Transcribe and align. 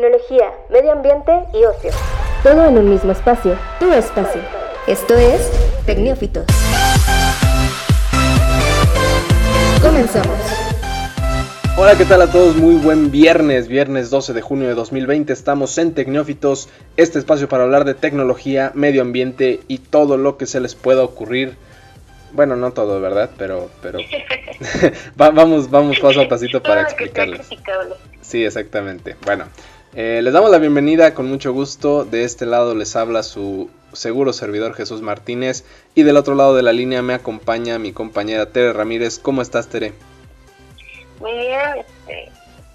tecnología, 0.00 0.50
medio 0.70 0.92
ambiente 0.92 1.30
y 1.52 1.62
ocio. 1.62 1.90
Todo 2.42 2.64
en 2.64 2.78
un 2.78 2.88
mismo 2.88 3.12
espacio, 3.12 3.58
tu 3.78 3.92
espacio. 3.92 4.40
Esto 4.86 5.14
es 5.14 5.50
Tecnófitos. 5.84 6.46
Comenzamos. 9.82 10.38
Hola, 11.76 11.98
¿qué 11.98 12.06
tal 12.06 12.22
a 12.22 12.32
todos? 12.32 12.56
Muy 12.56 12.76
buen 12.76 13.10
viernes, 13.10 13.68
viernes 13.68 14.08
12 14.08 14.32
de 14.32 14.40
junio 14.40 14.68
de 14.68 14.74
2020. 14.74 15.34
Estamos 15.34 15.76
en 15.76 15.92
Tecnófitos, 15.92 16.70
este 16.96 17.18
espacio 17.18 17.50
para 17.50 17.64
hablar 17.64 17.84
de 17.84 17.92
tecnología, 17.92 18.72
medio 18.74 19.02
ambiente 19.02 19.60
y 19.68 19.78
todo 19.78 20.16
lo 20.16 20.38
que 20.38 20.46
se 20.46 20.60
les 20.60 20.74
pueda 20.74 21.04
ocurrir. 21.04 21.56
Bueno, 22.32 22.56
no 22.56 22.72
todo, 22.72 23.02
¿verdad? 23.02 23.28
Pero, 23.36 23.68
pero 23.82 23.98
vamos, 25.16 25.70
vamos 25.70 25.98
paso 26.00 26.22
a 26.22 26.28
pasito 26.28 26.62
para 26.62 26.82
explicarles. 26.82 27.46
Sí, 28.22 28.44
exactamente. 28.44 29.16
Bueno, 29.26 29.44
eh, 29.94 30.20
les 30.22 30.32
damos 30.32 30.50
la 30.50 30.58
bienvenida 30.58 31.14
con 31.14 31.28
mucho 31.28 31.52
gusto. 31.52 32.04
De 32.04 32.24
este 32.24 32.46
lado 32.46 32.74
les 32.74 32.94
habla 32.96 33.22
su 33.22 33.70
seguro 33.92 34.32
servidor 34.32 34.74
Jesús 34.74 35.02
Martínez 35.02 35.64
y 35.94 36.04
del 36.04 36.16
otro 36.16 36.34
lado 36.34 36.54
de 36.54 36.62
la 36.62 36.72
línea 36.72 37.02
me 37.02 37.14
acompaña 37.14 37.78
mi 37.78 37.92
compañera 37.92 38.46
Tere 38.46 38.72
Ramírez. 38.72 39.18
¿Cómo 39.18 39.42
estás, 39.42 39.68
Tere? 39.68 39.92
Muy 41.18 41.32
bien, 41.32 41.60
este, 41.76 42.30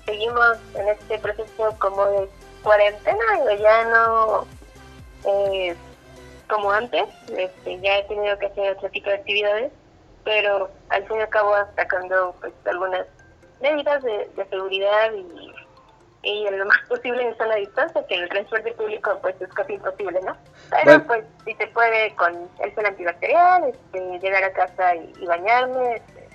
seguimos 0.05 0.57
en 0.75 0.89
este 0.89 1.17
proceso 1.19 1.75
como 1.79 2.05
de 2.05 2.29
cuarentena, 2.61 3.23
ya 3.59 3.85
no 3.85 4.45
eh, 5.25 5.75
como 6.49 6.71
antes, 6.71 7.05
este, 7.35 7.79
ya 7.81 7.97
he 7.97 8.03
tenido 8.03 8.37
que 8.37 8.47
hacer 8.47 8.73
otro 8.73 8.89
tipo 8.89 9.09
de 9.09 9.15
actividades, 9.15 9.71
pero 10.23 10.69
al 10.89 11.07
fin 11.07 11.17
y 11.17 11.21
al 11.21 11.29
cabo 11.29 11.55
sacando 11.75 12.35
pues 12.39 12.53
algunas 12.65 13.05
medidas 13.61 14.03
de, 14.03 14.45
seguridad 14.49 15.11
y, 15.13 15.54
y 16.25 16.47
en 16.47 16.57
lo 16.57 16.65
más 16.65 16.79
posible 16.89 17.21
en 17.23 17.37
zona 17.37 17.55
distancia, 17.55 18.05
que 18.07 18.15
el 18.15 18.27
transporte 18.29 18.71
público 18.73 19.17
pues 19.21 19.35
es 19.39 19.49
casi 19.53 19.73
imposible, 19.73 20.19
¿no? 20.25 20.35
Pero 20.83 21.05
pues 21.05 21.23
si 21.45 21.53
se 21.53 21.67
puede 21.67 22.15
con 22.15 22.33
el 22.63 22.71
gel 22.71 22.85
antibacterial, 22.85 23.63
este, 23.65 24.19
llegar 24.19 24.43
a 24.43 24.51
casa 24.51 24.95
y, 24.95 25.25
bañarme, 25.25 25.97
este, 25.97 26.25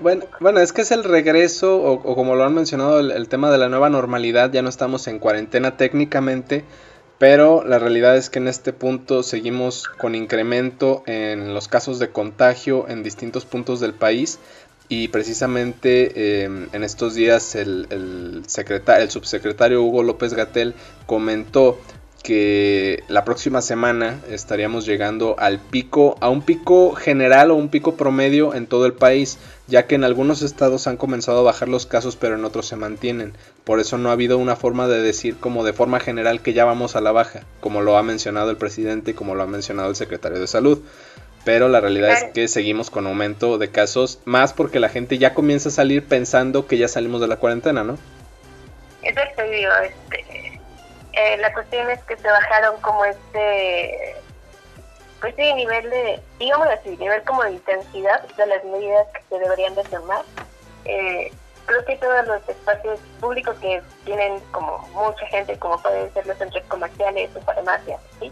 bueno, 0.00 0.24
bueno, 0.38 0.60
es 0.60 0.72
que 0.72 0.82
es 0.82 0.92
el 0.92 1.02
regreso, 1.02 1.82
o, 1.82 2.14
como 2.14 2.36
lo 2.36 2.44
han 2.44 2.54
mencionado, 2.54 3.00
el, 3.00 3.28
tema 3.28 3.50
de 3.50 3.58
la 3.58 3.68
nueva 3.68 3.90
normalidad, 3.90 4.52
ya 4.52 4.62
no 4.62 4.68
estamos 4.68 5.08
en 5.08 5.18
cuarentena 5.18 5.76
técnicamente, 5.76 6.64
pero 7.18 7.64
la 7.64 7.80
realidad 7.80 8.16
es 8.16 8.30
que 8.30 8.38
en 8.38 8.46
este 8.46 8.72
punto 8.72 9.24
seguimos 9.24 9.88
con 9.88 10.14
incremento 10.14 11.02
en 11.06 11.54
los 11.54 11.66
casos 11.66 11.98
de 11.98 12.10
contagio 12.10 12.86
en 12.88 13.02
distintos 13.02 13.46
puntos 13.46 13.80
del 13.80 13.94
país 13.94 14.38
y 14.88 15.08
precisamente 15.08 16.44
em, 16.44 16.68
en 16.72 16.82
estos 16.82 17.14
días 17.14 17.54
el, 17.54 17.86
el, 17.90 18.42
subsecretario 19.10 19.82
Hugo 19.82 20.02
López 20.02 20.32
Gatel 20.34 20.74
comentó 21.06 21.78
que 22.22 23.04
la 23.08 23.24
próxima 23.24 23.62
semana 23.62 24.20
estaríamos 24.28 24.84
llegando 24.86 25.36
al 25.38 25.60
pico, 25.60 26.16
a 26.20 26.28
un 26.28 26.42
pico 26.42 26.94
general 26.94 27.50
o 27.50 27.54
un 27.54 27.68
pico 27.68 27.94
promedio 27.94 28.54
en 28.54 28.66
todo 28.66 28.86
el 28.86 28.92
país, 28.92 29.38
ya 29.66 29.86
que 29.86 29.94
en 29.94 30.04
algunos 30.04 30.42
estados 30.42 30.86
han 30.88 30.96
comenzado 30.96 31.38
a 31.38 31.42
bajar 31.42 31.68
los 31.68 31.86
casos 31.86 32.16
pero 32.16 32.34
en 32.34 32.44
otros 32.44 32.66
se 32.66 32.76
mantienen. 32.76 33.34
Por 33.64 33.80
eso 33.80 33.98
no 33.98 34.08
ha 34.08 34.12
habido 34.12 34.36
una 34.38 34.56
forma 34.56 34.88
de 34.88 35.00
decir 35.00 35.36
como 35.36 35.64
de 35.64 35.72
forma 35.72 36.00
general 36.00 36.40
que 36.42 36.54
ya 36.54 36.64
vamos 36.64 36.96
a 36.96 37.00
la 37.00 37.12
baja, 37.12 37.44
como 37.60 37.82
lo 37.82 37.96
ha 37.96 38.02
mencionado 38.02 38.50
el 38.50 38.56
presidente 38.56 39.12
y 39.12 39.14
como 39.14 39.34
lo 39.34 39.42
ha 39.42 39.46
mencionado 39.46 39.90
el 39.90 39.96
secretario 39.96 40.40
de 40.40 40.46
salud. 40.46 40.80
Pero 41.48 41.70
la 41.70 41.80
realidad 41.80 42.10
es 42.10 42.24
que 42.34 42.46
seguimos 42.46 42.90
con 42.90 43.06
aumento 43.06 43.56
de 43.56 43.70
casos, 43.70 44.20
más 44.26 44.52
porque 44.52 44.80
la 44.80 44.90
gente 44.90 45.16
ya 45.16 45.32
comienza 45.32 45.70
a 45.70 45.72
salir 45.72 46.06
pensando 46.06 46.66
que 46.66 46.76
ya 46.76 46.88
salimos 46.88 47.22
de 47.22 47.26
la 47.26 47.36
cuarentena, 47.36 47.84
¿no? 47.84 47.96
Exacto, 49.00 49.44
digo, 49.44 49.72
este, 49.82 50.60
eh, 51.14 51.38
la 51.38 51.50
cuestión 51.54 51.88
es 51.88 52.04
que 52.04 52.18
se 52.18 52.28
bajaron 52.28 52.78
como 52.82 53.02
este, 53.06 54.14
pues 55.22 55.34
sí, 55.36 55.54
nivel 55.54 55.88
de, 55.88 56.20
digamos 56.38 56.68
así, 56.68 56.94
nivel 56.98 57.22
como 57.22 57.42
de 57.44 57.52
intensidad 57.52 58.28
de 58.36 58.46
las 58.46 58.62
medidas 58.64 59.06
que 59.14 59.22
se 59.30 59.38
deberían 59.42 59.74
de 59.74 59.84
tomar. 59.84 60.26
Eh, 60.84 61.32
creo 61.64 61.82
que 61.86 61.96
todos 61.96 62.26
los 62.26 62.46
espacios 62.46 63.00
públicos 63.20 63.56
que 63.62 63.80
tienen 64.04 64.38
como 64.52 64.86
mucha 64.88 65.24
gente, 65.28 65.58
como 65.58 65.80
pueden 65.80 66.12
ser 66.12 66.26
los 66.26 66.36
centros 66.36 66.62
comerciales 66.64 67.30
o 67.34 67.40
farmacias, 67.40 68.02
¿sí? 68.20 68.30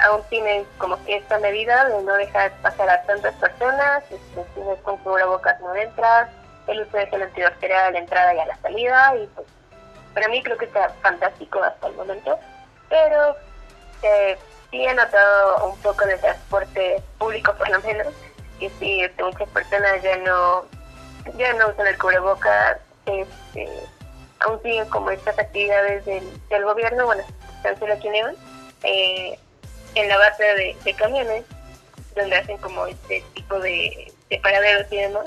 Aún 0.00 0.22
tienen 0.28 0.64
como 0.78 1.02
que 1.04 1.16
esta 1.16 1.38
medida 1.38 1.88
de 1.88 2.02
no 2.02 2.14
dejar 2.14 2.52
pasar 2.62 2.88
a 2.88 3.02
tantas 3.02 3.34
personas, 3.34 4.04
este, 4.10 4.82
con 4.82 4.96
cubrebocas 4.98 5.60
no 5.60 5.74
entras, 5.74 6.30
el 6.66 6.80
uso 6.82 6.96
de 6.96 7.06
gel 7.06 7.22
antibacterial 7.22 7.84
a 7.86 7.90
la 7.90 7.98
entrada 7.98 8.34
y 8.34 8.38
a 8.38 8.46
la 8.46 8.56
salida, 8.58 9.16
y 9.16 9.26
pues 9.28 9.46
para 10.14 10.28
mí 10.28 10.42
creo 10.42 10.56
que 10.56 10.66
está 10.66 10.88
fantástico 11.02 11.62
hasta 11.62 11.88
el 11.88 11.94
momento, 11.94 12.38
pero 12.88 13.36
eh, 14.02 14.38
sí 14.70 14.84
he 14.84 14.94
notado 14.94 15.68
un 15.68 15.78
poco 15.78 16.06
de 16.06 16.16
transporte 16.18 17.02
público 17.18 17.52
por 17.54 17.68
lo 17.68 17.80
menos, 17.80 18.08
que 18.60 18.70
sí, 18.78 19.02
este, 19.02 19.22
muchas 19.22 19.48
personas 19.48 20.02
ya 20.02 20.16
no, 20.18 20.64
ya 21.36 21.52
no 21.54 21.68
usan 21.68 21.86
el 21.86 21.98
cubrebocas, 21.98 22.78
este, 23.06 23.68
aún 24.40 24.62
siguen 24.62 24.88
como 24.88 25.10
estas 25.10 25.38
actividades 25.38 26.04
del, 26.04 26.64
gobierno, 26.64 27.06
bueno, 27.06 27.24
cancela 27.62 27.94
aquí 27.94 28.08
en 28.08 28.36
eh, 28.84 29.38
en 29.94 30.08
la 30.08 30.18
base 30.18 30.44
de, 30.44 30.94
camiones, 30.94 31.44
donde 32.16 32.36
hacen 32.36 32.58
como 32.58 32.86
este 32.86 33.22
tipo 33.34 33.58
de, 33.60 34.12
de 34.30 34.38
paraderos 34.38 34.86
y 34.90 34.96
demás. 34.96 35.24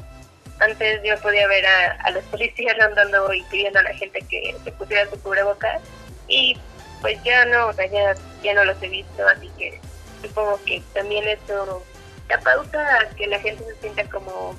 Antes 0.59 1.01
yo 1.03 1.17
podía 1.19 1.47
ver 1.47 1.65
a, 1.65 2.11
los 2.11 2.23
policías 2.25 2.79
andando 2.79 3.31
y 3.33 3.43
pidiendo 3.43 3.79
a 3.79 3.83
la 3.83 3.93
gente 3.93 4.19
que 4.29 4.55
se 4.63 4.71
pusiera 4.71 5.09
su 5.09 5.21
cubrebocas 5.21 5.81
y 6.27 6.57
pues 7.01 7.21
ya 7.23 7.45
no, 7.45 7.67
o 7.67 7.73
sea, 7.73 7.85
ya, 7.85 8.15
ya 8.41 8.53
no 8.55 8.65
los 8.65 8.81
he 8.81 8.87
visto, 8.87 9.27
así 9.27 9.49
que 9.57 9.79
supongo 10.21 10.59
que 10.65 10.81
también 10.93 11.27
eso 11.27 11.83
da 12.27 12.39
pauta 12.39 12.99
a 12.99 13.09
que 13.15 13.27
la 13.27 13.39
gente 13.39 13.63
se 13.65 13.75
sienta 13.81 14.03
como 14.09 14.55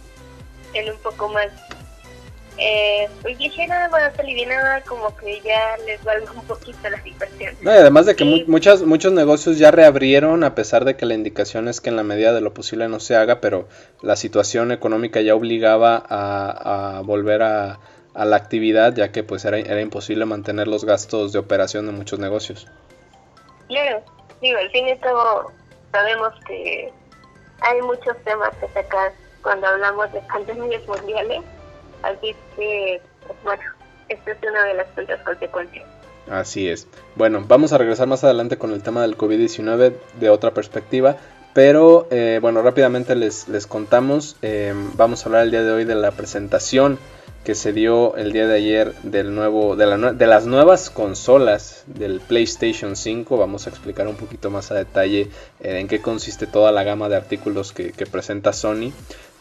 en 0.74 0.90
un 0.90 0.98
poco 0.98 1.28
más 1.28 1.48
eh, 2.58 3.08
pues 3.22 3.38
ligera, 3.38 3.88
más 3.88 4.18
aliviada, 4.18 4.82
como 4.82 5.16
que 5.16 5.40
ya 5.42 5.76
les 5.86 6.02
valga 6.02 6.32
un 6.32 6.44
poquito 6.44 6.90
la 6.90 7.00
situación. 7.02 7.54
No, 7.60 7.72
y 7.72 7.76
además 7.76 8.06
de 8.06 8.16
que 8.16 8.24
muchos, 8.24 8.82
muchos 8.84 9.12
negocios 9.12 9.58
ya 9.58 9.70
reabrieron, 9.70 10.42
a 10.42 10.56
pesar 10.56 10.84
de 10.84 10.96
que 10.96 11.06
la 11.06 11.14
indicación 11.14 11.68
es 11.68 11.80
que 11.80 11.90
en 11.90 11.96
la 11.96 12.02
medida 12.02 12.32
de 12.32 12.40
lo 12.40 12.52
posible 12.52 12.88
no 12.88 12.98
se 12.98 13.14
haga, 13.14 13.40
pero 13.40 13.68
la 14.02 14.16
situación 14.16 14.72
económica 14.72 15.20
ya 15.20 15.36
obligaba 15.36 16.02
a, 16.08 17.00
volver 17.04 17.42
a, 17.42 17.78
a, 18.14 18.24
la 18.24 18.36
actividad, 18.36 18.92
ya 18.94 19.12
que 19.12 19.22
pues 19.22 19.44
era, 19.44 19.58
era 19.58 19.80
imposible 19.80 20.24
mantener 20.24 20.66
los 20.66 20.84
gastos 20.84 21.32
de 21.32 21.38
operación 21.38 21.86
de 21.86 21.92
muchos 21.92 22.18
negocios. 22.18 22.66
Claro, 23.68 24.02
digo, 24.40 24.58
al 24.58 24.70
fin 24.70 24.88
y 24.88 24.90
al 24.92 24.98
cabo 24.98 25.52
sabemos 25.92 26.34
que 26.46 26.92
hay 27.60 27.80
muchos 27.82 28.16
temas 28.24 28.50
que 28.56 28.66
sacar 28.68 29.12
cuando 29.42 29.68
hablamos 29.68 30.12
de 30.12 30.20
pandemias 30.22 30.84
mundiales 30.88 31.42
Así 32.02 32.34
que, 32.56 33.00
bueno, 33.44 33.62
esta 34.08 34.30
es 34.30 34.38
una 34.48 34.64
de 34.64 34.74
las 34.74 34.86
primeras 34.88 35.22
consecuencias. 35.24 35.86
Así 36.30 36.68
es. 36.68 36.86
Bueno, 37.16 37.44
vamos 37.46 37.72
a 37.72 37.78
regresar 37.78 38.06
más 38.06 38.22
adelante 38.24 38.58
con 38.58 38.72
el 38.72 38.82
tema 38.82 39.02
del 39.02 39.16
COVID-19 39.16 39.94
de 40.20 40.30
otra 40.30 40.52
perspectiva. 40.52 41.16
Pero 41.54 42.06
eh, 42.10 42.38
bueno, 42.40 42.62
rápidamente 42.62 43.14
les, 43.16 43.48
les 43.48 43.66
contamos. 43.66 44.36
Eh, 44.42 44.74
vamos 44.94 45.22
a 45.22 45.26
hablar 45.26 45.44
el 45.44 45.50
día 45.50 45.62
de 45.62 45.72
hoy 45.72 45.84
de 45.84 45.94
la 45.94 46.12
presentación 46.12 46.98
que 47.44 47.54
se 47.54 47.72
dio 47.72 48.14
el 48.16 48.32
día 48.32 48.46
de 48.46 48.56
ayer 48.56 48.94
del 49.02 49.34
nuevo, 49.34 49.74
de, 49.74 49.86
la, 49.86 50.12
de 50.12 50.26
las 50.26 50.46
nuevas 50.46 50.90
consolas 50.90 51.84
del 51.86 52.20
PlayStation 52.20 52.94
5. 52.94 53.36
Vamos 53.38 53.66
a 53.66 53.70
explicar 53.70 54.06
un 54.06 54.16
poquito 54.16 54.50
más 54.50 54.70
a 54.70 54.74
detalle 54.74 55.30
eh, 55.60 55.78
en 55.78 55.88
qué 55.88 56.00
consiste 56.00 56.46
toda 56.46 56.72
la 56.72 56.84
gama 56.84 57.08
de 57.08 57.16
artículos 57.16 57.72
que, 57.72 57.92
que 57.92 58.06
presenta 58.06 58.52
Sony. 58.52 58.92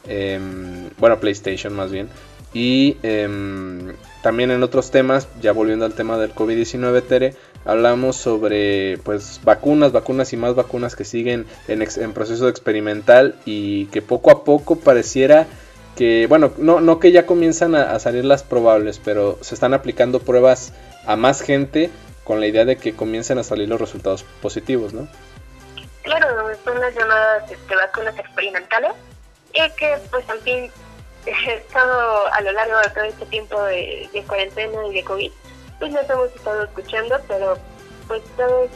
Em, 0.08 0.90
bueno, 0.98 1.20
PlayStation 1.20 1.74
más 1.74 1.92
bien. 1.92 2.10
Y 2.54 2.98
em, 3.04 3.94
también 4.22 4.52
en 4.52 4.64
otros 4.64 4.92
temas, 4.92 5.28
ya 5.42 5.52
volviendo 5.52 5.86
al 5.86 5.94
tema 5.94 6.18
del 6.18 6.34
COVID-19, 6.34 7.04
Tere, 7.04 7.36
hablamos 7.66 8.16
sobre 8.16 8.98
pues 9.04 9.42
vacunas, 9.44 9.92
vacunas 9.92 10.32
y 10.34 10.38
más 10.38 10.56
vacunas 10.56 10.96
que 10.96 11.04
siguen 11.04 11.46
en, 11.68 11.82
en, 11.82 12.14
proceso 12.14 12.48
experimental 12.48 13.36
y 13.46 13.88
que 13.88 14.02
poco 14.02 14.32
a 14.32 14.44
poco 14.44 14.78
pareciera 14.78 15.48
que, 15.98 16.28
bueno, 16.28 16.54
no, 16.58 16.80
no 16.80 17.00
que 17.00 17.12
ya 17.12 17.26
comienzan 17.26 17.76
a, 17.76 18.00
salir 18.00 18.24
las 18.24 18.44
probables, 18.44 19.02
pero 19.04 19.38
se 19.42 19.56
están 19.56 19.74
aplicando 19.74 20.20
pruebas 20.20 20.72
a 21.06 21.16
más 21.16 21.42
gente 21.42 21.90
con 22.24 22.40
la 22.40 22.48
idea 22.48 22.66
de 22.66 22.78
que 22.78 22.96
comiencen 22.96 23.40
a 23.40 23.44
salir 23.44 23.68
los 23.68 23.82
resultados 23.82 24.24
positivos, 24.42 24.94
¿no? 24.94 25.08
Claro, 26.04 26.28
son 26.64 26.80
las 26.80 26.96
llamadas 26.96 27.52
este, 27.52 27.76
vacunas 27.76 28.18
experimentales 28.18 28.92
y 29.54 29.76
que 29.76 29.98
pues 30.12 30.30
al 30.30 30.40
fin 30.40 30.72
estado 31.30 32.28
a 32.34 32.42
lo 32.42 32.52
largo 32.52 32.78
de 32.80 32.90
todo 32.90 33.04
este 33.04 33.26
tiempo 33.28 33.62
de, 33.64 34.24
cuarentena 34.28 34.88
y 34.88 34.94
de 34.96 35.04
COVID, 35.04 35.32
pues 35.80 35.92
nos 35.92 36.10
hemos 36.10 36.36
estado 36.36 36.64
escuchando, 36.64 37.18
pero 37.28 37.58
pues 38.08 38.24
todo 38.36 38.68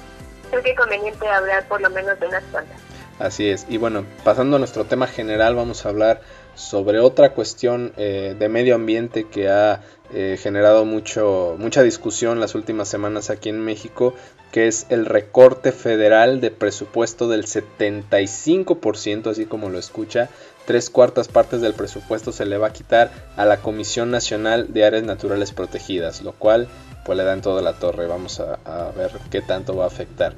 creo 0.50 0.64
que 0.64 0.72
es 0.72 0.78
conveniente 0.78 1.28
hablar 1.28 1.68
por 1.68 1.82
lo 1.82 1.90
menos 1.90 2.20
de 2.20 2.28
unas 2.28 2.44
cuantas. 2.52 2.80
Así 3.20 3.50
es, 3.50 3.66
y 3.70 3.78
bueno, 3.78 4.06
pasando 4.24 4.56
a 4.56 4.60
nuestro 4.60 4.86
tema 4.86 5.08
general, 5.08 5.56
vamos 5.56 5.86
a 5.86 5.90
hablar 5.90 6.22
sobre 6.56 7.00
otra 7.00 7.34
cuestión 7.34 7.94
eh, 7.98 8.36
de 8.38 8.50
medio 8.50 8.76
ambiente 8.76 9.28
que 9.28 9.50
ha 9.50 9.82
eh, 10.14 10.38
generado 10.42 10.86
mucho, 10.86 11.56
mucha 11.58 11.84
discusión 11.84 12.40
las 12.40 12.56
últimas 12.56 12.90
semanas 12.90 13.30
aquí 13.30 13.50
en 13.50 13.62
México, 13.62 14.14
que 14.52 14.68
es 14.68 14.86
el 14.90 15.06
recorte 15.06 15.72
federal 15.72 16.42
de 16.42 16.52
presupuesto 16.52 17.30
del 17.30 17.46
75%, 17.46 19.28
así 19.28 19.46
como 19.46 19.70
lo 19.70 19.80
escucha, 19.80 20.30
tres 20.66 20.90
cuartas 20.90 21.28
partes 21.30 21.62
del 21.62 21.74
presupuesto 21.74 22.32
se 22.32 22.46
le 22.46 22.58
va 22.58 22.68
a 22.68 22.74
quitar 22.74 23.12
a 23.38 23.46
la 23.46 23.58
Comisión 23.62 24.12
Nacional 24.12 24.74
de 24.74 24.86
Áreas 24.86 25.04
Naturales 25.04 25.52
Protegidas, 25.52 26.22
lo 26.22 26.34
cual 26.34 26.68
pues 27.06 27.18
le 27.18 27.24
dan 27.24 27.42
toda 27.42 27.62
la 27.62 27.74
torre, 27.74 28.06
vamos 28.08 28.40
a, 28.40 28.92
ver 28.96 29.12
qué 29.32 29.42
tanto 29.42 29.76
va 29.76 29.86
a 29.86 29.88
afectar. 29.88 30.34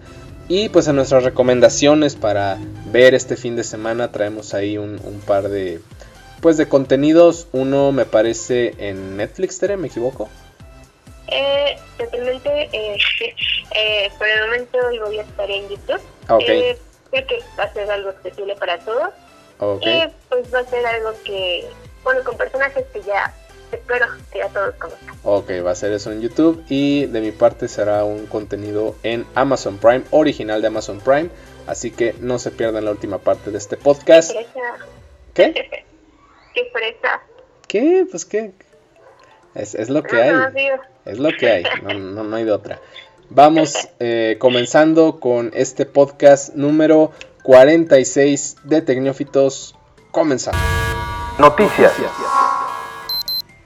Y 0.48 0.70
pues 0.70 0.88
en 0.88 0.98
nuestras 0.98 1.24
recomendaciones 1.24 2.16
para 2.16 2.58
ver 2.92 3.14
este 3.14 3.38
fin 3.38 3.56
de 3.56 3.64
semana 3.64 4.12
traemos 4.12 4.54
ahí 4.54 4.78
un, 4.78 5.00
par 5.26 5.50
de 5.50 5.80
pues 6.42 6.58
de 6.58 6.68
contenidos. 6.68 7.48
Uno 7.54 7.92
me 7.92 8.06
parece 8.06 8.74
en 8.78 9.18
Netflix, 9.18 9.60
Tere, 9.60 9.78
¿me 9.78 9.88
equivoco? 9.88 10.30
Eh, 11.28 11.78
totalmente. 11.98 12.70
Eh, 12.74 12.98
eh, 13.76 14.12
por 14.18 14.28
el 14.28 14.42
momento 14.42 14.78
voy 15.06 15.20
a 15.20 15.22
estar 15.22 15.50
en 15.50 15.70
YouTube. 15.70 16.02
Ah, 16.28 16.38
eh, 16.42 16.78
creo 17.10 17.28
que 17.28 17.40
va 17.58 17.64
a 17.64 17.74
ser 17.74 17.90
algo 17.90 18.10
accesible 18.10 18.56
para 18.56 18.78
todos. 18.80 19.10
Y 19.82 20.04
pues 20.28 20.54
va 20.54 20.60
a 20.60 20.66
ser 20.66 20.86
algo 20.86 21.14
que, 21.24 21.66
bueno, 22.04 22.22
con 22.26 22.36
personajes 22.36 22.86
que 22.92 23.02
ya 23.04 23.34
espero 23.76 24.06
que 24.32 24.40
ya 24.40 24.50
todos 24.50 24.76
conozcan. 24.76 25.16
Ok, 25.24 25.52
va 25.66 25.72
a 25.72 25.76
ser 25.76 25.92
eso 25.92 26.12
en 26.12 26.22
YouTube 26.22 26.64
y 26.70 27.06
de 27.06 27.22
mi 27.22 27.32
parte 27.32 27.68
será 27.68 28.04
un 28.04 28.26
contenido 28.28 28.96
en 29.04 29.26
Amazon 29.36 29.78
Prime, 29.78 30.04
original 30.12 30.62
de 30.62 30.68
Amazon 30.68 31.00
Prime. 31.00 31.30
Así 31.68 31.92
que 31.92 32.16
no 32.20 32.40
se 32.40 32.52
pierdan 32.52 32.86
la 32.86 32.92
última 32.92 33.20
parte 33.20 33.52
de 33.52 33.58
este 33.58 33.78
podcast. 33.78 34.32
¿Qué? 35.34 35.54
¿Qué 36.54 36.70
fresa? 36.72 37.22
¿Qué? 37.68 38.06
Pues 38.10 38.26
qué. 38.26 38.52
Es, 39.56 39.76
es 39.76 39.90
lo 39.90 40.04
que 40.04 40.22
hay. 40.22 40.72
es 41.06 41.20
lo 41.20 41.30
que 41.38 41.50
hay. 41.50 41.64
No, 41.84 41.94
no, 41.94 42.24
no 42.24 42.36
hay 42.36 42.44
de 42.44 42.52
otra. 42.52 42.80
Vamos 43.30 43.90
eh, 44.00 44.38
comenzando 44.40 45.20
con 45.20 45.52
este 45.54 45.86
podcast 45.86 46.54
número 46.56 47.12
46 47.44 48.58
de 48.64 48.82
Tecnófitos. 48.82 49.76
Comenzamos. 50.12 50.62
Noticias. 51.40 51.94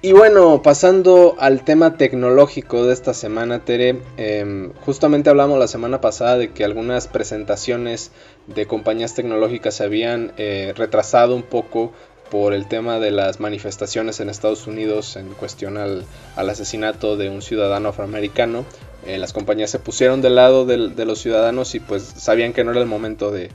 Y 0.07 0.13
bueno, 0.13 0.61
pasando 0.61 1.35
al 1.37 1.65
tema 1.65 1.97
tecnológico 1.97 2.85
de 2.85 2.93
esta 2.93 3.13
semana, 3.13 3.65
Tere, 3.65 3.99
em, 4.15 4.71
justamente 4.85 5.29
hablamos 5.29 5.59
la 5.59 5.67
semana 5.67 5.99
pasada 5.99 6.37
de 6.37 6.51
que 6.53 6.63
algunas 6.63 7.09
presentaciones 7.09 8.13
de 8.47 8.67
compañías 8.67 9.15
tecnológicas 9.15 9.75
se 9.75 9.83
habían 9.83 10.31
eh, 10.37 10.71
retrasado 10.77 11.35
un 11.35 11.43
poco 11.43 11.91
por 12.31 12.53
el 12.53 12.67
tema 12.67 12.99
de 12.99 13.11
las 13.11 13.41
manifestaciones 13.41 14.21
en 14.21 14.29
Estados 14.29 14.65
Unidos 14.65 15.17
en 15.17 15.27
cuestión 15.33 15.75
al, 15.75 16.05
asesinato 16.37 17.17
de 17.17 17.29
un 17.29 17.41
ciudadano 17.41 17.89
afroamericano. 17.89 18.63
Eh, 19.07 19.17
las 19.17 19.31
compañías 19.31 19.71
se 19.71 19.79
pusieron 19.79 20.21
del 20.21 20.35
lado 20.35 20.65
de, 20.65 21.05
los 21.05 21.19
ciudadanos 21.19 21.75
y 21.75 21.79
pues 21.79 22.03
sabían 22.03 22.51
que 22.51 22.65
no 22.65 22.71
era 22.71 22.81
el 22.81 22.87
momento 22.87 23.31
de, 23.31 23.49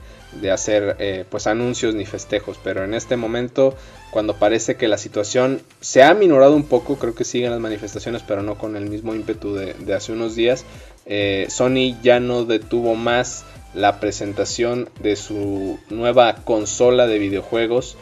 hacer 0.51 0.95
eh, 0.97 1.25
pues 1.29 1.45
anuncios 1.45 1.93
ni 1.93 2.07
festejos, 2.07 2.57
pero 2.63 2.83
en 2.83 2.95
este 2.95 3.17
momento 3.17 3.75
cuando 4.09 4.35
parece 4.37 4.77
que 4.77 4.87
la 4.87 4.97
situación 4.97 5.61
se 5.79 6.01
ha 6.01 6.15
minorado 6.15 6.55
un 6.55 6.63
poco, 6.63 6.95
creo 6.95 7.13
que 7.13 7.23
siguen 7.23 7.51
las 7.51 7.59
manifestaciones 7.59 8.23
pero 8.27 8.41
no 8.41 8.57
con 8.57 8.75
el 8.75 8.89
mismo 8.89 9.13
ímpetu 9.13 9.53
de, 9.53 9.93
hace 9.93 10.11
unos 10.11 10.35
días, 10.35 10.65
eh, 11.05 11.45
Sony 11.49 12.01
ya 12.01 12.19
no 12.19 12.45
detuvo 12.45 12.95
más 12.95 13.45
la 13.75 13.99
presentación 13.99 14.89
de 15.03 15.15
su 15.15 15.77
nueva 15.91 16.33
consola 16.33 17.05
de 17.05 17.19
videojuegos. 17.19 17.95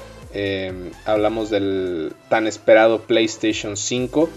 Hablamos 1.03 1.49
del 1.49 2.13
tan 2.29 2.47
esperado 2.47 3.01
PlayStation 3.01 3.75
5 3.75 4.29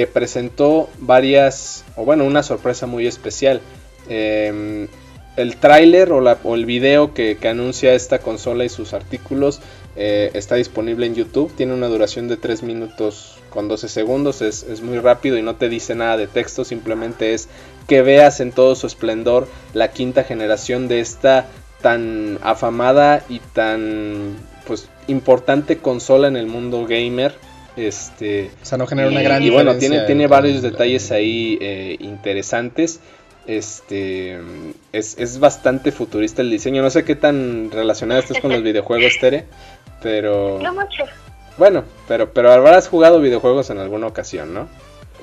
que 0.00 0.06
presentó 0.06 0.88
varias, 0.98 1.84
o 1.94 2.06
bueno, 2.06 2.24
una 2.24 2.42
sorpresa 2.42 2.86
muy 2.86 3.06
especial. 3.06 3.60
Em, 4.08 4.88
el 5.36 5.56
tráiler 5.56 6.10
o, 6.10 6.54
el 6.54 6.64
video 6.64 7.12
que, 7.12 7.36
anuncia 7.44 7.92
esta 7.92 8.18
consola 8.20 8.64
y 8.64 8.70
sus 8.70 8.94
artículos 8.94 9.60
eh, 9.96 10.30
está 10.32 10.54
disponible 10.54 11.04
en 11.04 11.16
YouTube. 11.16 11.52
Tiene 11.54 11.74
una 11.74 11.88
duración 11.88 12.28
de 12.28 12.38
3 12.38 12.62
minutos 12.62 13.36
con 13.50 13.68
12 13.68 13.90
segundos. 13.90 14.40
Es, 14.40 14.62
es, 14.62 14.80
muy 14.80 14.98
rápido 15.00 15.36
y 15.36 15.42
no 15.42 15.56
te 15.56 15.68
dice 15.68 15.94
nada 15.94 16.16
de 16.16 16.28
texto. 16.28 16.64
Simplemente 16.64 17.34
es 17.34 17.50
que 17.86 18.00
veas 18.00 18.40
en 18.40 18.52
todo 18.52 18.76
su 18.76 18.86
esplendor 18.86 19.48
la 19.74 19.90
quinta 19.90 20.24
generación 20.24 20.88
de 20.88 21.00
esta 21.00 21.46
tan 21.82 22.38
afamada 22.40 23.22
y 23.28 23.40
tan 23.52 24.34
pues 24.66 24.88
importante 25.08 25.76
consola 25.76 26.26
en 26.26 26.38
el 26.38 26.46
mundo 26.46 26.86
gamer. 26.88 27.34
Este, 27.86 28.50
o 28.62 28.64
sea, 28.64 28.76
no 28.78 28.86
genera 28.86 29.08
una 29.08 29.22
gran 29.22 29.42
Y 29.42 29.50
bueno, 29.50 29.76
tiene, 29.76 30.00
tiene 30.00 30.26
varios 30.26 30.62
detalles 30.62 31.10
ahí 31.10 31.58
eh, 31.60 31.96
interesantes. 32.00 33.00
Este 33.46 34.38
es, 34.92 35.16
es, 35.18 35.40
bastante 35.40 35.90
futurista 35.92 36.42
el 36.42 36.50
diseño. 36.50 36.82
No 36.82 36.90
sé 36.90 37.04
qué 37.04 37.16
tan 37.16 37.70
relacionado 37.70 38.20
estés 38.20 38.40
con 38.40 38.52
los 38.52 38.62
videojuegos, 38.64 39.14
Tere. 39.20 39.46
Pero. 40.02 40.58
No 40.62 40.74
mucho. 40.74 41.04
Bueno, 41.56 41.84
pero, 42.06 42.32
pero 42.32 42.52
habrás 42.52 42.88
jugado 42.88 43.20
videojuegos 43.20 43.70
en 43.70 43.78
alguna 43.78 44.06
ocasión, 44.06 44.54
¿no? 44.54 44.68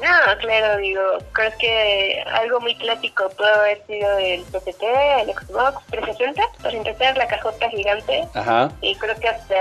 No, 0.02 0.38
claro, 0.40 0.78
digo, 0.78 1.02
creo 1.32 1.52
que 1.60 2.24
algo 2.34 2.60
muy 2.60 2.76
clásico 2.76 3.30
puede 3.36 3.52
haber 3.52 3.82
sido 3.88 4.18
el 4.20 4.42
PCT, 4.42 4.84
el 5.22 5.34
Xbox 5.34 5.86
360, 5.90 6.42
para 6.62 6.78
intentar 6.78 7.18
la 7.18 7.28
cajota 7.28 7.70
gigante. 7.70 8.28
Ajá. 8.34 8.72
Y 8.82 8.96
creo 8.96 9.16
que 9.20 9.28
hasta 9.28 9.56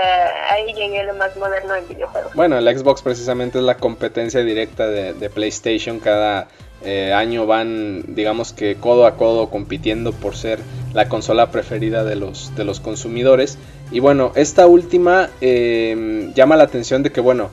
ahí 0.51 0.73
llegué 0.73 1.03
lo 1.03 1.15
más 1.15 1.35
moderno 1.37 1.75
en 1.75 1.87
videojuegos. 1.87 2.33
Bueno, 2.33 2.57
el 2.57 2.77
Xbox 2.77 3.01
precisamente 3.01 3.57
es 3.57 3.63
la 3.63 3.77
competencia 3.77 4.41
directa 4.41 4.87
de, 4.87 5.29
PlayStation. 5.29 5.99
Cada 5.99 6.47
eh, 6.83 7.13
año 7.13 7.45
van, 7.45 8.15
digamos 8.15 8.53
que 8.53 8.75
codo 8.75 9.05
a 9.05 9.17
codo 9.17 9.49
compitiendo 9.49 10.13
por 10.13 10.35
ser 10.35 10.59
la 10.93 11.09
consola 11.09 11.51
preferida 11.51 12.03
de 12.03 12.15
los, 12.15 12.55
de 12.55 12.63
los 12.63 12.79
consumidores. 12.79 13.57
Y 13.91 13.99
bueno, 13.99 14.31
esta 14.35 14.67
última 14.67 15.29
eh, 15.41 16.31
llama 16.35 16.55
la 16.55 16.63
atención 16.63 17.03
de 17.03 17.11
que, 17.11 17.21
bueno, 17.21 17.49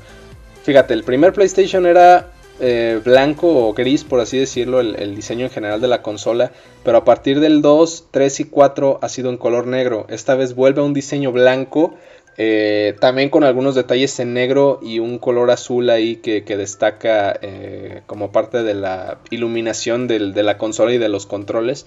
fíjate, 0.64 0.94
el 0.94 1.04
primer 1.04 1.32
PlayStation 1.32 1.86
era 1.86 2.28
eh, 2.60 3.00
blanco 3.04 3.48
o 3.48 3.74
gris, 3.74 4.04
por 4.04 4.20
así 4.20 4.38
decirlo, 4.38 4.80
el, 4.80 5.16
diseño 5.16 5.46
en 5.46 5.50
general 5.50 5.80
de 5.80 5.88
la 5.88 6.02
consola, 6.02 6.52
pero 6.84 6.98
a 6.98 7.04
partir 7.04 7.40
del 7.40 7.62
2, 7.62 8.08
3 8.12 8.40
y 8.40 8.44
4 8.44 9.00
ha 9.02 9.08
sido 9.08 9.30
en 9.30 9.38
color 9.38 9.66
negro. 9.66 10.06
Esta 10.08 10.36
vez 10.36 10.54
vuelve 10.54 10.80
a 10.80 10.84
un 10.84 10.94
diseño 10.94 11.32
blanco, 11.32 11.94
eh, 12.36 12.94
también 13.00 13.28
con 13.30 13.42
algunos 13.42 13.74
detalles 13.74 14.18
en 14.20 14.34
negro 14.34 14.78
y 14.82 15.00
un 15.00 15.18
color 15.18 15.50
azul 15.50 15.90
ahí 15.90 16.16
que, 16.16 16.42
destaca 16.42 17.36
eh, 17.42 18.02
como 18.06 18.30
parte 18.30 18.62
de 18.62 18.74
la 18.74 19.18
iluminación 19.30 20.06
de 20.06 20.42
la 20.42 20.56
consola 20.56 20.92
y 20.92 20.98
de 20.98 21.08
los 21.08 21.26
controles. 21.26 21.86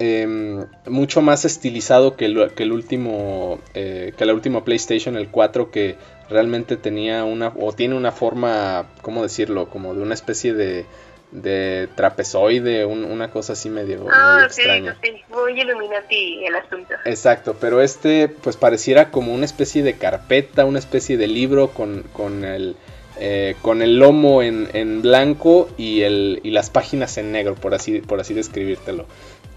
Em, 0.00 0.64
mucho 0.86 1.20
más 1.20 1.44
estilizado 1.44 2.16
que 2.16 2.24
el, 2.24 2.52
que 2.54 2.62
el 2.62 2.72
último 2.72 3.60
que 3.74 4.24
la 4.24 4.32
última 4.32 4.64
PlayStation 4.64 5.14
el 5.16 5.28
4 5.28 5.70
que 5.70 5.96
realmente 6.30 6.76
tenía 6.76 7.24
una, 7.24 7.52
o 7.58 7.72
tiene 7.72 7.96
una 7.96 8.12
forma, 8.12 8.86
¿cómo 9.02 9.22
decirlo? 9.22 9.68
Como 9.68 9.94
de 9.94 10.00
una 10.00 10.14
especie 10.14 10.54
de, 10.54 10.86
de 11.32 11.88
trapezoide, 11.94 12.84
una 12.86 13.30
cosa 13.30 13.52
así 13.52 13.68
medio, 13.68 14.06
ah, 14.10 14.46
sí, 14.48 14.62
Sí, 15.02 15.22
muy 15.28 15.60
Illuminati 15.60 16.44
el 16.44 16.54
asunto. 16.54 16.94
Exacto, 17.04 17.56
pero 17.60 17.80
este 17.82 18.28
pues 18.28 18.56
pareciera 18.56 19.10
como 19.10 19.34
una 19.34 19.44
especie 19.44 19.82
de 19.82 19.94
carpeta, 19.94 20.64
una 20.64 20.78
especie 20.78 21.16
de 21.16 21.26
libro 21.26 21.68
con, 21.68 22.04
con 22.12 22.44
el... 22.44 22.76
Eh, 23.22 23.54
con 23.60 23.82
el 23.82 23.98
lomo 23.98 24.42
en, 24.42 24.68
en 24.72 25.02
blanco 25.02 25.68
y, 25.76 26.00
el, 26.02 26.40
y 26.42 26.50
las 26.50 26.70
páginas 26.70 27.18
en 27.18 27.32
negro, 27.32 27.54
por 27.54 27.74
así, 27.74 28.00
por 28.00 28.18
así 28.18 28.32
describírtelo. 28.32 29.04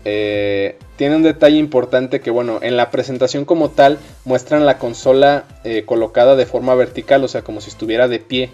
Eh, 0.06 0.78
tiene 0.98 1.16
un 1.16 1.24
detalle 1.24 1.58
importante 1.58 2.20
que, 2.20 2.30
bueno, 2.30 2.60
en 2.62 2.76
la 2.76 2.92
presentación 2.92 3.46
como 3.46 3.70
tal 3.70 4.00
muestran 4.26 4.66
la 4.66 4.78
consola 4.78 5.46
eh, 5.64 5.84
colocada 5.86 6.36
de 6.36 6.46
forma 6.46 6.76
vertical, 6.76 7.24
o 7.24 7.28
sea, 7.30 7.42
como 7.42 7.62
si 7.62 7.70
estuviera 7.70 8.10
de 8.10 8.20
pie, 8.20 8.50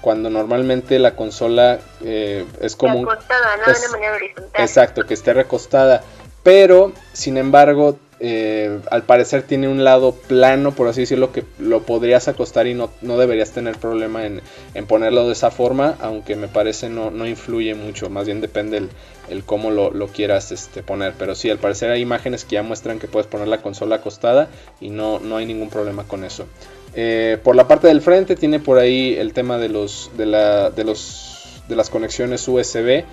cuando 0.00 0.30
normalmente 0.30 0.98
la 0.98 1.16
consola 1.16 1.80
eh, 2.04 2.44
es 2.60 2.76
como... 2.76 3.00
Recostada, 3.00 3.56
¿no? 3.56 3.72
de 3.72 3.88
manera 3.88 4.14
horizontal. 4.14 4.62
Exacto, 4.62 5.04
que 5.04 5.14
esté 5.14 5.32
recostada. 5.32 6.04
Pero, 6.44 6.92
sin 7.12 7.38
embargo, 7.38 7.98
eh, 8.20 8.78
al 8.90 9.02
parecer 9.02 9.42
tiene 9.42 9.68
un 9.68 9.84
lado 9.84 10.12
plano, 10.12 10.72
por 10.72 10.88
así 10.88 11.00
decirlo, 11.00 11.32
que 11.32 11.44
lo 11.58 11.82
podrías 11.82 12.28
acostar 12.28 12.66
y 12.66 12.74
no, 12.74 12.90
no 13.02 13.18
deberías 13.18 13.50
tener 13.50 13.76
problema 13.76 14.24
en, 14.24 14.40
ponerlo 14.86 15.26
de 15.26 15.32
esa 15.32 15.50
forma, 15.50 15.96
aunque 16.00 16.36
me 16.36 16.48
parece 16.48 16.88
no, 16.88 17.10
no 17.10 17.26
influye 17.26 17.74
mucho, 17.74 18.10
más 18.10 18.26
bien 18.26 18.40
depende 18.40 18.78
el, 18.78 18.88
el 19.28 19.44
cómo 19.44 19.70
lo, 19.70 20.06
quieras 20.08 20.52
este, 20.52 20.82
poner. 20.82 21.14
Pero 21.18 21.34
sí, 21.34 21.50
al 21.50 21.58
parecer 21.58 21.90
hay 21.90 22.02
imágenes 22.02 22.44
que 22.44 22.54
ya 22.54 22.62
muestran 22.62 22.98
que 22.98 23.08
puedes 23.08 23.26
poner 23.26 23.48
la 23.48 23.62
consola 23.62 23.96
acostada 23.96 24.48
y 24.80 24.90
no, 24.90 25.18
no 25.18 25.36
hay 25.36 25.46
ningún 25.46 25.70
problema 25.70 26.04
con 26.04 26.24
eso. 26.24 26.46
Eh, 26.94 27.38
por 27.42 27.56
la 27.56 27.66
parte 27.66 27.88
del 27.88 28.00
frente 28.00 28.36
tiene 28.36 28.60
por 28.60 28.78
ahí 28.78 29.16
el 29.18 29.32
tema 29.32 29.58
de 29.58 29.68
los 29.68 30.10
de, 30.16 30.26
la, 30.26 30.70
de 30.70 30.84
los 30.84 31.62
de 31.68 31.76
las 31.76 31.90
conexiones 31.90 32.46
USB 32.46 33.04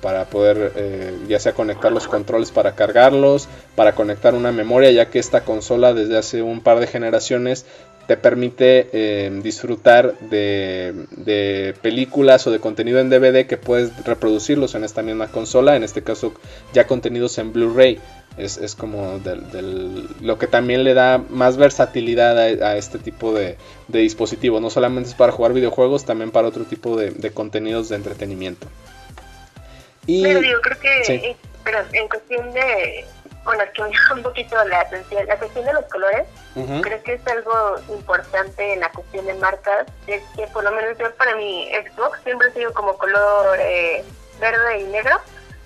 para 0.00 0.24
poder 0.26 0.72
eh, 0.76 1.16
ya 1.28 1.40
sea 1.40 1.52
conectar 1.52 1.92
los 1.92 2.08
controles 2.08 2.50
para 2.50 2.74
cargarlos, 2.74 3.48
para 3.74 3.94
conectar 3.94 4.34
una 4.34 4.52
memoria, 4.52 4.90
ya 4.90 5.10
que 5.10 5.18
esta 5.18 5.44
consola 5.44 5.94
desde 5.94 6.16
hace 6.18 6.42
un 6.42 6.60
par 6.60 6.80
de 6.80 6.86
generaciones 6.86 7.66
te 8.08 8.16
permite 8.16 8.88
eh, 8.94 9.30
disfrutar 9.42 10.18
de, 10.18 11.74
películas 11.82 12.46
o 12.46 12.50
de 12.50 12.58
contenido 12.58 13.00
en 13.00 13.10
DVD 13.10 13.46
que 13.46 13.58
puedes 13.58 14.02
reproducirlos 14.02 14.74
en 14.74 14.84
esta 14.84 15.02
misma 15.02 15.28
consola, 15.28 15.76
en 15.76 15.84
este 15.84 16.02
caso 16.02 16.32
ya 16.72 16.86
contenidos 16.86 17.36
en 17.36 17.52
Blu-ray. 17.52 18.00
Es, 18.38 18.76
como 18.76 19.20
lo 20.22 20.38
que 20.38 20.46
también 20.46 20.84
le 20.84 20.94
da 20.94 21.18
más 21.28 21.56
versatilidad 21.56 22.38
a, 22.38 22.76
este 22.76 22.98
tipo 22.98 23.34
de, 23.34 23.56
dispositivo. 23.88 24.60
No 24.60 24.70
solamente 24.70 25.10
es 25.10 25.14
para 25.14 25.32
jugar 25.32 25.52
videojuegos, 25.52 26.04
también 26.04 26.30
para 26.30 26.48
otro 26.48 26.64
tipo 26.64 26.96
de, 26.96 27.30
contenidos 27.32 27.90
de 27.90 27.96
entretenimiento. 27.96 28.68
Y, 30.08 30.22
pero 30.22 30.40
digo, 30.40 30.60
creo 30.62 30.80
que 30.80 31.36
en 31.92 32.08
cuestión 32.08 32.50
de 32.52 33.04
bueno, 33.44 33.64
que 33.72 33.82
me 33.82 33.90
un 34.14 34.22
poquito 34.22 34.62
la 34.64 34.80
atención. 34.80 35.26
La 35.26 35.38
cuestión 35.38 35.64
de 35.64 35.72
los 35.72 35.84
colores, 35.86 36.26
creo 36.82 37.02
que 37.02 37.14
es 37.14 37.26
algo 37.26 37.76
importante 37.88 38.74
en 38.74 38.80
la 38.80 38.90
cuestión 38.90 39.24
de 39.24 39.34
marcas. 39.34 39.86
Es 40.06 40.22
que 40.36 40.46
por 40.48 40.64
lo 40.64 40.72
menos 40.72 40.98
yo 40.98 41.10
para 41.14 41.34
mi 41.34 41.66
Xbox 41.70 42.20
siempre 42.24 42.48
ha 42.48 42.52
sido 42.52 42.74
como 42.74 42.98
color 42.98 43.56
eh, 43.58 44.04
verde 44.38 44.80
y 44.80 44.84
negro. 44.84 45.18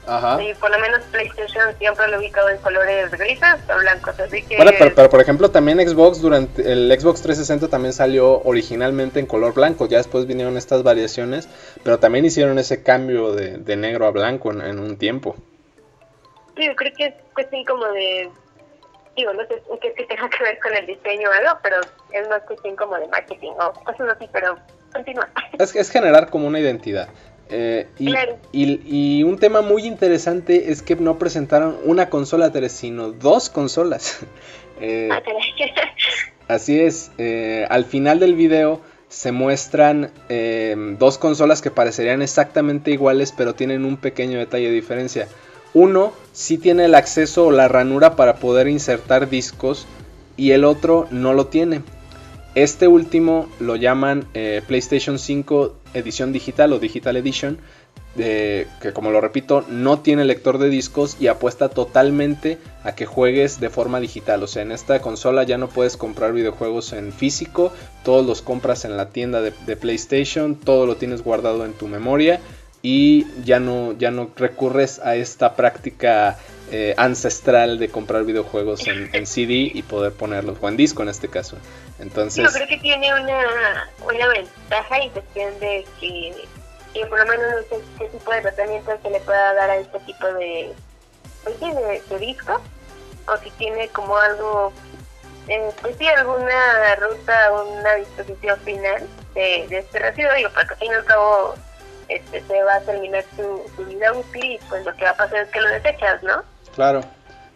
Ajá. 0.06 0.42
Y 0.42 0.52
por 0.54 0.70
lo 0.70 0.78
menos 0.80 1.00
PlayStation 1.12 1.76
siempre 1.78 2.08
lo 2.08 2.16
he 2.16 2.18
ubicado 2.18 2.48
en 2.48 2.58
colores 2.58 3.10
grises 3.12 3.56
o 3.72 3.78
blancos, 3.78 4.18
así 4.18 4.42
que... 4.42 4.56
Bueno, 4.56 4.72
pero, 4.78 5.08
por 5.08 5.20
ejemplo 5.20 5.50
también 5.50 5.78
Xbox, 5.78 6.20
durante 6.20 6.72
el 6.72 6.90
Xbox 6.90 7.22
360 7.22 7.68
también 7.68 7.92
salió 7.92 8.42
originalmente 8.42 9.20
en 9.20 9.26
color 9.26 9.54
blanco, 9.54 9.86
ya 9.86 9.98
después 9.98 10.26
vinieron 10.26 10.56
estas 10.56 10.82
variaciones, 10.82 11.48
pero 11.84 11.98
también 11.98 12.24
hicieron 12.24 12.58
ese 12.58 12.82
cambio 12.82 13.32
de, 13.32 13.76
negro 13.76 14.06
a 14.06 14.10
blanco 14.10 14.50
en 14.50 14.78
un 14.78 14.96
tiempo. 14.98 15.36
Sí, 16.56 16.66
yo 16.66 16.76
creo 16.76 16.92
que 16.94 17.06
es 17.06 17.14
cuestión 17.34 17.64
como 17.64 17.86
de, 17.86 18.30
digo, 19.16 19.32
no 19.32 19.42
sé 19.46 19.62
qué 19.80 19.92
que 19.94 20.04
tenga 20.04 20.28
que 20.28 20.44
ver 20.44 20.58
con 20.60 20.74
el 20.74 20.86
diseño 20.86 21.30
o 21.30 21.32
algo, 21.32 21.58
pero 21.62 21.76
es 22.12 22.28
más 22.28 22.42
cuestión 22.42 22.76
como 22.76 22.96
de 22.96 23.08
marketing 23.08 23.52
o 23.52 23.72
cosas 23.84 24.16
así, 24.16 24.28
pero 24.32 24.58
continúa. 24.92 25.28
Es, 25.58 25.74
es 25.74 25.90
generar 25.90 26.28
como 26.28 26.46
una 26.46 26.60
identidad. 26.60 27.08
Eh, 27.52 27.86
y, 28.52 28.80
y, 29.18 29.22
un 29.24 29.38
tema 29.38 29.60
muy 29.60 29.84
interesante 29.84 30.72
es 30.72 30.82
que 30.82 30.96
no 30.96 31.18
presentaron 31.18 31.76
una 31.84 32.08
consola 32.08 32.50
3, 32.50 32.72
sino 32.72 33.12
dos 33.12 33.50
consolas. 33.50 34.20
eh, 34.80 35.10
ah, 35.12 35.22
así 36.48 36.80
es, 36.80 37.12
eh, 37.18 37.66
al 37.68 37.84
final 37.84 38.20
del 38.20 38.34
video 38.34 38.80
se 39.08 39.30
muestran 39.30 40.10
dos 40.98 41.18
consolas 41.18 41.60
que 41.60 41.70
parecerían 41.70 42.22
exactamente 42.22 42.90
iguales, 42.90 43.34
pero 43.36 43.54
tienen 43.54 43.84
un 43.84 43.98
pequeño 43.98 44.38
detalle 44.38 44.68
de 44.68 44.72
diferencia. 44.72 45.28
Uno 45.74 46.14
sí 46.32 46.56
tiene 46.56 46.86
el 46.86 46.94
acceso 46.94 47.46
o 47.46 47.50
la 47.50 47.68
ranura 47.68 48.16
para 48.16 48.36
poder 48.36 48.68
insertar 48.68 49.28
discos 49.28 49.86
y 50.38 50.52
el 50.52 50.64
otro 50.64 51.08
no 51.10 51.34
lo 51.34 51.46
tiene. 51.46 51.82
Este 52.54 52.86
último 52.86 53.48
lo 53.60 53.76
llaman 53.76 54.26
eh, 54.34 54.62
PlayStation 54.66 55.18
5 55.18 55.74
edición 55.94 56.32
digital 56.32 56.72
o 56.72 56.78
Digital 56.78 57.16
Edition, 57.16 57.58
que 58.16 58.66
como 58.92 59.10
lo 59.10 59.20
repito 59.20 59.64
no 59.68 60.00
tiene 60.00 60.24
lector 60.24 60.58
de 60.58 60.68
discos 60.68 61.16
y 61.18 61.28
apuesta 61.28 61.68
totalmente 61.70 62.58
a 62.84 62.94
que 62.94 63.06
juegues 63.06 63.58
de 63.60 63.70
forma 63.70 64.00
digital. 64.00 64.42
O 64.42 64.46
sea, 64.46 64.62
en 64.62 64.72
esta 64.72 65.00
consola 65.00 65.44
ya 65.44 65.58
no 65.58 65.68
puedes 65.68 65.96
comprar 65.96 66.32
videojuegos 66.32 66.92
en 66.92 67.12
físico, 67.12 67.72
todos 68.04 68.26
los 68.26 68.42
compras 68.42 68.84
en 68.84 68.96
la 68.96 69.08
tienda 69.10 69.40
de 69.40 69.76
PlayStation, 69.76 70.56
todo 70.56 70.86
lo 70.86 70.96
tienes 70.96 71.22
guardado 71.22 71.64
en 71.64 71.72
tu 71.72 71.88
memoria 71.88 72.40
y 72.82 73.26
ya 73.44 73.60
no, 73.60 73.92
ya 73.92 74.10
no 74.10 74.30
recurres 74.36 74.98
a 74.98 75.14
esta 75.14 75.54
práctica 75.54 76.36
eh, 76.74 76.94
ancestral 76.96 77.78
de 77.78 77.90
comprar 77.90 78.24
videojuegos 78.24 78.86
en, 78.86 79.26
CD 79.26 79.70
y 79.74 79.82
poder 79.82 80.12
ponerlos, 80.12 80.56
o 80.58 80.68
en 80.68 80.78
disco 80.78 81.02
en 81.02 81.10
este 81.10 81.28
caso. 81.28 81.58
Entonces... 81.98 82.42
Yo 82.42 82.50
creo 82.50 82.66
que 82.66 82.78
tiene 82.78 83.12
una, 83.12 83.90
ventaja 84.32 84.98
en 84.98 85.10
cuestión 85.10 85.60
de 85.60 85.84
que, 86.00 86.34
por 87.08 87.18
lo 87.18 87.26
menos 87.26 87.46
no 87.70 87.76
sé 87.76 87.84
qué 87.98 88.06
tipo 88.06 88.32
de 88.32 88.40
tratamiento 88.40 88.90
se 89.02 89.10
le 89.10 89.20
pueda 89.20 89.52
dar 89.52 89.68
a 89.68 89.76
este 89.76 89.98
tipo 90.00 90.26
de, 90.32 90.72
pues 91.44 91.60
de, 91.60 92.18
disco, 92.18 92.58
o 93.28 93.36
si 93.42 93.50
tiene 93.50 93.88
como 93.88 94.16
algo, 94.16 94.72
eh, 95.48 95.70
pues 95.82 95.94
sí, 95.98 96.08
alguna 96.08 96.94
ruta, 96.96 97.52
una 97.52 97.94
disposición 97.96 98.58
final 98.60 99.06
de, 99.34 99.66
de 99.68 99.78
este 99.78 99.98
residuo, 99.98 100.32
digo, 100.34 100.48
para 100.50 100.68
que 100.68 100.72
al 100.72 100.80
fin 100.80 100.90
y 100.90 100.94
al 100.94 101.04
cabo 101.04 101.54
este, 102.08 102.42
se 102.42 102.62
va 102.62 102.76
a 102.76 102.80
terminar 102.80 103.24
su, 103.36 103.84
vida 103.84 104.12
útil 104.12 104.52
y 104.52 104.58
pues 104.68 104.84
lo 104.84 104.94
que 104.94 105.04
va 105.04 105.10
a 105.10 105.16
pasar 105.16 105.40
es 105.40 105.48
que 105.48 105.60
lo 105.60 105.68
desechas, 105.68 106.22
¿no? 106.22 106.42
Claro. 106.74 107.02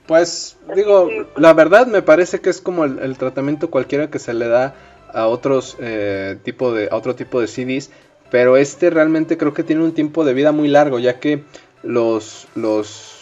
Pues 0.07 0.57
digo, 0.75 1.09
la 1.37 1.53
verdad 1.53 1.87
me 1.87 2.03
parece 2.03 2.41
que 2.41 2.51
es 2.51 2.61
como 2.61 2.85
el, 2.85 3.19
tratamiento 3.19 3.71
cualquiera 3.71 4.09
que 4.09 4.21
se 4.21 4.35
le 4.35 4.47
da 4.47 4.75
a 5.13 5.27
otros 5.27 5.77
eh, 5.81 6.39
tipo 6.45 6.73
de 6.73 6.89
a 6.91 6.97
otro 6.97 7.17
tipo 7.17 7.41
de 7.41 7.49
CDs, 7.49 7.91
pero 8.31 8.57
este 8.57 8.91
realmente 8.91 9.37
creo 9.37 9.53
que 9.53 9.65
tiene 9.65 9.83
un 9.83 9.93
tiempo 9.93 10.25
de 10.25 10.35
vida 10.35 10.53
muy 10.53 10.69
largo, 10.69 11.01
ya 11.01 11.19
que 11.19 11.43
los 11.83 12.47
los 12.55 13.17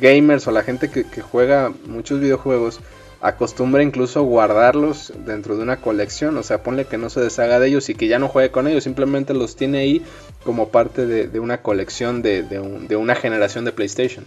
gamers 0.00 0.46
o 0.46 0.50
la 0.50 0.62
gente 0.62 0.90
que, 0.90 1.04
juega 1.20 1.72
muchos 1.86 2.20
videojuegos 2.20 2.80
acostumbra 3.20 3.82
incluso 3.82 4.22
guardarlos 4.22 5.12
dentro 5.26 5.56
de 5.56 5.62
una 5.62 5.76
colección, 5.76 6.38
o 6.38 6.42
sea, 6.42 6.62
ponle 6.62 6.86
que 6.86 6.96
no 6.96 7.10
se 7.10 7.20
deshaga 7.20 7.60
de 7.60 7.68
ellos 7.68 7.90
y 7.90 7.94
que 7.94 8.08
ya 8.08 8.18
no 8.18 8.28
juegue 8.28 8.50
con 8.50 8.66
ellos, 8.66 8.84
simplemente 8.84 9.34
los 9.34 9.56
tiene 9.56 9.80
ahí 9.80 10.02
como 10.42 10.70
parte 10.70 11.04
de, 11.06 11.38
una 11.38 11.60
colección 11.60 12.22
de, 12.22 12.42
de, 12.42 12.96
una 12.96 13.14
generación 13.14 13.66
de 13.66 13.72
PlayStation. 13.72 14.24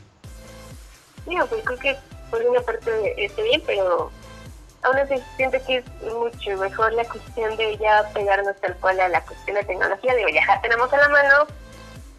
Sí, 1.26 1.36
pues 1.50 1.64
creo 1.64 1.80
que 1.80 1.98
por 2.30 2.42
una 2.42 2.62
parte 2.62 3.24
está 3.24 3.42
bien, 3.44 3.62
pero 3.66 4.12
aún 4.84 4.98
así 4.98 5.16
siento 5.36 5.58
que 5.66 5.78
es 5.78 5.86
mucho 6.14 6.58
mejor 6.58 6.94
la 6.94 7.06
cuestión 7.06 7.56
de 7.58 7.78
ya 7.78 8.10
pegarnos 8.14 8.56
tal 8.60 8.76
cual 8.78 9.00
a 9.00 9.08
la 9.08 9.22
cuestión 9.22 9.56
de 9.56 9.64
tecnología, 9.64 10.16
digo, 10.16 10.30
ya 10.30 10.62
tenemos 10.62 10.92
a 10.92 10.98
la 10.98 11.10
mano, 11.10 11.48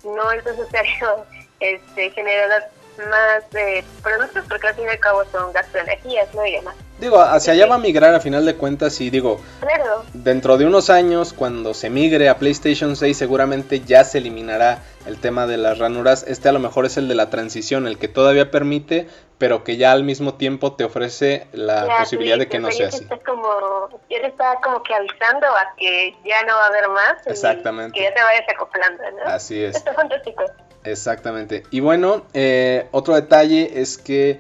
no 0.04 0.32
es 0.32 0.44
necesario 0.44 1.26
este, 1.61 2.11
generar 2.11 2.70
más 2.98 3.50
de 3.50 3.84
productos 4.02 4.44
porque 4.48 4.68
al 4.68 4.74
fin 4.74 4.84
y 4.84 4.88
al 4.88 4.98
cabo 5.00 5.24
son 5.32 5.52
gasto 5.52 5.78
de 5.78 5.84
energías, 5.84 6.32
¿no? 6.34 6.44
Y 6.46 6.52
demás. 6.52 6.74
Digo, 6.98 7.20
hacia 7.20 7.52
allá 7.52 7.66
va 7.66 7.74
a 7.74 7.78
migrar 7.78 8.14
a 8.14 8.20
final 8.20 8.46
de 8.46 8.54
cuentas 8.54 9.00
y 9.00 9.10
digo, 9.10 9.40
claro. 9.60 10.04
dentro 10.12 10.56
de 10.56 10.64
unos 10.64 10.90
años 10.90 11.32
cuando 11.32 11.74
se 11.74 11.90
migre 11.90 12.28
a 12.28 12.38
PlayStation 12.38 12.94
6 12.94 13.18
seguramente 13.18 13.80
ya 13.80 14.04
se 14.04 14.18
eliminará 14.18 14.78
el 15.04 15.20
tema 15.20 15.46
de 15.46 15.56
las 15.56 15.78
ranuras. 15.78 16.24
Este 16.26 16.48
a 16.48 16.52
lo 16.52 16.60
mejor 16.60 16.86
es 16.86 16.96
el 16.96 17.08
de 17.08 17.16
la 17.16 17.30
transición, 17.30 17.88
el 17.88 17.98
que 17.98 18.06
todavía 18.06 18.50
permite, 18.50 19.08
pero 19.38 19.64
que 19.64 19.76
ya 19.76 19.90
al 19.90 20.04
mismo 20.04 20.34
tiempo 20.34 20.74
te 20.74 20.84
ofrece 20.84 21.48
la 21.52 21.98
posibilidad 21.98 22.38
de 22.38 22.48
que 22.48 22.60
no 22.60 22.70
sea 22.70 22.88
así. 22.88 23.04
Como, 23.26 23.88
ya 24.08 24.20
te 24.20 24.28
está 24.28 24.60
como 24.62 24.82
que 24.84 24.94
avisando 24.94 25.48
a 25.48 25.74
que 25.76 26.16
ya 26.24 26.44
no 26.44 26.54
va 26.54 26.64
a 26.64 26.68
haber 26.68 26.88
más. 26.88 27.26
Exactamente. 27.26 27.98
que 27.98 28.04
ya 28.04 28.14
te 28.14 28.22
vayas 28.22 28.48
acoplando, 28.48 29.02
¿no? 29.10 29.24
Así 29.24 29.62
es. 29.62 29.76
Está 29.76 29.92
fantástico. 29.94 30.44
Exactamente. 30.84 31.62
Y 31.70 31.80
bueno, 31.80 32.26
eh, 32.34 32.86
otro 32.92 33.14
detalle 33.14 33.80
es 33.80 33.96
que, 33.96 34.38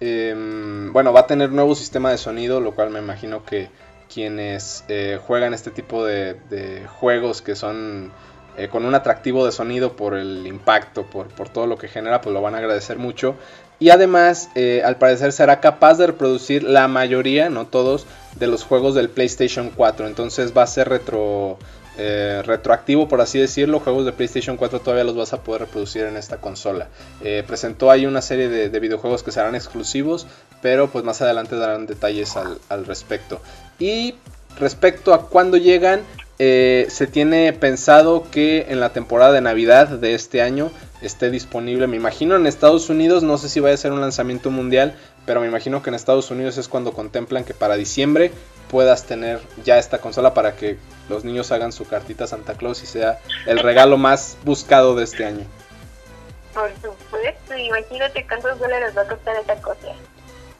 em, 0.00 0.92
bueno, 0.92 1.12
va 1.12 1.20
a 1.20 1.26
tener 1.26 1.50
nuevo 1.50 1.74
sistema 1.74 2.10
de 2.10 2.18
sonido, 2.18 2.60
lo 2.60 2.74
cual 2.74 2.90
me 2.90 2.98
imagino 2.98 3.44
que 3.44 3.70
quienes 4.12 4.84
eh, 4.88 5.18
juegan 5.26 5.54
este 5.54 5.70
tipo 5.70 6.04
de, 6.04 6.86
juegos 7.00 7.42
que 7.42 7.56
son 7.56 8.12
eh, 8.56 8.68
con 8.68 8.84
un 8.84 8.94
atractivo 8.94 9.44
de 9.44 9.52
sonido 9.52 9.96
por 9.96 10.14
el 10.14 10.46
impacto, 10.46 11.04
por, 11.04 11.28
por, 11.28 11.48
todo 11.48 11.66
lo 11.66 11.78
que 11.78 11.88
genera, 11.88 12.20
pues 12.20 12.32
lo 12.32 12.42
van 12.42 12.54
a 12.54 12.58
agradecer 12.58 12.98
mucho. 12.98 13.34
Y 13.78 13.90
además, 13.90 14.48
al 14.84 14.96
parecer 14.96 15.32
será 15.32 15.60
capaz 15.60 15.98
de 15.98 16.06
reproducir 16.06 16.62
la 16.62 16.88
mayoría, 16.88 17.50
no 17.50 17.66
todos, 17.66 18.06
de 18.36 18.46
los 18.46 18.64
juegos 18.64 18.94
del 18.94 19.10
PlayStation 19.10 19.70
4. 19.70 20.06
Entonces 20.06 20.56
va 20.56 20.62
a 20.62 20.66
ser 20.66 20.88
retro 20.88 21.58
eh, 21.98 22.42
retroactivo, 22.44 23.08
por 23.08 23.20
así 23.20 23.38
decirlo. 23.38 23.80
Juegos 23.80 24.04
de 24.04 24.12
PlayStation 24.12 24.56
4 24.56 24.80
todavía 24.80 25.04
los 25.04 25.16
vas 25.16 25.32
a 25.32 25.42
poder 25.42 25.62
reproducir 25.62 26.04
en 26.04 26.16
esta 26.16 26.36
consola. 26.36 26.88
Eh, 27.22 27.42
presentó 27.46 27.90
ahí 27.90 28.04
una 28.04 28.20
serie 28.20 28.48
de, 28.48 28.80
videojuegos 28.80 29.22
que 29.22 29.32
serán 29.32 29.54
exclusivos, 29.54 30.26
pero 30.60 30.88
pues 30.88 31.04
más 31.04 31.22
adelante 31.22 31.56
darán 31.56 31.86
detalles 31.86 32.36
al, 32.36 32.86
respecto. 32.86 33.40
Y 33.78 34.14
respecto 34.58 35.14
a 35.14 35.28
cuándo 35.28 35.56
llegan, 35.56 36.02
eh, 36.38 36.86
se 36.90 37.06
tiene 37.06 37.52
pensado 37.54 38.26
que 38.30 38.66
en 38.68 38.80
la 38.80 38.92
temporada 38.92 39.32
de 39.32 39.40
Navidad 39.40 39.88
de 39.88 40.14
este 40.14 40.42
año 40.42 40.70
esté 41.00 41.30
disponible, 41.30 41.86
me 41.86 41.96
imagino 41.96 42.36
en 42.36 42.46
Estados 42.46 42.90
Unidos, 42.90 43.22
no 43.22 43.38
sé 43.38 43.48
si 43.48 43.60
vaya 43.60 43.74
a 43.74 43.78
ser 43.78 43.92
un 43.92 44.00
lanzamiento 44.02 44.50
mundial, 44.50 44.94
pero 45.26 45.40
me 45.40 45.48
imagino 45.48 45.82
que 45.82 45.90
en 45.90 45.94
Estados 45.94 46.30
Unidos 46.30 46.56
es 46.56 46.68
cuando 46.68 46.92
contemplan 46.92 47.44
que 47.44 47.52
para 47.52 47.76
diciembre 47.76 48.32
puedas 48.70 49.04
tener 49.04 49.40
ya 49.64 49.78
esta 49.78 49.98
consola 49.98 50.32
para 50.32 50.56
que 50.56 50.78
los 51.08 51.24
niños 51.24 51.52
hagan 51.52 51.72
su 51.72 51.86
cartita 51.86 52.26
Santa 52.26 52.54
Claus 52.54 52.82
y 52.82 52.86
sea 52.86 53.18
el 53.46 53.58
regalo 53.58 53.96
más 53.96 54.38
buscado 54.44 54.94
de 54.94 55.04
este 55.04 55.24
año. 55.24 55.44
Por 56.54 56.70
supuesto, 56.76 57.56
imagínate 57.56 58.26
cuántos 58.26 58.58
dólares 58.58 58.96
va 58.96 59.02
a 59.02 59.08
costar 59.08 59.36
esta 59.36 59.56
cosa. 59.56 59.88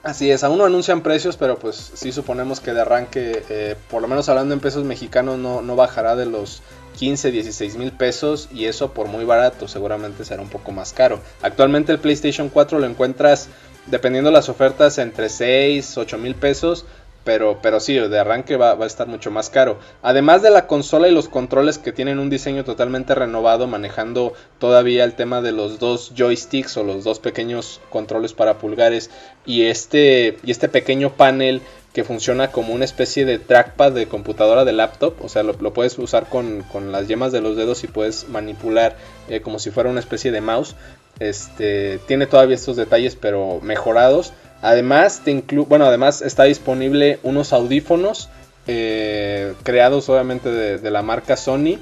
Así 0.03 0.31
es, 0.31 0.45
aún 0.45 0.59
no 0.59 0.65
anuncian 0.65 1.01
precios, 1.03 1.37
pero 1.37 1.59
pues 1.59 1.75
sí 1.95 2.13
suponemos 2.13 2.61
que 2.61 2.73
de 2.73 2.81
arranque, 2.81 3.43
eh, 3.49 3.77
por 3.91 4.03
lo 4.03 4.07
menos 4.07 4.29
hablando 4.29 4.55
en 4.55 4.61
pesos 4.61 4.85
mexicanos, 4.85 5.39
no, 5.39 5.63
no 5.63 5.75
bajará 5.75 6.15
de 6.15 6.27
los 6.27 6.63
15, 6.97 7.31
16 7.31 7.77
mil 7.77 7.93
pesos 7.93 8.49
y 8.53 8.67
eso 8.67 8.93
por 8.93 9.09
muy 9.09 9.25
barato, 9.25 9.67
seguramente 9.69 10.25
será 10.25 10.43
un 10.43 10.49
poco 10.49 10.71
más 10.71 10.93
caro. 10.93 11.21
Actualmente 11.43 11.93
el 11.93 11.99
PlayStation 11.99 12.49
4 12.49 12.79
lo 12.79 12.87
encuentras, 12.87 13.49
dependiendo 13.87 14.31
de 14.31 14.35
las 14.35 14.49
ofertas, 14.49 14.99
entre 14.99 15.29
6, 15.29 15.99
8 15.99 16.19
mil 16.19 16.35
pesos 16.35 16.87
pero, 17.27 17.59
pero 17.61 17.81
sí, 17.81 17.95
de 17.95 18.19
arranque 18.21 18.57
va, 18.57 18.73
a 18.73 18.87
estar 18.87 19.09
mucho 19.09 19.33
más 19.33 19.51
caro. 19.51 19.81
Además 20.01 20.43
de 20.43 20.51
la 20.51 20.69
consola 20.69 21.09
y 21.09 21.13
los 21.13 21.29
controles 21.29 21.77
que 21.77 21.93
tienen 21.93 22.21
un 22.21 22.31
diseño 22.31 22.63
totalmente 22.63 23.17
renovado, 23.17 23.67
manejando 23.67 24.33
todavía 24.61 25.03
el 25.03 25.15
tema 25.15 25.43
de 25.43 25.51
los 25.51 25.81
dos 25.81 26.13
joysticks 26.17 26.77
o 26.77 26.85
los 26.85 27.03
dos 27.03 27.19
pequeños 27.19 27.81
controles 27.91 28.33
para 28.33 28.59
pulgares 28.59 29.11
y 29.45 29.65
este, 29.65 30.39
y 30.45 30.53
este 30.53 30.69
pequeño 30.69 31.15
panel 31.15 31.63
que 31.97 32.05
funciona 32.05 32.53
como 32.53 32.75
una 32.75 32.85
especie 32.85 33.25
de 33.25 33.39
trackpad 33.39 33.93
de 33.93 34.07
computadora 34.07 34.67
de 34.67 34.75
laptop, 34.75 35.15
o 35.23 35.31
sea, 35.31 35.43
lo, 35.43 35.55
puedes 35.73 35.99
usar 35.99 36.29
con, 36.29 36.63
las 36.93 37.09
yemas 37.09 37.33
de 37.33 37.41
los 37.41 37.57
dedos 37.57 37.85
y 37.85 37.87
puedes 37.87 38.29
manipular 38.29 38.99
eh, 39.31 39.41
como 39.41 39.59
si 39.59 39.71
fuera 39.71 39.89
una 39.89 40.01
especie 40.01 40.31
de 40.31 40.43
mouse. 40.43 40.77
Este, 41.21 41.99
tiene 42.07 42.27
todavía 42.27 42.55
estos 42.55 42.77
detalles 42.77 43.17
pero 43.17 43.61
mejorados 43.63 44.35
Además, 44.61 45.23
te 45.25 45.43
bueno, 45.67 45.87
además 45.87 46.21
está 46.21 46.45
disponible 46.45 47.19
unos 47.23 47.55
audífonos 47.55 48.29
eh, 48.67 49.55
creados 49.63 50.07
obviamente 50.11 50.51
de, 50.51 50.91
la 50.91 51.01
marca 51.01 51.35
Sony. 51.39 51.79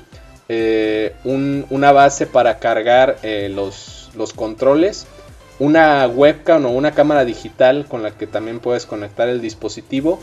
Eh, 0.48 1.12
una 1.24 1.90
base 1.90 2.28
para 2.28 2.60
cargar 2.60 3.18
los, 3.50 4.12
los, 4.14 4.32
controles. 4.32 5.08
Una 5.58 6.06
webcam 6.06 6.66
o 6.66 6.70
una 6.70 6.92
cámara 6.92 7.24
digital 7.24 7.86
con 7.86 8.02
la 8.02 8.12
que 8.12 8.26
también 8.26 8.60
puedes 8.60 8.86
conectar 8.86 9.28
el 9.28 9.40
dispositivo. 9.40 10.18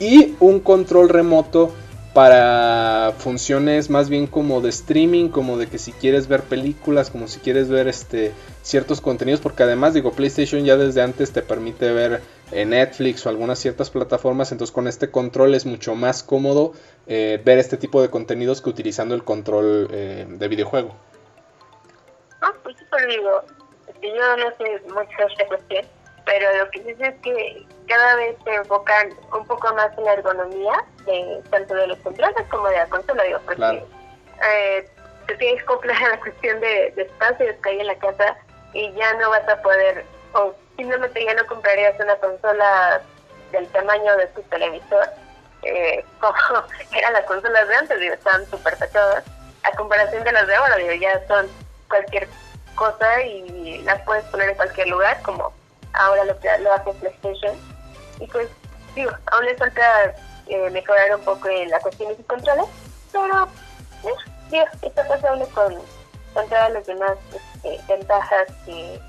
Y 0.00 0.34
un 0.40 0.60
control 0.60 1.08
remoto 1.08 1.72
para 2.18 3.12
funciones 3.18 3.90
más 3.90 4.08
bien 4.08 4.26
como 4.26 4.60
de 4.60 4.70
streaming, 4.70 5.28
como 5.28 5.56
de 5.56 5.68
que 5.68 5.78
si 5.78 5.92
quieres 5.92 6.26
ver 6.26 6.42
películas, 6.42 7.10
como 7.10 7.28
si 7.28 7.38
quieres 7.38 7.68
ver 7.68 7.86
este 7.86 8.32
ciertos 8.62 9.00
contenidos, 9.00 9.40
porque 9.40 9.62
además 9.62 9.94
digo 9.94 10.10
PlayStation 10.12 10.64
ya 10.64 10.76
desde 10.76 11.02
antes 11.02 11.32
te 11.32 11.42
permite 11.42 11.92
ver 11.92 12.20
en 12.50 12.70
Netflix 12.70 13.24
o 13.24 13.28
algunas 13.28 13.58
ciertas 13.58 13.90
plataformas, 13.90 14.50
entonces 14.52 14.74
con 14.74 14.88
este 14.88 15.10
control 15.10 15.54
es 15.54 15.64
mucho 15.64 15.94
más 15.94 16.22
cómodo 16.22 16.72
eh, 17.06 17.40
ver 17.44 17.58
este 17.58 17.76
tipo 17.76 18.02
de 18.02 18.10
contenidos 18.10 18.62
que 18.62 18.70
utilizando 18.70 19.14
el 19.14 19.22
control 19.22 19.88
eh, 19.92 20.26
de 20.28 20.48
videojuego. 20.48 20.94
Ah, 22.40 22.52
pues 22.62 22.74
digo, 23.08 23.42
yo 24.02 24.36
no 24.36 24.56
sé 24.56 24.80
mucho 24.88 25.26
esta 25.28 25.46
cuestión, 25.46 25.86
pero 26.24 26.58
lo 26.58 26.70
que 26.70 26.80
dice 26.80 27.06
es 27.06 27.14
que 27.22 27.66
cada 27.88 28.16
vez 28.16 28.36
se 28.44 28.54
enfocan 28.54 29.10
un 29.32 29.46
poco 29.46 29.74
más 29.74 29.96
en 29.96 30.04
la 30.04 30.12
ergonomía, 30.14 30.84
de, 31.06 31.42
tanto 31.50 31.74
de 31.74 31.86
los 31.86 31.98
controles 31.98 32.46
como 32.50 32.68
de 32.68 32.76
la 32.76 32.86
consola, 32.86 33.22
digo, 33.24 33.40
porque 33.46 33.84
eh, 34.44 34.90
te 35.26 35.34
tienes 35.36 35.60
que 35.60 35.66
comprar 35.66 36.00
la 36.00 36.20
cuestión 36.20 36.60
de, 36.60 36.92
de 36.96 37.02
espacios 37.02 37.56
que 37.62 37.70
hay 37.70 37.80
en 37.80 37.86
la 37.86 37.98
casa 37.98 38.36
y 38.74 38.92
ya 38.92 39.14
no 39.14 39.30
vas 39.30 39.48
a 39.48 39.60
poder, 39.62 40.04
o 40.34 40.54
simplemente 40.76 41.24
ya 41.24 41.34
no 41.34 41.46
comprarías 41.46 41.98
una 41.98 42.16
consola 42.16 43.00
del 43.50 43.66
tamaño 43.68 44.16
de 44.16 44.26
tu 44.28 44.42
televisor, 44.42 45.08
eh, 45.62 46.04
como 46.20 46.64
eran 46.92 47.12
las 47.14 47.24
consolas 47.24 47.66
de 47.68 47.74
antes, 47.74 48.00
digo, 48.00 48.14
estaban 48.14 48.44
súper 48.46 48.76
tachadas, 48.76 49.24
a 49.62 49.76
comparación 49.76 50.24
de 50.24 50.32
las 50.32 50.46
de 50.46 50.54
ahora, 50.54 50.76
digo, 50.76 50.92
ya 50.92 51.26
son 51.26 51.48
cualquier 51.88 52.28
cosa 52.78 53.22
y 53.22 53.82
las 53.82 54.00
puedes 54.02 54.24
poner 54.26 54.50
en 54.50 54.56
cualquier 54.56 54.88
lugar, 54.88 55.20
como 55.22 55.52
ahora 55.92 56.24
lo, 56.24 56.72
hace 56.72 56.92
PlayStation 57.00 57.56
y 58.20 58.26
pues 58.26 58.48
digo, 58.94 59.10
aún 59.32 59.44
le 59.44 59.56
falta 59.56 60.14
eh, 60.46 60.70
mejorar 60.70 61.16
un 61.16 61.22
poco 61.22 61.48
en 61.48 61.68
la 61.70 61.80
cuestión 61.80 62.16
de 62.16 62.24
controles, 62.24 62.66
pero 63.12 63.44
eh, 64.04 64.14
digo, 64.50 64.64
esto 64.82 65.02
pasa 65.08 65.34
uno 65.34 65.46
con, 65.46 65.74
con 66.34 66.48
todas 66.48 66.72
las 66.72 66.86
demás 66.86 67.16
este, 67.34 67.80
ventajas 67.88 68.46
que 68.64 69.00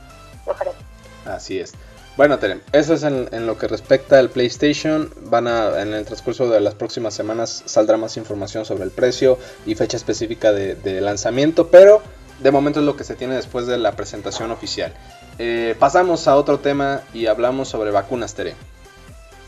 ofrece. 0.45 0.77
Así 1.25 1.59
es. 1.59 1.73
Bueno, 2.17 2.37
Tere, 2.37 2.59
eso 2.73 2.95
es 2.95 3.03
en, 3.03 3.45
lo 3.45 3.57
que 3.57 3.67
respecta 3.67 4.19
al 4.19 4.29
PlayStation. 4.29 5.13
Van 5.25 5.47
a, 5.47 5.81
en 5.81 5.93
el 5.93 6.05
transcurso 6.05 6.49
de 6.49 6.59
las 6.59 6.75
próximas 6.75 7.13
semanas 7.13 7.63
saldrá 7.65 7.95
más 7.95 8.17
información 8.17 8.65
sobre 8.65 8.83
el 8.83 8.91
precio 8.91 9.37
y 9.65 9.75
fecha 9.75 9.95
específica 9.95 10.51
de 10.51 10.99
lanzamiento, 10.99 11.69
pero 11.69 12.01
de 12.39 12.51
momento 12.51 12.79
es 12.79 12.85
lo 12.85 12.95
que 12.95 13.03
se 13.03 13.15
tiene 13.15 13.35
después 13.35 13.67
de 13.67 13.77
la 13.77 13.93
presentación 13.93 14.51
oficial. 14.51 14.93
Eh, 15.37 15.75
pasamos 15.79 16.27
a 16.27 16.35
otro 16.35 16.59
tema 16.59 17.01
y 17.13 17.27
hablamos 17.27 17.69
sobre 17.69 17.91
vacunas, 17.91 18.33
Tere. 18.33 18.55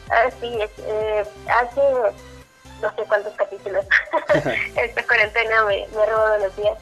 Así 0.09 0.53
es. 0.61 0.71
Eh, 0.79 1.23
hace 1.47 1.81
no 2.81 2.89
sé 2.95 3.03
cuántos 3.07 3.33
capítulos 3.35 3.85
esta 4.75 5.03
cuarentena 5.05 5.63
me, 5.65 5.87
me 5.95 6.05
robado 6.05 6.37
los 6.39 6.55
días. 6.55 6.77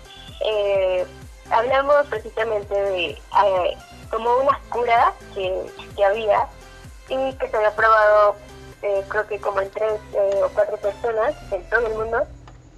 Eh, 0.45 1.05
hablamos 1.51 2.07
precisamente 2.07 2.73
de 2.73 3.05
eh, 3.09 3.77
como 4.09 4.37
una 4.37 4.59
cura 4.69 5.13
que, 5.33 5.65
que, 5.95 6.05
había 6.05 6.47
y 7.09 7.33
que 7.33 7.49
se 7.49 7.57
había 7.57 7.71
probado 7.75 8.35
eh, 8.81 9.03
creo 9.09 9.27
que 9.27 9.39
como 9.39 9.59
en 9.59 9.69
tres 9.71 9.93
o 10.15 10.49
cuatro 10.53 10.77
personas 10.77 11.35
en 11.51 11.69
todo 11.69 11.85
el 11.85 11.93
mundo, 11.93 12.25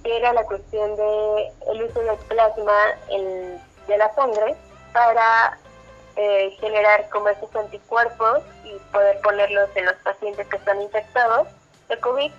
era 0.04 0.32
la 0.32 0.44
cuestión 0.44 0.96
de 0.96 1.52
el 1.70 1.82
uso 1.82 2.00
del 2.00 2.16
plasma 2.28 2.78
de 3.08 3.98
la 3.98 4.14
sangre 4.14 4.56
para 4.92 5.58
eh, 6.16 6.56
generar 6.60 7.08
como 7.10 7.28
estos 7.28 7.54
anticuerpos 7.56 8.42
y 8.64 8.74
poder 8.92 9.20
ponerlos 9.20 9.70
en 9.74 9.86
los 9.86 9.94
pacientes 9.96 10.46
que 10.48 10.56
están 10.56 10.80
infectados 10.82 11.48
de 11.88 11.98
COVID 11.98 12.32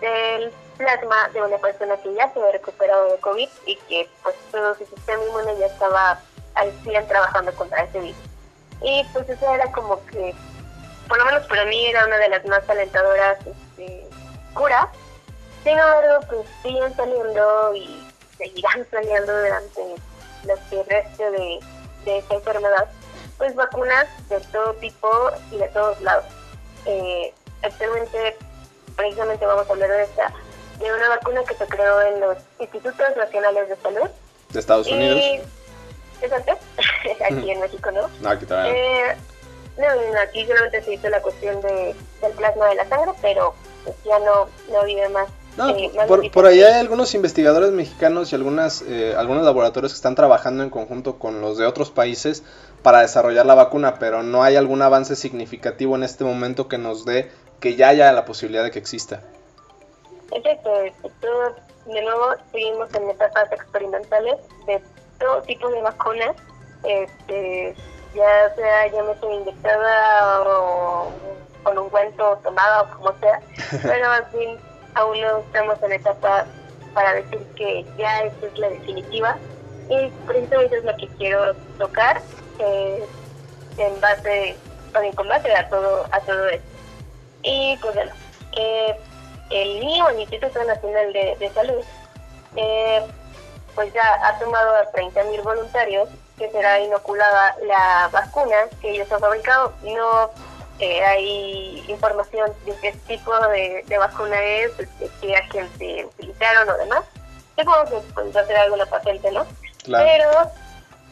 del 0.00 0.52
plasma 0.76 1.28
de 1.32 1.42
una 1.42 1.58
persona 1.58 1.96
que 1.98 2.12
ya 2.14 2.32
se 2.32 2.38
había 2.38 2.52
recuperado 2.52 3.12
de 3.12 3.18
COVID 3.18 3.48
y 3.66 3.76
que 3.88 4.08
pues 4.22 4.36
todo 4.52 4.74
su 4.74 4.84
sistema 4.86 5.22
inmune 5.24 5.58
ya 5.58 5.66
estaba 5.66 6.20
al 6.54 6.72
100 6.82 7.08
trabajando 7.08 7.54
contra 7.54 7.82
ese 7.82 8.00
virus. 8.00 8.16
Y 8.82 9.04
pues 9.12 9.28
eso 9.28 9.54
era 9.54 9.70
como 9.72 10.04
que, 10.06 10.34
por 11.08 11.18
lo 11.18 11.24
menos 11.24 11.46
para 11.46 11.64
mí 11.64 11.86
era 11.86 12.04
una 12.04 12.18
de 12.18 12.28
las 12.28 12.44
más 12.46 12.68
alentadoras 12.68 13.38
este, 13.46 14.06
curas. 14.54 14.88
Sin 15.66 15.76
embargo, 15.76 16.24
pues 16.28 16.46
siguen 16.62 16.94
saliendo 16.94 17.74
y 17.74 18.06
seguirán 18.38 18.86
saliendo 18.88 19.36
durante 19.36 19.96
los 20.44 20.60
que 20.70 20.82
resto 20.84 21.30
de, 21.32 21.58
de 22.04 22.18
esta 22.18 22.34
enfermedad 22.34 22.88
pues 23.36 23.52
vacunas 23.56 24.06
de 24.28 24.38
todo 24.52 24.74
tipo 24.74 25.10
y 25.50 25.56
de 25.56 25.66
todos 25.70 26.00
lados. 26.02 26.24
Eh, 26.84 27.34
actualmente, 27.64 28.36
precisamente 28.94 29.44
vamos 29.44 29.68
a 29.68 29.72
hablar 29.72 29.90
de 29.90 30.04
esta, 30.04 30.32
de 30.78 30.92
una 30.92 31.08
vacuna 31.08 31.42
que 31.42 31.56
se 31.56 31.66
creó 31.66 32.00
en 32.00 32.20
los 32.20 32.38
Institutos 32.60 33.16
Nacionales 33.16 33.68
de 33.68 33.76
Salud. 33.78 34.08
De 34.50 34.60
Estados 34.60 34.86
Unidos. 34.86 35.20
Exacto, 36.22 36.58
aquí 37.28 37.50
en 37.50 37.60
México, 37.60 37.90
¿no? 37.90 38.08
No, 38.20 38.30
aquí 38.30 38.46
también. 38.46 38.76
Eh, 38.76 39.16
no, 39.78 40.20
aquí 40.20 40.46
solamente 40.46 40.80
se 40.84 40.94
hizo 40.94 41.08
la 41.08 41.20
cuestión 41.20 41.60
de, 41.60 41.96
del 42.22 42.32
plasma 42.36 42.68
de 42.68 42.76
la 42.76 42.88
sangre, 42.88 43.10
pero 43.20 43.52
pues 43.82 43.96
ya 44.04 44.20
no, 44.20 44.48
no 44.70 44.84
vive 44.84 45.08
más 45.08 45.28
no, 45.56 45.70
eh, 45.70 45.90
por, 46.06 46.30
por 46.30 46.46
ahí 46.46 46.62
hay 46.62 46.74
algunos 46.74 47.14
investigadores 47.14 47.70
mexicanos 47.72 48.32
y 48.32 48.34
algunas, 48.34 48.82
eh, 48.82 49.14
algunos 49.16 49.44
laboratorios 49.44 49.92
que 49.92 49.96
están 49.96 50.14
trabajando 50.14 50.62
en 50.62 50.70
conjunto 50.70 51.18
con 51.18 51.40
los 51.40 51.56
de 51.56 51.66
otros 51.66 51.90
países 51.90 52.42
para 52.82 53.00
desarrollar 53.00 53.46
la 53.46 53.54
vacuna, 53.54 53.98
pero 53.98 54.22
no 54.22 54.42
hay 54.42 54.56
algún 54.56 54.82
avance 54.82 55.16
significativo 55.16 55.96
en 55.96 56.02
este 56.02 56.24
momento 56.24 56.68
que 56.68 56.78
nos 56.78 57.04
dé 57.04 57.30
que 57.60 57.74
ya 57.74 57.88
haya 57.88 58.12
la 58.12 58.24
posibilidad 58.24 58.64
de 58.64 58.70
que 58.70 58.78
exista. 58.78 59.22
Exacto, 60.30 60.70
de 61.86 62.02
nuevo 62.02 62.34
seguimos 62.52 62.92
en 62.94 63.10
etapas 63.10 63.50
experimentales 63.52 64.36
de 64.66 64.82
todo 65.18 65.40
tipo 65.42 65.68
de 65.70 65.80
vacunas, 65.82 66.36
este, 66.84 67.74
ya 68.14 68.54
sea 68.56 68.86
ya 68.92 69.02
me 69.02 69.34
inyectada 69.34 70.42
o 70.42 71.12
con 71.62 71.78
un 71.78 71.88
cuento 71.88 72.38
tomada 72.42 72.82
o 72.82 72.96
como 72.96 73.18
sea, 73.20 73.40
pero 73.82 74.08
más 74.08 74.32
bien 74.32 74.58
aún 74.96 75.20
no 75.20 75.38
estamos 75.38 75.80
en 75.82 75.92
etapa 75.92 76.46
para 76.94 77.14
decir 77.14 77.38
que 77.54 77.84
ya 77.96 78.22
esta 78.22 78.46
es 78.46 78.58
la 78.58 78.70
definitiva. 78.70 79.36
Y 79.88 80.08
precisamente 80.26 80.78
es 80.78 80.84
lo 80.84 80.96
que 80.96 81.06
quiero 81.18 81.54
tocar 81.78 82.20
en 82.58 84.00
base 84.00 84.56
a 85.54 85.68
todo 85.68 86.06
a 86.10 86.20
todo 86.20 86.48
esto. 86.48 86.66
Y 87.42 87.76
pues 87.80 87.94
bueno 87.94 88.12
eh, 88.56 88.96
el 89.50 89.78
mío 89.80 90.08
el 90.08 90.20
Instituto 90.20 90.64
Nacional 90.64 91.12
de, 91.12 91.50
Salud 91.54 91.84
eh, 92.56 93.06
pues 93.74 93.92
ya 93.92 94.26
ha 94.26 94.38
tomado 94.38 94.74
a 94.74 94.90
30.000 94.92 95.42
voluntarios 95.42 96.08
que 96.38 96.50
será 96.50 96.80
inoculada 96.80 97.54
la 97.62 98.08
vacuna 98.10 98.56
que 98.80 98.90
ellos 98.90 99.10
han 99.12 99.20
fabricado. 99.20 99.72
No 99.82 100.30
eh, 100.78 101.02
hay 101.02 101.84
información 101.88 102.52
de 102.66 102.74
qué 102.76 102.92
tipo 103.06 103.32
de, 103.48 103.98
vacuna 103.98 104.42
es, 104.42 104.76
de 104.76 105.10
qué 105.20 105.36
agente 105.36 106.04
utilizaron 106.04 106.68
o 106.68 106.76
demás. 106.76 107.04
Supongo 107.56 107.84
que 107.84 108.12
pues, 108.12 108.36
hacer 108.36 108.56
alguna 108.56 108.84
patente, 108.86 109.30
¿no? 109.32 109.46
Pero 109.86 110.30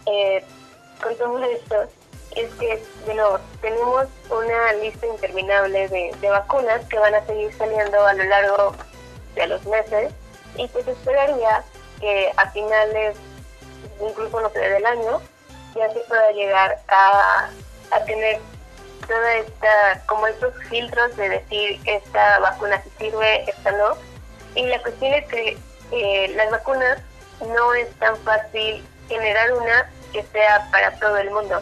eh, 0.06 0.44
con 1.02 1.16
todo 1.16 1.44
esto 1.44 1.76
es 2.36 2.52
que, 2.54 2.82
de 3.06 3.14
nuevo, 3.14 3.38
tenemos 3.62 4.06
una 4.28 4.72
lista 4.74 5.06
interminable 5.06 5.88
de, 5.88 6.14
de 6.20 6.30
vacunas 6.30 6.84
que 6.86 6.98
van 6.98 7.14
a 7.14 7.24
seguir 7.24 7.54
saliendo 7.56 8.04
a 8.04 8.12
lo 8.12 8.24
largo 8.24 8.74
de 9.34 9.46
los 9.46 9.64
meses 9.66 10.12
y 10.56 10.68
pues 10.68 10.86
esperaría 10.86 11.64
que 12.00 12.32
a 12.36 12.50
finales, 12.50 13.16
incluso 14.00 14.40
no 14.40 14.50
sé, 14.50 14.58
del 14.58 14.84
año, 14.84 15.20
ya 15.74 15.92
se 15.92 16.00
pueda 16.00 16.32
llegar 16.32 16.80
a, 16.88 17.48
a 17.90 18.04
tener 18.04 18.40
toda 19.06 19.34
esta, 19.36 20.02
como 20.06 20.26
estos 20.26 20.54
filtros 20.68 21.16
de 21.16 21.28
decir 21.28 21.80
esta 21.84 22.38
vacuna 22.40 22.82
sí 22.82 22.90
sirve, 22.98 23.48
esta 23.48 23.72
no. 23.72 23.96
Y 24.54 24.66
la 24.66 24.80
cuestión 24.82 25.12
es 25.14 25.26
que 25.26 25.56
eh, 25.92 26.32
las 26.36 26.50
vacunas 26.50 26.98
no 27.40 27.74
es 27.74 27.90
tan 27.98 28.16
fácil 28.18 28.84
generar 29.08 29.52
una 29.52 29.90
que 30.12 30.22
sea 30.24 30.68
para 30.70 30.92
todo 30.98 31.16
el 31.18 31.30
mundo, 31.30 31.60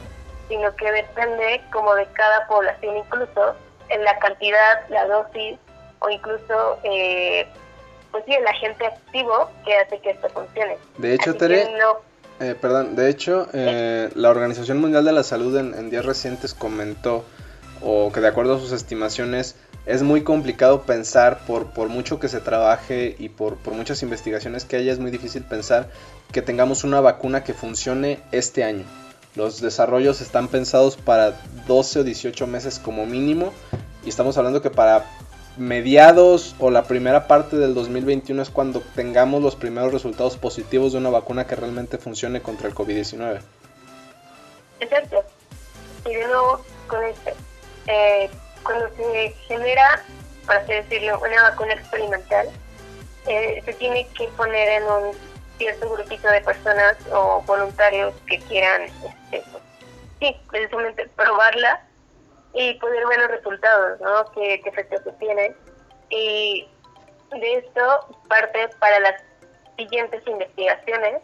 sino 0.49 0.75
que 0.77 0.91
depende 0.93 1.63
como 1.73 1.95
de 1.95 2.07
cada 2.13 2.47
población, 2.47 2.99
incluso 2.99 3.57
en 3.89 4.05
la 4.05 4.19
cantidad, 4.19 4.89
la 4.89 5.07
dosis 5.07 5.59
o 6.01 6.11
incluso 6.11 6.79
eh, 6.85 7.47
pues 8.11 8.25
sí, 8.27 8.35
el 8.35 8.47
agente 8.47 8.87
activo 8.87 9.51
que 9.65 9.77
hace 9.79 9.99
que 10.01 10.11
esto 10.11 10.29
funcione. 10.29 10.77
De 10.99 11.15
hecho, 11.15 11.35
Tere, 11.35 11.73
eh, 12.43 12.57
perdón, 12.61 12.97
de 12.97 13.09
hecho, 13.09 13.49
eh, 13.53 14.11
la 14.17 14.31
Organización 14.31 14.81
Mundial 14.81 15.05
de 15.05 15.13
la 15.13 15.23
Salud 15.23 15.57
en, 15.57 15.75
en 15.75 15.91
días 15.91 16.05
recientes 16.05 16.55
comentó, 16.55 17.25
o 17.81 18.11
que 18.13 18.21
de 18.21 18.27
acuerdo 18.27 18.57
a 18.57 18.59
sus 18.59 18.73
estimaciones, 18.73 19.55
es 19.87 20.03
muy 20.03 20.23
complicado 20.23 20.83
pensar, 20.83 21.45
por, 21.47 21.67
por 21.67 21.89
mucho 21.89 22.19
que 22.21 22.29
se 22.29 22.41
trabaje 22.41 23.17
y 23.19 23.29
por, 23.29 23.57
por, 23.59 23.75
muchas 23.75 24.03
investigaciones 24.03 24.65
que 24.65 24.77
haya, 24.77 24.93
es 24.93 24.99
muy 24.99 25.11
difícil 25.11 25.43
pensar 25.43 25.89
que 26.33 26.43
tengamos 26.43 26.85
una 26.85 27.01
vacuna 27.01 27.45
que 27.45 27.55
funcione 27.55 28.21
este 28.33 28.65
año. 28.65 28.85
Los 29.35 29.61
desarrollos 29.61 30.21
están 30.21 30.49
pensados 30.49 30.97
para 30.97 31.41
12 31.67 32.01
o 32.01 32.05
18 32.05 32.47
meses 32.47 32.79
como 32.79 33.07
mínimo 33.07 33.53
y 34.05 34.09
estamos 34.09 34.37
hablando 34.37 34.63
que 34.63 34.71
para 34.71 35.07
mediados 35.57 36.55
o 36.59 36.71
la 36.71 36.85
primera 36.85 37.27
parte 37.27 37.57
del 37.57 37.75
2021 37.75 38.43
es 38.43 38.51
cuando 38.51 38.81
tengamos 38.95 39.43
los 39.43 39.57
primeros 39.57 39.93
resultados 39.93 40.37
positivos 40.37 40.93
de 40.93 40.99
una 40.99 41.11
vacuna 41.11 41.47
que 41.47 41.57
realmente 41.57 41.99
funcione 41.99 42.41
contra 42.41 42.69
el 42.69 42.75
COVID-19. 42.75 43.41
Exacto. 44.81 45.25
Y 46.07 46.15
de 46.15 46.27
nuevo, 46.27 46.61
con 46.87 47.05
este, 47.05 47.35
eh, 47.87 48.31
cuando 48.63 48.89
se 48.97 49.31
genera, 49.47 50.05
por 50.47 50.57
así 50.57 50.73
decirlo, 50.73 51.21
una 51.21 51.51
vacuna 51.51 51.75
experimental, 51.75 52.49
eh, 53.27 53.63
se 53.65 53.73
tiene 53.75 54.09
que 54.17 54.27
poner 54.29 54.83
en 54.83 54.85
un 54.85 55.17
cierto 55.59 55.91
grupito 55.91 56.29
de 56.29 56.41
personas 56.41 56.97
o 57.13 57.43
voluntarios 57.47 58.15
que 58.27 58.39
quieran, 58.41 58.83
este, 59.31 59.45
sí, 60.19 60.37
precisamente 60.51 61.09
probarla 61.15 61.81
y 62.55 62.75
poder 62.75 63.07
ver 63.07 63.21
los 63.21 63.31
resultados, 63.31 64.01
¿no? 64.01 64.25
¿Qué, 64.33 64.61
qué 64.63 64.69
efectos 64.69 65.03
tiene. 65.19 65.55
Y 66.11 66.69
de 67.31 67.55
esto 67.55 68.19
parte 68.29 68.69
para 68.79 69.01
las 69.01 69.23
siguientes 69.77 70.23
investigaciones 70.27 71.23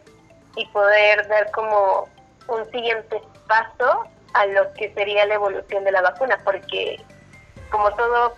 y 0.55 0.65
poder 0.67 1.27
dar 1.27 1.51
como 1.51 2.09
un 2.47 2.69
siguiente 2.71 3.21
paso 3.47 4.03
a 4.33 4.45
lo 4.47 4.73
que 4.73 4.93
sería 4.93 5.25
la 5.25 5.35
evolución 5.35 5.83
de 5.83 5.91
la 5.91 6.01
vacuna, 6.01 6.39
porque 6.43 6.97
como 7.69 7.91
todo 7.95 8.35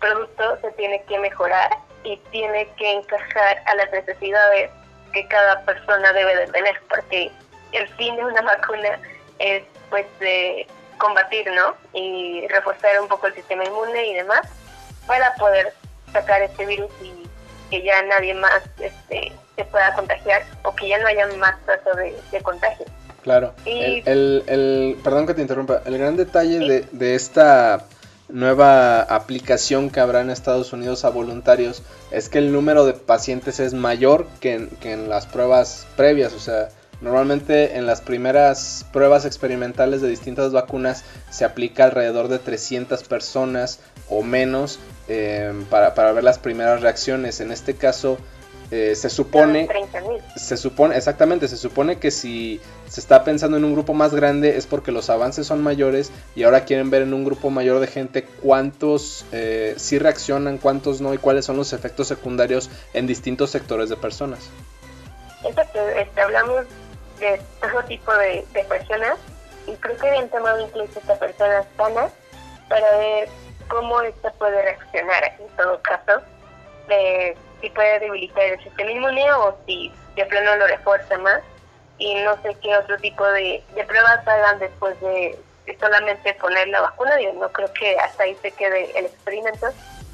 producto 0.00 0.58
se 0.60 0.70
tiene 0.72 1.02
que 1.04 1.18
mejorar 1.18 1.70
y 2.04 2.16
tiene 2.30 2.68
que 2.76 2.92
encajar 2.92 3.62
a 3.66 3.74
las 3.76 3.90
necesidades 3.92 4.70
que 5.12 5.26
cada 5.28 5.60
persona 5.64 6.12
debe 6.12 6.36
de 6.36 6.46
tener, 6.48 6.80
porque 6.88 7.30
el 7.72 7.88
fin 7.96 8.16
de 8.16 8.24
una 8.24 8.42
vacuna 8.42 8.98
es 9.38 9.62
pues 9.90 10.06
de 10.20 10.66
combatir, 11.02 11.44
¿no? 11.50 11.74
Y 11.92 12.46
reforzar 12.46 13.00
un 13.00 13.08
poco 13.08 13.26
el 13.26 13.34
sistema 13.34 13.64
inmune 13.64 14.06
y 14.06 14.14
demás 14.14 14.42
para 15.06 15.34
poder 15.34 15.74
sacar 16.12 16.40
este 16.42 16.64
virus 16.64 16.90
y 17.02 17.28
que 17.70 17.82
ya 17.82 18.00
nadie 18.02 18.34
más 18.34 18.62
este, 18.78 19.32
se 19.56 19.64
pueda 19.64 19.92
contagiar 19.94 20.44
o 20.62 20.72
que 20.74 20.88
ya 20.88 20.98
no 20.98 21.08
haya 21.08 21.26
más 21.38 21.56
casos 21.66 21.96
de, 21.96 22.40
contagio. 22.42 22.86
Claro. 23.22 23.52
el, 23.64 24.44
el, 24.46 24.96
perdón 25.02 25.26
que 25.26 25.34
te 25.34 25.42
interrumpa. 25.42 25.82
El 25.84 25.98
gran 25.98 26.16
detalle 26.16 26.58
de, 26.58 26.86
de 26.92 27.14
esta 27.14 27.84
nueva 28.28 29.02
aplicación 29.02 29.90
que 29.90 30.00
habrá 30.00 30.20
en 30.20 30.30
Estados 30.30 30.72
Unidos 30.72 31.04
a 31.04 31.10
voluntarios 31.10 31.82
es 32.10 32.28
que 32.28 32.38
el 32.38 32.52
número 32.52 32.86
de 32.86 32.94
pacientes 32.94 33.60
es 33.60 33.74
mayor 33.74 34.26
que 34.40 34.54
en, 34.54 34.68
que 34.68 34.92
en 34.92 35.08
las 35.08 35.26
pruebas 35.26 35.86
previas. 35.96 36.32
O 36.32 36.40
sea, 36.40 36.68
Normalmente 37.02 37.76
en 37.76 37.84
las 37.84 38.00
primeras 38.00 38.86
pruebas 38.92 39.24
experimentales 39.24 40.00
de 40.00 40.08
distintas 40.08 40.52
vacunas 40.52 41.04
se 41.30 41.44
aplica 41.44 41.84
alrededor 41.84 42.28
de 42.28 42.38
300 42.38 43.02
personas 43.02 43.80
o 44.08 44.22
menos 44.22 44.78
eh, 45.08 45.52
para, 45.68 45.94
para, 45.94 46.12
ver 46.12 46.22
las 46.22 46.38
primeras 46.38 46.80
reacciones. 46.80 47.40
En 47.40 47.50
este 47.50 47.74
caso 47.74 48.18
eh, 48.72 48.94
se 48.94 49.10
supone... 49.10 49.68
Se 50.36 50.56
supone, 50.56 50.96
exactamente, 50.96 51.46
se 51.46 51.58
supone 51.58 51.98
que 51.98 52.10
si 52.10 52.58
se 52.88 53.00
está 53.00 53.22
pensando 53.22 53.58
en 53.58 53.64
un 53.64 53.74
grupo 53.74 53.92
más 53.92 54.14
grande 54.14 54.56
es 54.56 54.66
porque 54.66 54.92
los 54.92 55.10
avances 55.10 55.46
son 55.46 55.62
mayores 55.62 56.10
y 56.34 56.44
ahora 56.44 56.64
quieren 56.64 56.88
ver 56.88 57.02
en 57.02 57.12
un 57.12 57.24
grupo 57.24 57.50
mayor 57.50 57.80
de 57.80 57.86
gente 57.86 58.24
cuántos 58.24 59.26
eh, 59.32 59.74
sí 59.76 59.98
reaccionan, 59.98 60.56
cuántos 60.56 61.02
no 61.02 61.12
y 61.12 61.18
cuáles 61.18 61.44
son 61.44 61.58
los 61.58 61.74
efectos 61.74 62.08
secundarios 62.08 62.70
en 62.94 63.06
distintos 63.06 63.50
sectores 63.50 63.90
de 63.90 63.96
personas. 63.96 64.48
Exacto, 65.44 65.80
este, 65.88 66.20
hablamos 66.20 66.64
de 67.22 67.40
todo 67.60 67.82
tipo 67.84 68.12
de, 68.14 68.44
personas 68.68 69.18
y 69.66 69.72
creo 69.76 69.96
que 69.96 70.08
habían 70.08 70.28
tomado 70.28 70.60
incluso 70.60 70.98
esta 70.98 71.18
persona 71.18 71.64
sana 71.76 72.08
para 72.68 72.96
ver 72.98 73.28
cómo 73.68 74.00
esta 74.02 74.30
puede 74.32 74.60
reaccionar 74.60 75.24
en 75.38 75.48
todo 75.56 75.80
caso, 75.82 76.20
de 76.88 77.36
si 77.60 77.70
puede 77.70 78.00
debilitar 78.00 78.44
el 78.44 78.62
sistema 78.62 78.90
inmune 78.90 79.32
o 79.32 79.56
si 79.66 79.92
de 80.16 80.24
plano 80.26 80.56
lo 80.56 80.66
refuerza 80.66 81.16
más 81.18 81.40
y 81.98 82.14
no 82.16 82.40
sé 82.42 82.56
qué 82.60 82.76
otro 82.76 82.96
tipo 82.98 83.24
de, 83.24 83.62
pruebas 83.86 84.26
hagan 84.26 84.58
después 84.58 85.00
de, 85.00 85.38
solamente 85.78 86.34
poner 86.34 86.66
la 86.68 86.80
vacuna, 86.80 87.20
yo 87.20 87.32
no 87.34 87.50
creo 87.52 87.72
que 87.72 87.96
hasta 87.98 88.24
ahí 88.24 88.36
se 88.42 88.50
quede 88.50 88.98
el 88.98 89.06
experimento. 89.06 89.68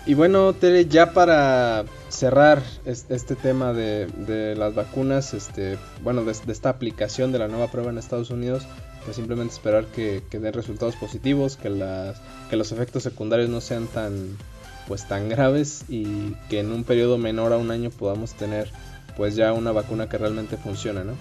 Y 0.09 0.15
bueno, 0.15 0.55
Tere, 0.55 0.87
ya 0.87 1.13
para 1.13 1.85
cerrar 2.09 2.63
este 2.87 3.37
tema 3.37 3.75
de, 3.75 4.55
las 4.57 4.75
vacunas, 4.75 5.35
este, 5.35 5.77
bueno, 6.01 6.25
de, 6.25 6.33
esta 6.33 6.71
aplicación 6.71 7.31
de 7.31 7.39
la 7.39 7.47
nueva 7.47 7.67
prueba 7.67 7.91
en 7.91 7.99
Estados 7.99 8.31
Unidos, 8.31 8.67
pues 9.05 9.17
simplemente 9.17 9.53
esperar 9.53 9.85
que, 9.85 10.23
den 10.33 10.55
resultados 10.55 10.97
positivos, 10.97 11.59
que, 11.59 11.69
las, 11.69 12.17
que 12.49 12.57
los 12.57 12.73
efectos 12.73 13.03
secundarios 13.03 13.51
no 13.51 13.61
sean 13.61 13.87
tan, 13.87 14.39
pues, 14.87 15.07
tan 15.07 15.29
graves 15.29 15.85
y 15.91 16.33
que 16.49 16.61
en 16.61 16.73
un 16.73 16.85
periodo 16.85 17.19
menor 17.19 17.53
a 17.53 17.59
un 17.59 17.71
año 17.71 17.91
podamos 17.91 18.33
tener 18.33 18.73
pues 19.15 19.37
ya 19.37 19.53
una 19.53 19.73
vacuna 19.73 20.09
que 20.09 20.17
realmente 20.17 20.57
funcione, 20.57 21.05
¿no? 21.05 21.13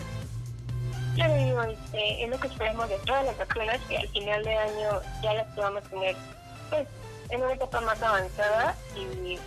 Claro, 1.16 1.36
digo, 1.36 1.62
este, 1.62 2.24
es 2.24 2.30
lo 2.30 2.40
que 2.40 2.48
esperemos 2.48 2.88
de 2.88 2.96
todas 3.06 3.26
las 3.26 3.38
vacunas, 3.38 3.82
que 3.90 3.98
al 3.98 4.08
final 4.08 4.44
de 4.46 4.56
año 4.56 5.02
ya 5.22 5.34
las 5.34 5.48
podamos 5.48 5.84
tener 5.90 6.16
pues, 6.70 6.88
en 7.30 7.42
una 7.42 7.54
etapa 7.54 7.82
más 7.82 8.02
avanzada 8.02 8.76
y 8.96 9.38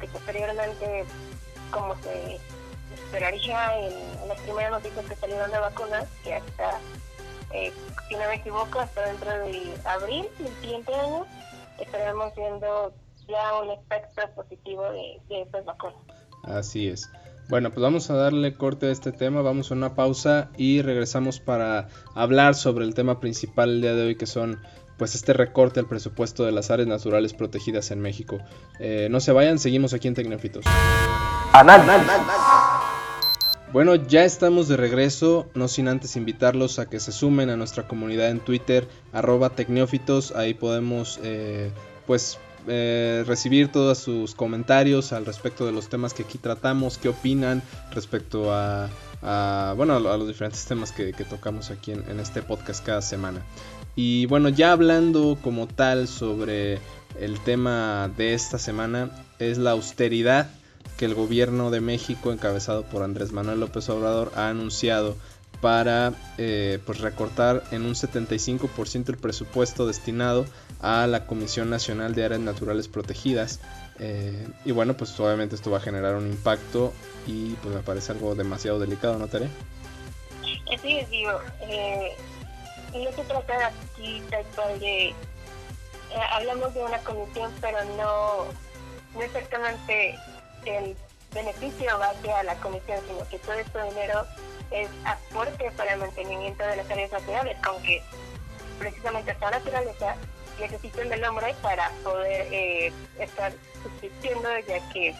que 0.00 0.06
posteriormente, 0.08 1.04
como 1.70 1.94
se 2.02 2.38
esperaría 2.94 3.78
en, 3.78 4.28
las 4.28 4.40
primeras 4.40 4.70
noticias 4.70 5.04
que 5.06 5.16
salieron 5.16 5.50
de 5.50 5.58
vacunas, 5.58 6.06
que 6.24 6.34
hasta, 6.34 6.78
eh, 7.52 7.72
si 8.08 8.14
no 8.14 8.20
me 8.28 8.36
equivoco, 8.36 8.80
hasta 8.80 9.06
dentro 9.06 9.30
de 9.30 9.74
abril 9.84 10.26
del 10.38 10.54
siguiente 10.60 10.94
año, 10.94 11.26
estaremos 11.78 12.34
viendo 12.36 12.92
ya 13.28 13.58
un 13.60 13.70
efecto 13.70 14.22
positivo 14.34 14.84
de, 14.90 15.20
de 15.28 15.42
estas 15.42 15.64
vacunas. 15.64 15.98
Así 16.44 16.88
es. 16.88 17.10
Bueno, 17.48 17.70
pues 17.70 17.82
vamos 17.82 18.08
a 18.08 18.14
darle 18.14 18.54
corte 18.54 18.86
a 18.86 18.92
este 18.92 19.12
tema, 19.12 19.42
vamos 19.42 19.70
a 19.70 19.74
una 19.74 19.94
pausa 19.94 20.50
y 20.56 20.80
regresamos 20.80 21.40
para 21.40 21.88
hablar 22.14 22.54
sobre 22.54 22.84
el 22.84 22.94
tema 22.94 23.20
principal 23.20 23.70
el 23.70 23.80
día 23.82 23.94
de 23.94 24.06
hoy 24.06 24.16
que 24.16 24.26
son 24.26 24.60
pues 25.02 25.16
este 25.16 25.32
recorte 25.32 25.80
al 25.80 25.88
presupuesto 25.88 26.44
de 26.44 26.52
las 26.52 26.70
áreas 26.70 26.86
naturales 26.86 27.34
protegidas 27.34 27.90
en 27.90 28.00
México. 28.00 28.38
Eh, 28.78 29.08
no 29.10 29.18
se 29.18 29.32
vayan, 29.32 29.58
seguimos 29.58 29.94
aquí 29.94 30.06
en 30.06 30.14
Tecnofitos. 30.14 30.64
Bueno, 33.72 33.96
ya 33.96 34.24
estamos 34.24 34.68
de 34.68 34.76
regreso, 34.76 35.50
no 35.54 35.66
sin 35.66 35.88
antes 35.88 36.14
invitarlos 36.14 36.78
a 36.78 36.88
que 36.88 37.00
se 37.00 37.10
sumen 37.10 37.50
a 37.50 37.56
nuestra 37.56 37.88
comunidad 37.88 38.30
en 38.30 38.38
Twitter, 38.38 38.86
arroba 39.12 39.50
ahí 40.36 40.54
podemos 40.54 41.18
eh, 41.24 41.72
pues 42.06 42.38
eh, 42.68 43.24
recibir 43.26 43.72
todos 43.72 43.98
sus 43.98 44.36
comentarios 44.36 45.12
al 45.12 45.26
respecto 45.26 45.66
de 45.66 45.72
los 45.72 45.88
temas 45.88 46.14
que 46.14 46.22
aquí 46.22 46.38
tratamos, 46.38 46.96
qué 46.96 47.08
opinan 47.08 47.60
respecto 47.90 48.52
a, 48.54 48.88
bueno, 49.76 49.96
a 49.96 50.16
los 50.16 50.28
diferentes 50.28 50.64
temas 50.64 50.92
que, 50.92 51.12
tocamos 51.28 51.72
aquí 51.72 51.90
en, 51.90 52.20
este 52.20 52.40
podcast 52.40 52.86
cada 52.86 53.02
semana. 53.02 53.42
Y 53.94 54.26
bueno, 54.26 54.48
ya 54.48 54.72
hablando 54.72 55.38
como 55.42 55.66
tal 55.66 56.08
sobre 56.08 56.78
el 57.20 57.38
tema 57.40 58.10
de 58.16 58.34
esta 58.34 58.58
semana, 58.58 59.10
es 59.38 59.58
la 59.58 59.72
austeridad 59.72 60.50
que 60.96 61.04
el 61.04 61.14
gobierno 61.14 61.70
de 61.70 61.80
México, 61.80 62.32
encabezado 62.32 62.84
por 62.84 63.02
Andrés 63.02 63.32
Manuel 63.32 63.60
López 63.60 63.88
Obrador, 63.88 64.32
ha 64.34 64.48
anunciado 64.48 65.16
para 65.60 66.12
eh, 66.38 66.80
pues 66.84 67.00
recortar 67.00 67.62
en 67.70 67.82
un 67.82 67.94
75% 67.94 69.08
el 69.10 69.16
presupuesto 69.16 69.86
destinado 69.86 70.44
a 70.80 71.06
la 71.06 71.26
Comisión 71.26 71.70
Nacional 71.70 72.14
de 72.14 72.24
Áreas 72.24 72.40
Naturales 72.40 72.88
Protegidas. 72.88 73.60
Eh, 74.00 74.48
y 74.64 74.72
bueno, 74.72 74.96
pues 74.96 75.18
obviamente 75.20 75.54
esto 75.54 75.70
va 75.70 75.78
a 75.78 75.80
generar 75.80 76.16
un 76.16 76.26
impacto 76.26 76.92
y 77.26 77.50
pues 77.62 77.74
me 77.74 77.82
parece 77.82 78.10
algo 78.10 78.34
demasiado 78.34 78.80
delicado, 78.80 79.18
¿no, 79.18 79.28
Tere? 79.28 79.48
Sí, 80.82 81.06
digo, 81.10 81.38
eh, 81.60 82.16
no 82.98 83.12
se 83.12 83.24
trata 83.24 83.66
aquí 83.66 84.22
tal 84.30 84.44
cual 84.54 84.80
de... 84.80 85.08
Eh, 85.08 85.14
hablamos 86.30 86.74
de 86.74 86.84
una 86.84 86.98
comisión, 86.98 87.52
pero 87.60 87.82
no, 87.96 88.44
no 89.14 89.22
exactamente 89.22 90.18
el 90.66 90.96
beneficio 91.32 91.98
va 91.98 92.10
hacia 92.10 92.42
la 92.42 92.54
comisión, 92.56 92.98
sino 93.06 93.26
que 93.28 93.38
todo 93.38 93.54
este 93.54 93.82
dinero 93.84 94.26
es 94.70 94.88
aporte 95.04 95.70
para 95.72 95.94
el 95.94 96.00
mantenimiento 96.00 96.64
de 96.64 96.76
las 96.76 96.90
áreas 96.90 97.12
naturales, 97.12 97.56
aunque 97.62 98.02
precisamente 98.78 99.32
esta 99.32 99.50
naturaleza 99.50 100.16
necesitan 100.60 101.08
del 101.08 101.24
hombre 101.24 101.54
para 101.62 101.90
poder 102.02 102.46
eh, 102.52 102.92
estar 103.18 103.52
subsistiendo, 103.82 104.48
ya 104.66 104.88
que 104.90 105.14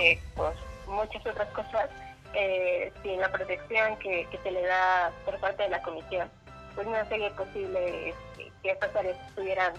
eh, 0.00 0.20
pues, 0.34 0.54
muchas 0.86 1.24
otras 1.26 1.48
cosas, 1.48 1.90
eh, 2.34 2.92
la 3.04 3.30
protección 3.30 3.96
que, 3.98 4.26
que, 4.30 4.38
se 4.38 4.50
le 4.50 4.62
da 4.62 5.12
por 5.24 5.38
parte 5.38 5.64
de 5.64 5.70
la 5.70 5.82
comisión, 5.82 6.30
pues 6.78 6.86
no 6.86 7.08
sería 7.08 7.30
posible 7.30 8.10
este, 8.10 8.52
que 8.62 8.70
estas 8.70 8.94
áreas 8.94 9.16
estuvieran 9.26 9.72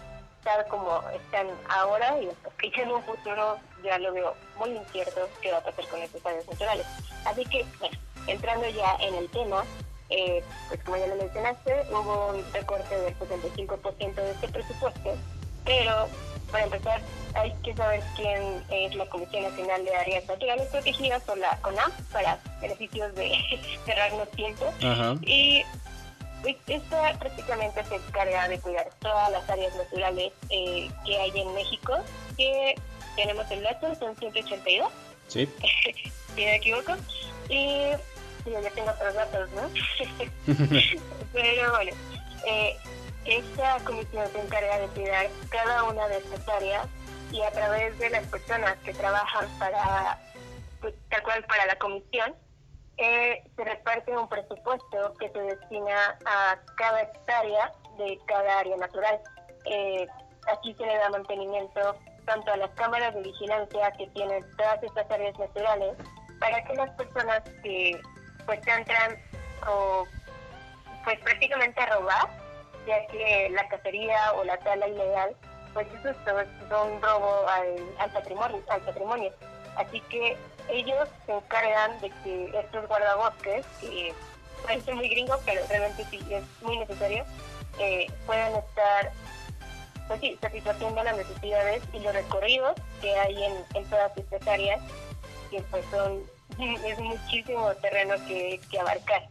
tal 0.43 0.67
como 0.67 1.01
están 1.11 1.47
ahora 1.69 2.19
y 2.21 2.27
que 2.57 2.71
ya 2.71 2.83
en 2.83 2.91
un 2.91 3.01
futuro 3.03 3.57
ya 3.81 3.97
lo 3.99 4.11
veo 4.11 4.35
muy 4.57 4.71
incierto 4.71 5.29
qué 5.41 5.49
va 5.49 5.59
a 5.59 5.63
pasar 5.63 5.87
con 5.87 6.01
estas 6.01 6.25
áreas 6.25 6.45
naturales. 6.45 6.85
Así 7.23 7.45
que, 7.45 7.65
bueno, 7.79 7.97
entrando 8.27 8.67
ya 8.67 8.97
en 8.99 9.15
el 9.15 9.29
tema, 9.29 9.63
eh, 10.09 10.43
pues 10.67 10.83
como 10.83 10.97
ya 10.97 11.07
lo 11.07 11.15
mencionaste, 11.15 11.85
hubo 11.89 12.33
un 12.33 12.53
recorte 12.53 12.99
del 12.99 13.17
75% 13.17 14.15
de 14.15 14.31
este 14.31 14.49
presupuesto, 14.49 15.15
pero 15.63 16.09
para 16.51 16.65
empezar 16.65 16.99
hay 17.35 17.53
que 17.63 17.73
saber 17.75 18.03
quién 18.17 18.61
es 18.71 18.93
la 18.95 19.05
Comisión 19.05 19.43
Nacional 19.43 19.85
de 19.85 19.95
Áreas 19.95 20.27
Naturales 20.27 20.67
Protegidas 20.67 21.29
o 21.29 21.35
la 21.37 21.57
CONAM 21.61 21.93
para 22.11 22.39
beneficios 22.59 23.15
de 23.15 23.31
cerrarnos 23.85 24.29
tiempo. 24.31 24.73
Y 25.21 25.63
esta 26.67 27.13
prácticamente 27.19 27.83
se 27.83 27.95
encarga 27.95 28.47
de 28.47 28.59
cuidar 28.59 28.89
todas 28.99 29.31
las 29.31 29.49
áreas 29.49 29.75
naturales 29.75 30.31
eh, 30.49 30.89
que 31.05 31.17
hay 31.17 31.31
en 31.35 31.53
México, 31.53 31.97
que 32.37 32.75
tenemos 33.15 33.49
el 33.51 33.63
dato, 33.63 33.93
son 33.95 34.15
182. 34.15 34.91
Sí. 35.27 35.49
si 36.35 36.41
no 36.41 36.51
me 36.51 36.55
equivoco. 36.55 36.95
Y 37.49 37.91
Sí, 38.43 38.51
ya 38.51 38.69
tengo 38.71 38.89
otros 38.91 39.13
datos, 39.13 39.49
¿no? 39.51 39.69
Pero 41.33 41.71
bueno, 41.71 41.91
eh, 42.47 42.77
esta 43.25 43.77
comisión 43.83 44.27
se 44.31 44.39
encarga 44.39 44.79
de 44.79 44.87
cuidar 44.87 45.27
cada 45.49 45.83
una 45.83 46.07
de 46.07 46.17
estas 46.17 46.47
áreas 46.47 46.87
y 47.31 47.41
a 47.41 47.51
través 47.51 47.97
de 47.99 48.09
las 48.09 48.25
personas 48.27 48.77
que 48.79 48.93
trabajan 48.93 49.47
para, 49.59 50.19
pues, 50.79 50.93
tal 51.09 51.21
cual 51.23 51.43
para 51.45 51.65
la 51.65 51.75
comisión, 51.77 52.33
eh, 52.99 53.43
se 53.55 53.63
reparte 53.63 54.15
un 54.15 54.27
presupuesto 54.27 55.13
que 55.19 55.29
se 55.29 55.39
destina 55.39 56.17
a 56.25 56.59
cada 56.75 57.01
hectárea 57.01 57.71
de 57.97 58.19
cada 58.27 58.59
área 58.59 58.75
natural. 58.77 59.19
Eh, 59.65 60.05
aquí 60.53 60.73
se 60.75 60.85
le 60.85 60.97
da 60.97 61.09
mantenimiento 61.09 61.95
tanto 62.25 62.51
a 62.51 62.57
las 62.57 62.69
cámaras 62.71 63.15
de 63.15 63.21
vigilancia 63.21 63.91
que 63.93 64.07
tienen 64.07 64.45
todas 64.57 64.83
estas 64.83 65.09
áreas 65.09 65.37
naturales 65.39 65.95
para 66.39 66.63
que 66.63 66.73
las 66.75 66.89
personas 66.91 67.41
que 67.63 67.99
pues 68.45 68.59
entran 68.67 69.17
o 69.67 70.05
pues 71.03 71.19
prácticamente 71.21 71.79
a 71.81 71.85
robar, 71.87 72.29
ya 72.85 73.07
que 73.07 73.49
la 73.51 73.67
cacería 73.69 74.33
o 74.33 74.43
la 74.43 74.57
tala 74.57 74.87
ilegal, 74.87 75.35
pues 75.73 75.87
eso 75.93 76.09
es 76.09 76.17
un 76.27 77.01
robo 77.01 77.47
al, 77.47 78.11
patrimonio, 78.11 78.61
al 78.69 78.81
patrimonio. 78.81 79.31
Así 79.75 80.01
que 80.01 80.37
ellos 80.71 81.07
se 81.25 81.33
encargan 81.33 81.99
de 82.01 82.09
que 82.23 82.51
estos 82.57 82.87
guardabosques, 82.87 83.65
que 83.81 84.13
parece 84.63 84.93
muy 84.93 85.09
gringo, 85.09 85.35
pero 85.45 85.61
realmente 85.67 86.05
sí 86.09 86.19
es 86.29 86.43
muy 86.61 86.77
necesario, 86.77 87.25
eh, 87.79 88.07
puedan 88.25 88.55
estar 88.55 89.11
pues 90.07 90.19
sí, 90.21 90.37
satisfaciendo 90.41 91.03
las 91.03 91.17
necesidades 91.17 91.83
y 91.93 91.99
los 91.99 92.13
recorridos 92.13 92.73
que 92.99 93.15
hay 93.17 93.43
en, 93.43 93.53
en 93.75 93.85
todas 93.89 94.15
estas 94.17 94.47
áreas, 94.47 94.81
que 95.51 95.61
pues 95.69 95.85
son 95.91 96.23
es 96.85 96.99
muchísimo 96.99 97.71
terreno 97.75 98.15
que, 98.27 98.59
que 98.69 98.79
abarcar. 98.79 99.27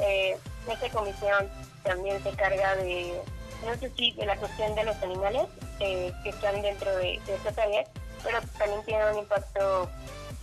Eh, 0.00 0.36
esta 0.70 0.88
comisión 0.90 1.48
también 1.82 2.22
se 2.22 2.30
carga 2.32 2.76
de, 2.76 3.20
no 3.64 3.74
sé 3.76 3.90
si 3.96 4.12
de 4.12 4.26
la 4.26 4.36
cuestión 4.36 4.74
de 4.74 4.84
los 4.84 4.96
animales 5.02 5.46
eh, 5.80 6.12
que 6.22 6.30
están 6.30 6.60
dentro 6.62 6.94
de, 6.96 7.14
estas 7.14 7.58
áreas, 7.58 7.88
pero 8.22 8.38
también 8.58 8.84
tiene 8.84 9.10
un 9.10 9.18
impacto 9.18 9.88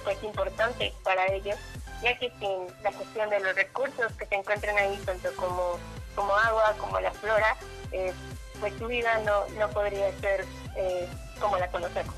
pues 0.06 0.24
importante 0.24 0.94
para 1.04 1.28
ellos, 1.34 1.58
ya 2.02 2.18
que 2.18 2.32
sin 2.40 2.84
la 2.84 2.92
cuestión 2.92 3.30
de 3.30 3.42
los 3.42 3.56
recursos 3.56 4.12
que 4.18 4.26
se 4.26 4.36
encuentran 4.36 4.78
ahí, 4.78 4.98
tanto 5.06 5.30
como, 5.36 5.78
como 6.16 6.34
agua, 6.34 6.74
como 6.80 7.00
la 7.02 7.12
flora, 7.12 7.58
eh, 7.92 8.14
pues 8.62 8.74
su 8.80 8.88
vida 8.88 9.20
no, 9.26 9.48
no 9.60 9.70
podría 9.72 10.18
ser 10.20 10.46
eh, 10.78 11.10
como 11.42 11.58
la 11.58 11.70
conocemos. 11.70 12.16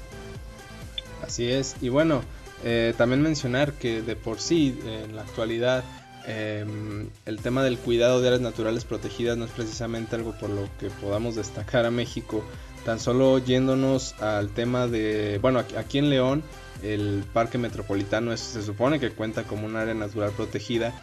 Así 1.23 1.51
es, 1.51 1.75
y 1.81 1.89
bueno, 1.89 2.21
eh, 2.63 2.93
también 2.97 3.21
mencionar 3.21 3.73
que 3.73 4.01
de 4.01 4.15
por 4.15 4.39
sí, 4.39 4.79
en 4.85 5.15
la 5.15 5.23
actualidad, 5.23 5.83
em, 6.27 7.09
el 7.25 7.39
tema 7.39 7.63
del 7.63 7.77
cuidado 7.77 8.21
de 8.21 8.27
áreas 8.27 8.41
naturales 8.41 8.85
protegidas 8.85 9.37
no 9.37 9.45
es 9.45 9.51
precisamente 9.51 10.15
algo 10.15 10.33
por 10.37 10.49
lo 10.49 10.67
que 10.79 10.89
podamos 10.89 11.35
destacar 11.35 11.85
a 11.85 11.91
México. 11.91 12.43
Tan 12.87 13.01
solo 13.01 13.37
yéndonos 13.39 14.15
al 14.21 14.47
tema 14.47 14.87
de, 14.87 15.39
bueno, 15.41 15.59
aquí 15.59 15.97
en 15.97 16.09
León, 16.09 16.41
el 16.81 17.25
parque 17.33 17.57
metropolitano 17.57 18.37
se 18.37 18.61
supone 18.61 18.97
que 18.97 19.09
cuenta 19.09 19.43
como 19.43 19.65
un 19.65 19.75
área 19.75 19.93
natural 19.93 20.31
protegida 20.31 20.93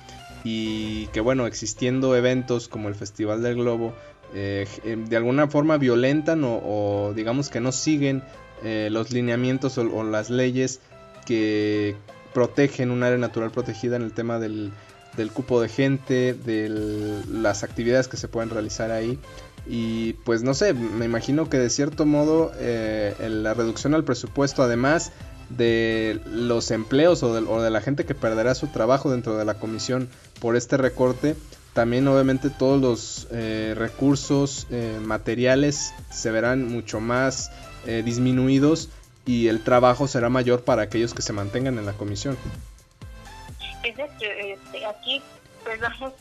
y 0.45 1.09
que 1.09 1.21
bueno, 1.21 1.47
existiendo 1.47 2.17
eventos 2.17 2.69
como 2.69 2.89
el 2.89 2.95
Festival 2.95 3.43
del 3.43 3.57
Globo, 3.57 3.93
eh, 4.35 4.67
em, 4.85 5.05
de 5.05 5.19
alguna 5.19 5.47
forma 5.49 5.77
violentan 5.77 6.41
o, 6.47 7.13
digamos 7.15 7.51
que 7.51 7.61
no 7.61 7.71
siguen 7.71 8.23
eh, 8.63 8.89
los 8.91 9.11
lineamientos 9.11 9.77
o, 9.77 10.05
las 10.05 10.31
leyes 10.31 10.81
que 11.27 11.97
protegen 12.33 12.93
un 12.93 13.03
área 13.03 13.19
natural 13.19 13.51
protegida 13.51 13.97
en 13.97 14.03
el 14.05 14.15
tema 14.15 14.39
del, 14.39 14.73
cupo 15.33 15.61
de 15.61 15.69
gente, 15.69 16.35
de 16.35 17.23
las 17.31 17.63
actividades 17.63 18.09
que 18.09 18.17
se 18.17 18.29
pueden 18.29 18.51
realizar 18.51 18.91
ahí. 18.91 19.19
Y 19.67 20.15
pues 20.25 20.43
no 20.43 20.55
sé, 20.55 20.75
me 20.75 21.07
imagino 21.07 21.49
que 21.49 21.59
de 21.59 21.71
cierto 21.71 22.05
modo 22.05 22.53
eh, 22.57 23.15
la 23.19 23.55
reducción 23.55 23.95
al 23.95 24.05
presupuesto, 24.05 24.63
además 24.63 25.13
de 25.49 26.21
los 26.27 26.71
empleos 26.71 27.23
o 27.23 27.63
de, 27.63 27.71
la 27.71 27.81
gente 27.81 28.05
que 28.05 28.15
perderá 28.15 28.55
su 28.55 28.69
trabajo 28.69 29.11
dentro 29.11 29.37
de 29.37 29.45
la 29.45 29.55
comisión 29.55 30.09
por 30.41 30.57
este 30.57 30.77
recorte, 30.77 31.37
también 31.73 32.07
obviamente 32.09 32.51
todos 32.51 32.81
los 32.81 33.29
eh, 33.31 33.75
recursos 33.77 34.67
eh, 34.71 34.99
materiales 35.03 35.93
se 36.11 36.31
verán 36.31 36.69
mucho 36.69 37.01
más 37.01 37.51
disminuidos 38.07 38.89
y 39.27 39.49
el 39.49 39.63
trabajo 39.63 40.09
será 40.09 40.31
mayor 40.31 40.63
para 40.63 40.81
aquellos 40.81 41.13
que 41.13 41.21
se 41.21 41.35
mantengan 41.35 41.79
en 41.79 41.85
la 41.85 41.93
comisión. 41.93 42.39
Este, 43.85 44.87
aquí 44.87 45.23
pues 45.63 45.81
vamos 45.81 46.13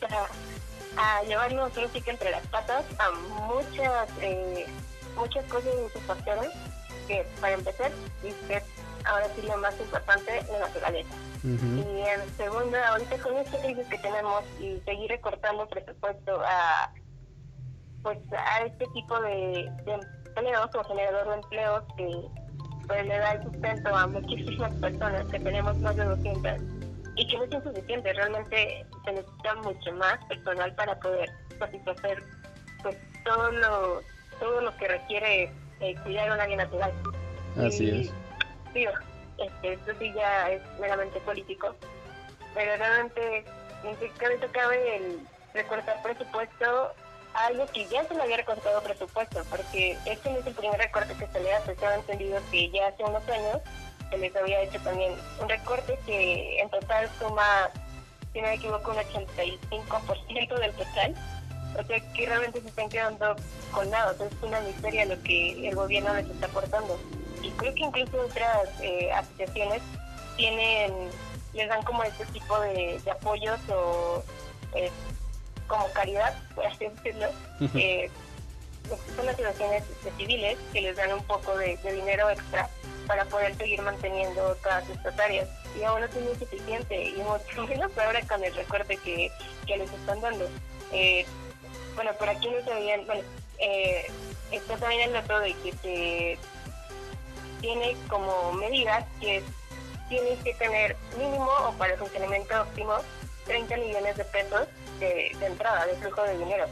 a, 0.96 1.18
a 1.18 1.22
llevarnos 1.24 1.72
que 1.72 2.10
entre 2.10 2.30
las 2.30 2.46
patas 2.48 2.84
a 2.98 3.10
muchas 3.46 4.08
eh, 4.20 4.66
muchas 5.16 5.44
cosas 5.46 5.72
factores 6.06 6.50
que 7.08 7.26
para 7.40 7.54
empezar 7.54 7.90
es 8.22 8.62
ahora 9.04 9.26
sí 9.34 9.42
lo 9.46 9.56
más 9.58 9.78
importante 9.80 10.44
la 10.50 10.60
naturaleza. 10.60 11.14
Y 11.42 12.00
en 12.00 12.36
segundo 12.38 12.76
ahorita 12.88 13.18
con 13.18 13.36
este 13.36 13.58
crisis 13.58 13.86
que 13.88 13.98
tenemos 13.98 14.44
y 14.60 14.80
seguir 14.84 15.10
recortando 15.10 15.66
presupuesto 15.68 16.40
a 16.42 16.90
pues 18.02 18.18
a 18.32 18.60
este 18.64 18.86
tipo 18.94 19.18
de, 19.20 19.70
de 19.84 19.92
empleos 19.92 20.70
o 20.74 20.84
generador 20.84 21.28
de 21.28 21.34
empleos 21.34 21.82
que 21.96 22.44
pues 22.86 23.06
le 23.06 23.18
da 23.18 23.32
el 23.32 23.42
sustento 23.44 23.94
a 23.94 24.06
muchísimas 24.06 24.72
personas, 24.74 25.26
que 25.26 25.40
tenemos 25.40 25.78
más 25.78 25.96
de 25.96 26.04
200, 26.04 26.83
y 27.16 27.26
que 27.26 27.36
no 27.36 27.44
es 27.44 27.52
insuficiente, 27.52 28.12
realmente 28.12 28.86
se 29.04 29.12
necesita 29.12 29.54
mucho 29.56 29.92
más 29.92 30.24
personal 30.26 30.74
para 30.74 30.98
poder 31.00 31.30
satisfacer 31.58 32.22
pues 32.82 32.96
todo 33.24 33.50
lo, 33.52 34.00
todo 34.40 34.60
lo 34.60 34.76
que 34.76 34.88
requiere 34.88 35.52
eh, 35.80 35.94
cuidar 36.02 36.30
un 36.32 36.40
área 36.40 36.56
natural. 36.56 36.92
Así 37.56 37.90
es. 37.90 38.12
Digo, 38.74 38.92
este, 39.38 39.72
esto 39.74 39.92
sí 39.98 40.12
ya 40.14 40.50
es 40.50 40.62
meramente 40.80 41.20
político, 41.20 41.74
pero 42.54 42.76
realmente 42.76 43.44
cabeza 44.18 44.46
cabe 44.52 44.96
el 44.96 45.20
recortar 45.52 46.02
presupuesto 46.02 46.94
algo 47.34 47.66
que 47.66 47.86
ya 47.88 48.04
se 48.04 48.14
le 48.14 48.22
había 48.22 48.36
recortado 48.36 48.80
presupuesto, 48.82 49.42
porque 49.50 49.98
este 50.06 50.30
no 50.30 50.38
es 50.38 50.46
el 50.46 50.54
primer 50.54 50.78
recorte 50.78 51.14
que 51.14 51.26
se 51.26 51.40
le 51.40 51.52
hace, 51.52 51.74
se 51.74 51.86
ha 51.86 51.96
entendido 51.96 52.40
que 52.50 52.70
ya 52.70 52.88
hace 52.88 53.02
unos 53.02 53.28
años 53.28 53.60
se 54.14 54.20
les 54.20 54.36
había 54.36 54.62
hecho 54.62 54.78
también 54.80 55.12
un 55.40 55.48
recorte 55.48 55.98
que 56.06 56.60
en 56.60 56.70
total 56.70 57.10
suma, 57.18 57.70
si 58.32 58.40
no 58.40 58.48
me 58.48 58.54
equivoco, 58.54 58.92
un 58.92 58.98
85% 58.98 60.58
del 60.58 60.72
total. 60.72 61.14
O 61.76 61.84
sea 61.84 62.12
que 62.12 62.26
realmente 62.26 62.60
se 62.60 62.68
están 62.68 62.88
quedando 62.88 63.34
con 63.72 63.90
nada, 63.90 64.12
o 64.12 64.16
sea, 64.16 64.26
es 64.26 64.32
una 64.42 64.60
miseria 64.60 65.04
lo 65.06 65.20
que 65.24 65.68
el 65.68 65.74
gobierno 65.74 66.14
les 66.14 66.26
está 66.26 66.46
aportando. 66.46 66.98
y 67.42 67.50
creo 67.50 67.74
que 67.74 67.80
incluso 67.80 68.20
otras 68.20 68.68
eh, 68.80 69.10
asociaciones 69.12 69.82
tienen, 70.36 70.92
les 71.52 71.68
dan 71.68 71.82
como 71.82 72.04
este 72.04 72.24
tipo 72.26 72.58
de, 72.60 73.00
apoyos 73.10 73.58
o 73.68 74.22
eh, 74.76 74.90
como 75.66 75.88
caridad, 75.88 76.32
por 76.54 76.64
así 76.66 76.86
decirlo. 76.86 77.26
Eh, 77.74 78.08
son 79.16 79.28
asociaciones 79.28 79.82
civiles 80.16 80.58
que 80.72 80.80
les 80.82 80.96
dan 80.96 81.12
un 81.12 81.24
poco 81.24 81.56
de, 81.56 81.76
dinero 81.82 82.30
extra 82.30 82.68
para 83.06 83.24
poder 83.26 83.54
seguir 83.56 83.80
manteniendo 83.82 84.54
todas 84.56 84.88
estas 84.88 85.18
áreas. 85.18 85.48
Y 85.78 85.82
aún 85.84 86.00
no 86.00 86.08
tienen 86.08 86.38
suficiente, 86.38 87.04
y 87.04 87.16
mucho 87.16 87.66
menos 87.68 87.96
ahora 87.98 88.20
con 88.22 88.42
el 88.44 88.54
recorte 88.54 88.96
que, 88.98 89.30
que 89.66 89.76
les 89.76 89.92
están 89.92 90.20
dando. 90.20 90.48
Eh, 90.92 91.26
bueno, 91.94 92.12
por 92.14 92.28
aquí 92.28 92.48
no 92.48 92.64
sabían, 92.64 93.06
bueno, 93.06 93.22
eh, 93.58 94.06
está 94.50 94.76
también 94.76 95.10
el 95.10 95.16
otro 95.16 95.40
de 95.40 95.54
que 95.54 95.72
se 95.72 96.38
tiene 97.60 97.96
como 98.08 98.52
medida 98.52 99.06
que 99.20 99.42
tienes 100.08 100.38
que 100.44 100.54
tener 100.54 100.96
mínimo 101.16 101.50
o 101.66 101.72
para 101.72 101.94
el 101.94 101.98
funcionamiento 101.98 102.60
óptimo 102.60 102.94
30 103.46 103.76
millones 103.76 104.16
de 104.16 104.24
pesos 104.24 104.68
de, 105.00 105.28
entrada, 105.40 105.86
de 105.86 105.94
flujo 105.96 106.22
de 106.22 106.38
dinero. 106.38 106.66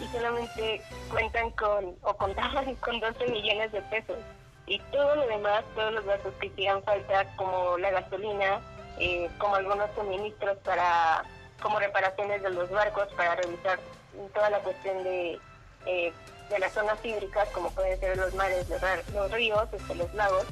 Y 0.00 0.12
solamente 0.12 0.82
cuentan 1.10 1.50
con, 1.52 1.96
o 2.02 2.16
contaban 2.16 2.74
con 2.76 3.00
12 3.00 3.26
millones 3.28 3.72
de 3.72 3.82
pesos. 3.82 4.16
Y 4.66 4.78
todo 4.92 5.16
lo 5.16 5.26
demás, 5.26 5.64
todos 5.74 5.92
los 5.92 6.04
gastos 6.04 6.32
que 6.40 6.46
hicieran 6.46 6.82
falta, 6.84 7.24
como 7.36 7.76
la 7.78 7.90
gasolina, 7.90 8.60
eh, 8.98 9.28
como 9.38 9.56
algunos 9.56 9.90
suministros 9.94 10.58
para, 10.58 11.24
como 11.60 11.78
reparaciones 11.78 12.42
de 12.42 12.50
los 12.50 12.70
barcos, 12.70 13.08
para 13.16 13.34
revisar 13.34 13.78
toda 14.34 14.50
la 14.50 14.58
cuestión 14.60 15.02
de, 15.02 15.38
eh, 15.86 16.12
de 16.50 16.58
las 16.58 16.72
zonas 16.72 16.98
hídricas, 17.04 17.48
como 17.50 17.70
pueden 17.70 17.98
ser 18.00 18.16
los 18.16 18.34
mares, 18.34 18.66
los, 19.14 19.32
ríos, 19.32 19.68
este, 19.72 19.94
los 19.94 20.12
lagos, 20.14 20.44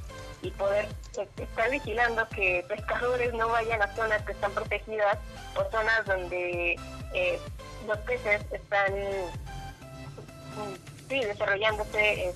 y 0.43 0.51
poder 0.53 0.87
eh, 1.19 1.29
estar 1.37 1.71
vigilando 1.71 2.27
que 2.29 2.65
pescadores 2.69 3.35
no 3.35 3.49
vayan 3.49 3.83
a 3.83 3.95
zonas 3.95 4.23
que 4.23 4.33
están 4.33 4.53
protegidas 4.53 5.19
o 5.57 5.65
zonas 5.71 6.07
donde 6.07 6.77
eh, 7.15 7.41
los 7.87 7.99
peces 7.99 8.43
están 8.53 8.95
mm, 8.95 10.75
sí, 11.09 11.21
desarrollándose. 11.21 12.35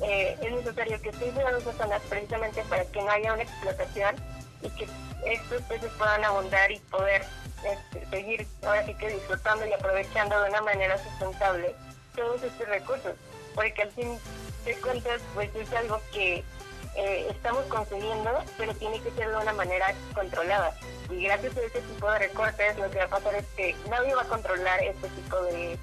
Es 0.00 0.52
necesario 0.52 1.00
que 1.00 1.10
estén 1.10 1.30
cuidando 1.32 1.58
esas 1.58 1.76
zonas 1.76 2.02
precisamente 2.08 2.62
para 2.68 2.84
que 2.86 3.02
no 3.02 3.10
haya 3.10 3.32
una 3.32 3.42
explotación 3.42 4.16
y 4.62 4.68
que 4.70 4.88
estos 5.24 5.62
peces 5.62 5.90
puedan 5.98 6.24
abundar 6.24 6.70
y 6.70 6.78
poder 6.80 7.24
este, 7.64 8.06
seguir 8.10 8.46
ahora 8.64 8.84
sí 8.84 8.94
que 8.94 9.08
disfrutando 9.08 9.66
y 9.66 9.72
aprovechando 9.72 10.40
de 10.42 10.50
una 10.50 10.62
manera 10.62 10.98
sustentable 10.98 11.74
todos 12.14 12.42
estos 12.42 12.68
recursos, 12.68 13.14
porque 13.54 13.82
al 13.82 13.90
fin 13.92 14.18
de 14.64 14.74
cuentas 14.80 15.20
pues 15.34 15.54
es 15.54 15.72
algo 15.72 16.00
que 16.12 16.44
eh, 16.96 17.26
estamos 17.30 17.64
consumiendo, 17.66 18.30
pero 18.56 18.74
tiene 18.74 19.00
que 19.00 19.10
ser 19.12 19.28
de 19.28 19.36
una 19.36 19.52
manera 19.52 19.94
controlada. 20.14 20.76
Y 21.10 21.24
gracias 21.24 21.56
a 21.56 21.60
ese 21.60 21.80
tipo 21.80 22.10
de 22.10 22.18
recortes 22.20 22.76
lo 22.78 22.90
que 22.90 22.98
va 22.98 23.04
a 23.04 23.08
pasar 23.08 23.34
es 23.34 23.46
que 23.56 23.74
nadie 23.90 24.14
va 24.14 24.22
a 24.22 24.28
controlar 24.28 24.82
este 24.82 25.08
tipo 25.08 25.42
de, 25.42 25.78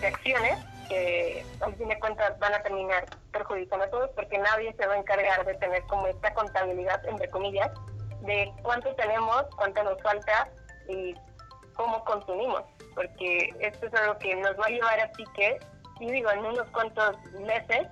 de 0.00 0.06
acciones 0.06 0.58
que 0.88 1.44
al 1.60 1.74
fin 1.76 1.88
de 1.88 1.98
cuentas 1.98 2.38
van 2.38 2.54
a 2.54 2.62
terminar 2.62 3.04
perjudicando 3.32 3.84
a 3.84 3.90
todos 3.90 4.10
porque 4.10 4.38
nadie 4.38 4.72
se 4.74 4.86
va 4.86 4.94
a 4.94 4.98
encargar 4.98 5.44
de 5.44 5.54
tener 5.54 5.82
como 5.84 6.06
esta 6.06 6.32
contabilidad, 6.34 7.04
entre 7.06 7.28
comillas, 7.30 7.70
de 8.22 8.52
cuánto 8.62 8.94
tenemos, 8.94 9.44
cuánto 9.56 9.82
nos 9.82 10.00
falta 10.02 10.48
y 10.88 11.14
cómo 11.74 12.04
consumimos, 12.04 12.62
porque 12.94 13.54
esto 13.60 13.86
es 13.86 13.94
algo 13.94 14.18
que 14.18 14.34
nos 14.36 14.58
va 14.58 14.66
a 14.66 14.70
llevar 14.70 15.00
a 15.00 15.12
pique 15.12 15.58
y 16.00 16.10
digo, 16.10 16.30
en 16.30 16.44
unos 16.44 16.68
cuantos 16.70 17.16
meses 17.40 17.86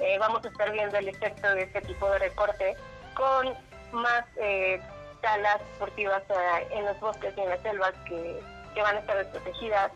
eh, 0.00 0.18
vamos 0.18 0.44
a 0.44 0.48
estar 0.48 0.70
viendo 0.72 0.96
el 0.96 1.08
efecto 1.08 1.54
de 1.54 1.62
este 1.62 1.80
tipo 1.82 2.10
de 2.10 2.18
recorte 2.18 2.76
con 3.14 3.54
más 3.92 4.24
eh, 4.36 4.80
salas 5.22 5.58
deportivas 5.72 6.22
eh, 6.28 6.68
en 6.70 6.84
los 6.84 6.98
bosques 7.00 7.34
y 7.36 7.40
en 7.40 7.48
las 7.48 7.60
selvas 7.62 7.92
que, 8.06 8.40
que 8.74 8.82
van 8.82 8.96
a 8.96 9.00
estar 9.00 9.16
desprotegidas. 9.16 9.92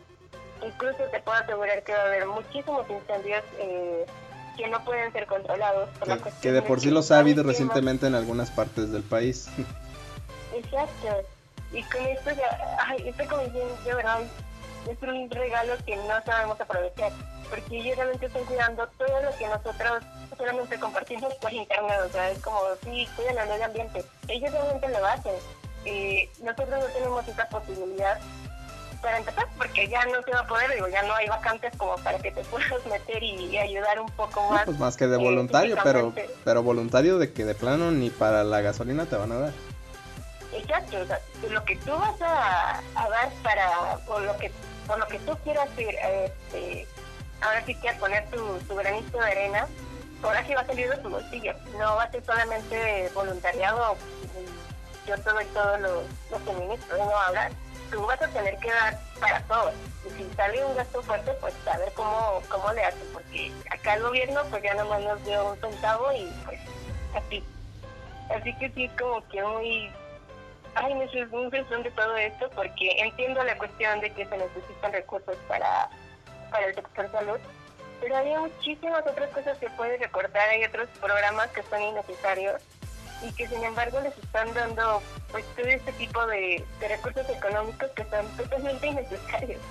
Incluso 0.65 1.03
te 1.11 1.19
puedo 1.21 1.37
asegurar 1.37 1.83
que 1.83 1.93
va 1.93 1.99
a 1.99 2.05
haber 2.05 2.25
muchísimos 2.27 2.89
incendios 2.89 3.43
eh, 3.59 4.05
que 4.57 4.67
no 4.67 4.83
pueden 4.83 5.11
ser 5.11 5.25
controlados. 5.27 5.89
que, 6.41 6.51
de 6.51 6.61
por 6.61 6.79
sí 6.79 6.91
los 6.91 7.11
ha 7.11 7.19
habido 7.19 7.43
recientemente 7.43 8.07
en 8.07 8.15
algunas 8.15 8.51
partes 8.51 8.91
del 8.91 9.03
país. 9.03 9.47
Exacto. 10.55 11.27
Y 11.71 11.81
con 11.83 12.05
esto 12.05 12.29
ya, 12.31 12.77
ay, 12.87 13.07
esta 13.07 13.25
comisión 13.25 13.67
de 13.83 13.95
verdad 13.95 14.19
es 14.89 15.01
un 15.01 15.29
regalo 15.31 15.73
que 15.85 15.95
no 15.95 16.21
sabemos 16.23 16.59
aprovechar, 16.61 17.11
porque 17.49 17.79
ellos 17.79 17.95
realmente 17.95 18.27
están 18.27 18.43
cuidando 18.45 18.87
todo 18.97 19.21
lo 19.23 19.35
que 19.37 19.47
nosotros 19.47 20.03
solamente 20.37 20.79
compartimos 20.79 21.33
por 21.35 21.51
internet, 21.51 21.99
o 22.05 22.09
sea, 22.09 22.29
es 22.29 22.39
como, 22.39 22.59
sí, 22.83 23.07
cuidan 23.15 23.37
el 23.39 23.49
medio 23.49 23.65
ambiente. 23.65 24.05
Ellos 24.27 24.51
realmente 24.51 24.89
lo 24.89 25.05
hacen. 25.05 25.33
y 25.85 26.29
nosotros 26.43 26.69
no 26.69 26.85
tenemos 26.93 27.27
esa 27.27 27.49
posibilidad 27.49 28.19
para 29.03 29.17
empezar, 29.17 29.45
porque 29.57 29.87
ya 29.87 30.03
no 30.05 30.23
se 30.23 30.31
va 30.31 30.39
a 30.39 30.47
poder, 30.47 30.73
digo, 30.73 30.87
ya 30.87 31.03
no 31.03 31.13
hay 31.13 31.27
vacantes 31.27 31.75
como 31.77 31.95
para 31.97 32.17
que 32.19 32.31
te 32.31 32.41
puedas 32.45 32.85
meter 32.89 33.21
y, 33.21 33.57
ayudar 33.57 33.99
un 33.99 34.09
poco 34.11 34.49
más. 34.49 34.65
pues 34.65 34.79
más 34.79 34.97
que 34.97 35.07
de 35.07 35.17
eh, 35.17 35.23
voluntario, 35.23 35.77
pero 35.83 36.13
pero 36.43 36.63
voluntario 36.63 37.19
de 37.19 37.31
que 37.33 37.45
de 37.45 37.53
plano 37.53 37.91
ni 37.91 38.09
para 38.09 38.43
la 38.43 38.61
gasolina 38.61 39.05
te 39.05 39.17
van 39.17 39.33
a 39.33 39.39
dar. 39.39 39.53
Exacto, 40.53 40.97
lo 41.49 41.65
que 41.65 41.75
tú 41.77 41.91
vas 41.91 42.21
a, 42.21 42.81
dar 42.95 43.31
para, 43.43 43.97
o 44.07 44.19
lo 44.19 44.37
que, 44.37 44.51
por 44.87 44.97
lo 44.97 45.07
que 45.07 45.19
tú 45.19 45.35
quieras 45.43 45.67
ir, 45.77 45.95
este, 45.95 46.87
ahora 47.41 47.63
sí 47.65 47.75
quieres 47.75 47.99
poner 47.99 48.25
tu, 48.29 48.59
tu 48.67 48.75
granito 48.75 49.17
de 49.17 49.25
arena, 49.25 49.67
ahora 50.21 50.45
sí 50.45 50.53
va 50.53 50.61
a 50.61 50.65
salir 50.67 50.89
de 50.89 50.97
tu 50.97 51.09
bolsillo, 51.09 51.53
no 51.77 51.95
va 51.95 52.03
a 52.03 52.11
ser 52.11 52.23
solamente 52.23 53.09
voluntariado, 53.13 53.97
yo 55.07 55.17
te 55.17 55.29
doy 55.29 55.45
todos 55.45 55.81
los, 55.81 56.03
los 56.31 56.41
suministros, 56.43 56.99
no 56.99 57.17
hablar 57.17 57.51
tú 57.93 58.05
vas 58.05 58.21
a 58.21 58.27
tener 58.27 58.57
que 58.57 58.69
dar 58.69 58.99
para 59.19 59.39
todo. 59.43 59.71
Y 60.05 60.09
si 60.09 60.33
sale 60.35 60.65
un 60.65 60.75
gasto 60.75 61.01
fuerte, 61.03 61.31
pues 61.39 61.53
a 61.67 61.77
ver 61.77 61.93
cómo, 61.93 62.41
cómo 62.49 62.73
le 62.73 62.83
hace, 62.83 63.05
porque 63.13 63.51
acá 63.71 63.93
el 63.93 64.03
gobierno 64.03 64.41
pues 64.49 64.63
ya 64.63 64.73
nomás 64.73 65.01
nos 65.03 65.23
dio 65.25 65.51
un 65.51 65.59
centavo 65.59 66.11
y 66.11 66.25
pues 66.45 66.59
así. 67.15 67.43
Así 68.35 68.53
que 68.57 68.69
sí, 68.71 68.89
como 68.99 69.25
que 69.29 69.43
muy... 69.43 69.91
Ay, 70.75 70.95
me 70.95 71.05
es 71.05 71.29
muy 71.29 71.51
de 71.51 71.91
todo 71.95 72.17
esto 72.17 72.49
porque 72.55 72.99
entiendo 72.99 73.43
la 73.43 73.55
cuestión 73.59 73.99
de 74.01 74.11
que 74.11 74.25
se 74.25 74.37
necesitan 74.37 74.91
recursos 74.91 75.37
para, 75.47 75.87
para 76.49 76.65
el 76.65 76.73
sector 76.73 77.11
salud, 77.11 77.39
pero 78.01 78.17
hay 78.17 78.35
muchísimas 78.35 79.05
otras 79.05 79.29
cosas 79.29 79.55
que 79.59 79.69
puedes 79.69 79.99
recortar, 79.99 80.49
hay 80.49 80.65
otros 80.65 80.89
programas 80.99 81.49
que 81.51 81.61
son 81.63 81.79
innecesarios 81.79 82.59
y 83.23 83.31
que 83.33 83.47
sin 83.47 83.63
embargo 83.63 83.99
les 84.01 84.17
están 84.17 84.53
dando 84.53 85.01
pues 85.31 85.45
todo 85.55 85.65
este 85.67 85.91
tipo 85.93 86.25
de, 86.27 86.63
recursos 86.81 87.27
económicos 87.29 87.89
que 87.91 88.03
son 88.05 88.27
totalmente 88.37 88.87
innecesarios 88.87 89.61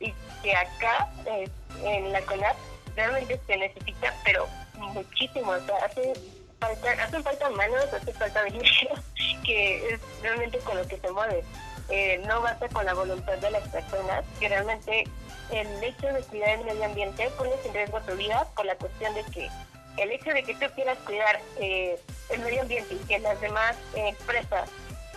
y 0.00 0.14
que 0.42 0.56
acá 0.56 1.08
eh, 1.26 1.48
en 1.84 2.12
la 2.12 2.20
CONAP 2.22 2.56
realmente 2.96 3.40
se 3.46 3.56
necesita 3.56 4.14
pero 4.24 4.46
muchísimo, 4.78 5.52
o 5.52 5.60
sea, 5.60 5.76
hace 5.84 6.12
falta, 6.58 6.92
hacen 6.92 7.22
falta 7.22 7.50
manos, 7.50 7.92
hace 7.92 8.12
falta 8.12 8.44
dinero, 8.44 8.94
que 9.44 9.94
es 9.94 10.00
realmente 10.22 10.58
con 10.60 10.76
lo 10.76 10.86
que 10.86 10.98
se 10.98 11.10
mueve. 11.10 11.44
Eh, 11.88 12.20
no 12.26 12.42
basta 12.42 12.68
con 12.68 12.84
la 12.84 12.94
voluntad 12.94 13.38
de 13.38 13.50
las 13.50 13.68
personas, 13.68 14.24
que 14.40 14.48
realmente 14.48 15.04
el 15.52 15.84
hecho 15.84 16.08
de 16.08 16.20
cuidar 16.22 16.58
el 16.58 16.64
medio 16.64 16.84
ambiente 16.84 17.30
pone 17.38 17.52
en 17.64 17.74
riesgo 17.74 18.00
tu 18.00 18.16
vida 18.16 18.46
por 18.56 18.64
la 18.64 18.74
cuestión 18.74 19.14
de 19.14 19.22
que 19.24 19.48
el 19.96 20.10
hecho 20.12 20.30
de 20.30 20.42
que 20.42 20.54
tú 20.54 20.66
quieras 20.74 20.98
cuidar 21.04 21.40
eh, 21.60 21.98
el 22.30 22.40
medio 22.40 22.62
ambiente 22.62 22.94
y 22.94 23.06
que 23.06 23.18
las 23.18 23.40
demás 23.40 23.76
empresas 23.94 24.70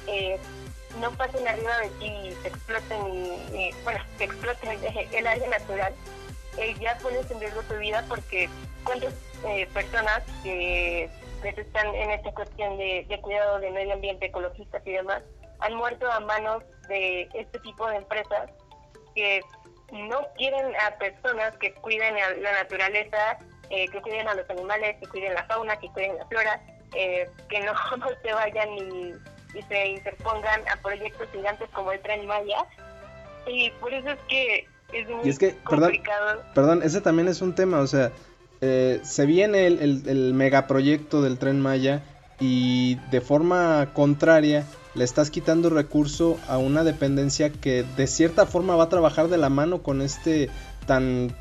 eh, 0.08 0.40
no 1.00 1.12
pasen 1.12 1.48
arriba 1.48 1.78
de 1.80 1.90
ti 1.92 2.06
y 2.06 2.32
se 2.42 2.48
exploten, 2.48 3.74
bueno, 3.84 4.00
exploten 4.20 4.80
el, 5.12 5.28
área 5.28 5.50
natural, 5.50 5.94
eh, 6.58 6.76
ya 6.80 6.98
pones 6.98 7.30
en 7.30 7.40
riesgo 7.40 7.62
tu 7.64 7.76
vida 7.76 8.04
porque 8.08 8.50
cuántas 8.84 9.14
personas 9.74 10.24
que 10.44 11.10
están 11.44 11.94
en 11.96 12.12
esta 12.12 12.32
cuestión 12.32 12.78
de, 12.78 13.20
cuidado 13.22 13.60
del 13.60 13.74
medio 13.74 13.94
ambiente, 13.94 14.26
ecologistas 14.26 14.82
y 14.86 14.92
demás, 14.92 15.22
han 15.60 15.76
muerto 15.76 16.12
a 16.12 16.20
manos 16.22 16.64
de 16.88 17.30
este 17.34 17.60
tipo 17.60 17.88
de 17.88 17.98
empresas 17.98 18.50
que 19.16 19.42
no 19.92 20.28
quieren 20.38 20.74
a 20.76 20.98
personas 20.98 21.56
que 21.58 21.74
cuiden 21.76 22.18
a 22.18 22.32
la 22.32 22.52
naturaleza 22.54 23.38
eh, 23.70 23.88
que 23.88 24.02
cuiden 24.02 24.28
a 24.28 24.36
los 24.36 24.50
animales, 24.50 24.98
que 25.00 25.08
cuiden 25.08 25.34
la 25.34 25.46
fauna, 25.46 25.78
que 25.78 25.90
cuiden 25.90 26.18
la 26.18 26.26
flora, 26.28 26.62
eh, 26.96 27.30
que 27.50 27.60
no, 27.62 27.74
se 28.24 28.34
vayan 28.34 28.70
y, 28.78 29.14
se 29.68 29.88
interpongan 29.88 30.62
a 30.70 30.80
proyectos 30.82 31.28
gigantes 31.32 31.68
como 31.74 31.92
el 31.92 32.00
Tren 32.02 32.26
Maya. 32.28 32.66
Y 33.48 33.72
por 33.72 33.94
eso 33.94 34.10
es 34.10 34.20
que 34.28 34.68
es 34.94 35.10
muy 35.10 35.54
complicado. 35.64 36.44
Perdón, 36.54 36.82
ese 36.84 37.02
también 37.02 37.28
es 37.28 37.42
un 37.42 37.56
tema, 37.56 37.80
o 37.80 37.88
sea, 37.88 38.12
eh, 38.62 39.00
se 39.04 39.26
viene 39.26 39.66
el, 39.66 39.80
el, 39.80 40.04
el 40.08 40.34
megaproyecto 40.34 41.22
del 41.22 41.40
Tren 41.40 41.60
Maya 41.60 42.04
y 42.40 42.96
de 43.10 43.22
forma 43.22 43.90
contraria 43.94 44.66
le 44.96 45.04
estás 45.04 45.30
quitando 45.30 45.70
recurso 45.70 46.38
a 46.48 46.58
una 46.58 46.84
dependencia 46.84 47.52
que 47.52 47.84
de 47.84 48.08
cierta 48.08 48.46
forma 48.46 48.76
va 48.76 48.86
a 48.86 48.90
trabajar 48.90 49.28
de 49.30 49.38
la 49.38 49.50
mano 49.50 49.82
con 49.84 50.02
este 50.02 50.50
tan 50.86 51.36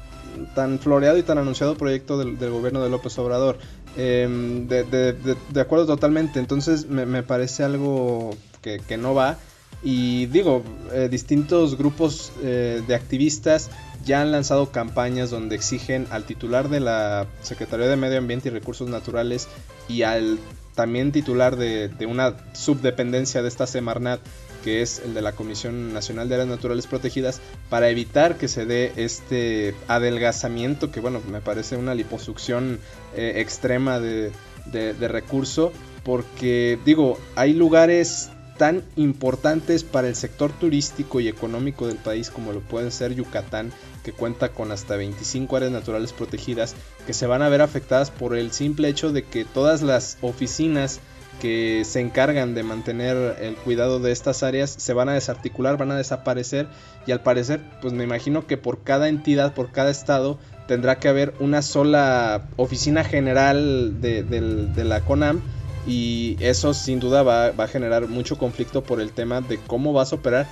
tan 0.54 0.78
floreado 0.78 1.18
y 1.18 1.22
tan 1.22 1.38
anunciado 1.38 1.76
proyecto 1.76 2.18
del, 2.18 2.36
gobierno 2.50 2.82
de 2.82 2.90
López 2.90 3.18
Obrador. 3.18 3.58
Em, 3.96 4.68
de, 4.68 5.36
acuerdo 5.60 5.86
totalmente, 5.86 6.38
entonces 6.38 6.88
me, 6.88 7.22
parece 7.22 7.64
algo 7.64 8.36
que, 8.62 8.96
no 8.96 9.14
va. 9.14 9.38
Y 9.82 10.26
digo, 10.26 10.62
eh, 10.92 11.08
distintos 11.10 11.78
grupos 11.78 12.32
eh, 12.42 12.82
de 12.86 12.94
activistas 12.94 13.70
ya 14.04 14.20
han 14.22 14.32
lanzado 14.32 14.70
campañas 14.70 15.30
donde 15.30 15.54
exigen 15.54 16.06
al 16.10 16.24
titular 16.24 16.68
de 16.68 16.80
la 16.80 17.26
Secretaría 17.42 17.86
de 17.86 17.96
Medio 17.96 18.18
Ambiente 18.18 18.48
y 18.48 18.52
Recursos 18.52 18.88
Naturales 18.88 19.48
y 19.88 20.02
al 20.02 20.38
también 20.74 21.12
titular 21.12 21.56
de, 21.56 21.88
de 21.88 22.06
una 22.06 22.34
subdependencia 22.54 23.42
de 23.42 23.48
esta 23.48 23.66
Semarnat 23.66 24.20
que 24.68 24.82
es 24.82 24.98
el 24.98 25.14
de 25.14 25.22
la 25.22 25.32
Comisión 25.32 25.94
Nacional 25.94 26.28
de 26.28 26.34
Áreas 26.34 26.50
Naturales 26.50 26.86
Protegidas, 26.86 27.40
para 27.70 27.88
evitar 27.88 28.36
que 28.36 28.48
se 28.48 28.66
dé 28.66 28.92
este 28.96 29.74
adelgazamiento, 29.86 30.90
que 30.90 31.00
bueno, 31.00 31.22
me 31.26 31.40
parece 31.40 31.78
una 31.78 31.94
liposucción 31.94 32.78
eh, 33.16 33.32
extrema 33.36 33.98
de, 33.98 34.30
de 34.66 35.08
recurso, 35.08 35.72
porque 36.04 36.78
digo, 36.84 37.18
hay 37.34 37.54
lugares 37.54 38.28
tan 38.58 38.84
importantes 38.96 39.84
para 39.84 40.06
el 40.06 40.14
sector 40.14 40.52
turístico 40.52 41.20
y 41.20 41.28
económico 41.28 41.86
del 41.86 41.96
país 41.96 42.28
como 42.28 42.52
lo 42.52 42.60
puede 42.60 42.90
ser 42.90 43.14
Yucatán, 43.14 43.72
que 44.04 44.12
cuenta 44.12 44.50
con 44.50 44.70
hasta 44.70 44.96
25 44.96 45.56
áreas 45.56 45.72
naturales 45.72 46.12
protegidas, 46.12 46.74
que 47.06 47.14
se 47.14 47.26
van 47.26 47.40
a 47.40 47.48
ver 47.48 47.62
afectadas 47.62 48.10
por 48.10 48.36
el 48.36 48.52
simple 48.52 48.88
hecho 48.88 49.12
de 49.12 49.22
que 49.22 49.46
todas 49.46 49.80
las 49.80 50.18
oficinas 50.20 51.00
que 51.40 51.82
se 51.84 52.00
encargan 52.00 52.54
de 52.54 52.62
mantener 52.62 53.36
el 53.40 53.56
cuidado 53.56 54.00
de 54.00 54.12
estas 54.12 54.42
áreas 54.42 54.70
se 54.70 54.92
van 54.92 55.08
a 55.08 55.14
desarticular, 55.14 55.76
van 55.76 55.90
a 55.90 55.96
desaparecer 55.96 56.66
y 57.06 57.12
al 57.12 57.22
parecer 57.22 57.60
pues 57.80 57.92
me 57.92 58.04
imagino 58.04 58.46
que 58.46 58.56
por 58.56 58.82
cada 58.82 59.08
entidad, 59.08 59.54
por 59.54 59.72
cada 59.72 59.90
estado 59.90 60.38
tendrá 60.66 60.98
que 60.98 61.08
haber 61.08 61.34
una 61.40 61.62
sola 61.62 62.48
oficina 62.56 63.04
general 63.04 64.00
de, 64.00 64.84
la 64.84 65.00
CONAM 65.00 65.40
y 65.86 66.36
eso 66.40 66.74
sin 66.74 67.00
duda 67.00 67.22
va, 67.22 67.46
a 67.46 67.68
generar 67.68 68.06
mucho 68.08 68.36
conflicto 68.36 68.82
por 68.82 69.00
el 69.00 69.12
tema 69.12 69.40
de 69.40 69.58
cómo 69.58 69.92
vas 69.92 70.12
a 70.12 70.16
operar 70.16 70.46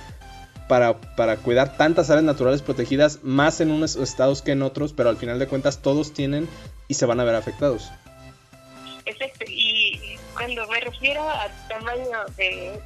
para, 0.67 0.99
para, 1.15 1.37
cuidar 1.37 1.77
tantas 1.77 2.09
áreas 2.09 2.25
naturales 2.25 2.61
protegidas, 2.61 3.19
más 3.23 3.61
en 3.61 3.71
unos 3.71 3.95
estados 3.95 4.41
que 4.41 4.51
en 4.51 4.63
otros, 4.63 4.91
pero 4.91 5.07
al 5.07 5.15
final 5.15 5.39
de 5.39 5.47
cuentas 5.47 5.81
todos 5.81 6.11
tienen 6.11 6.49
y 6.89 6.95
se 6.95 7.05
van 7.05 7.21
a 7.21 7.23
ver 7.23 7.35
afectados. 7.35 7.89
Exacto, 9.07 9.45
y 9.47 9.56
cuando 10.37 10.67
me 10.67 10.79
refiero 10.79 11.27
al 11.27 11.51
tamaño 11.67 12.25
de 12.37 12.79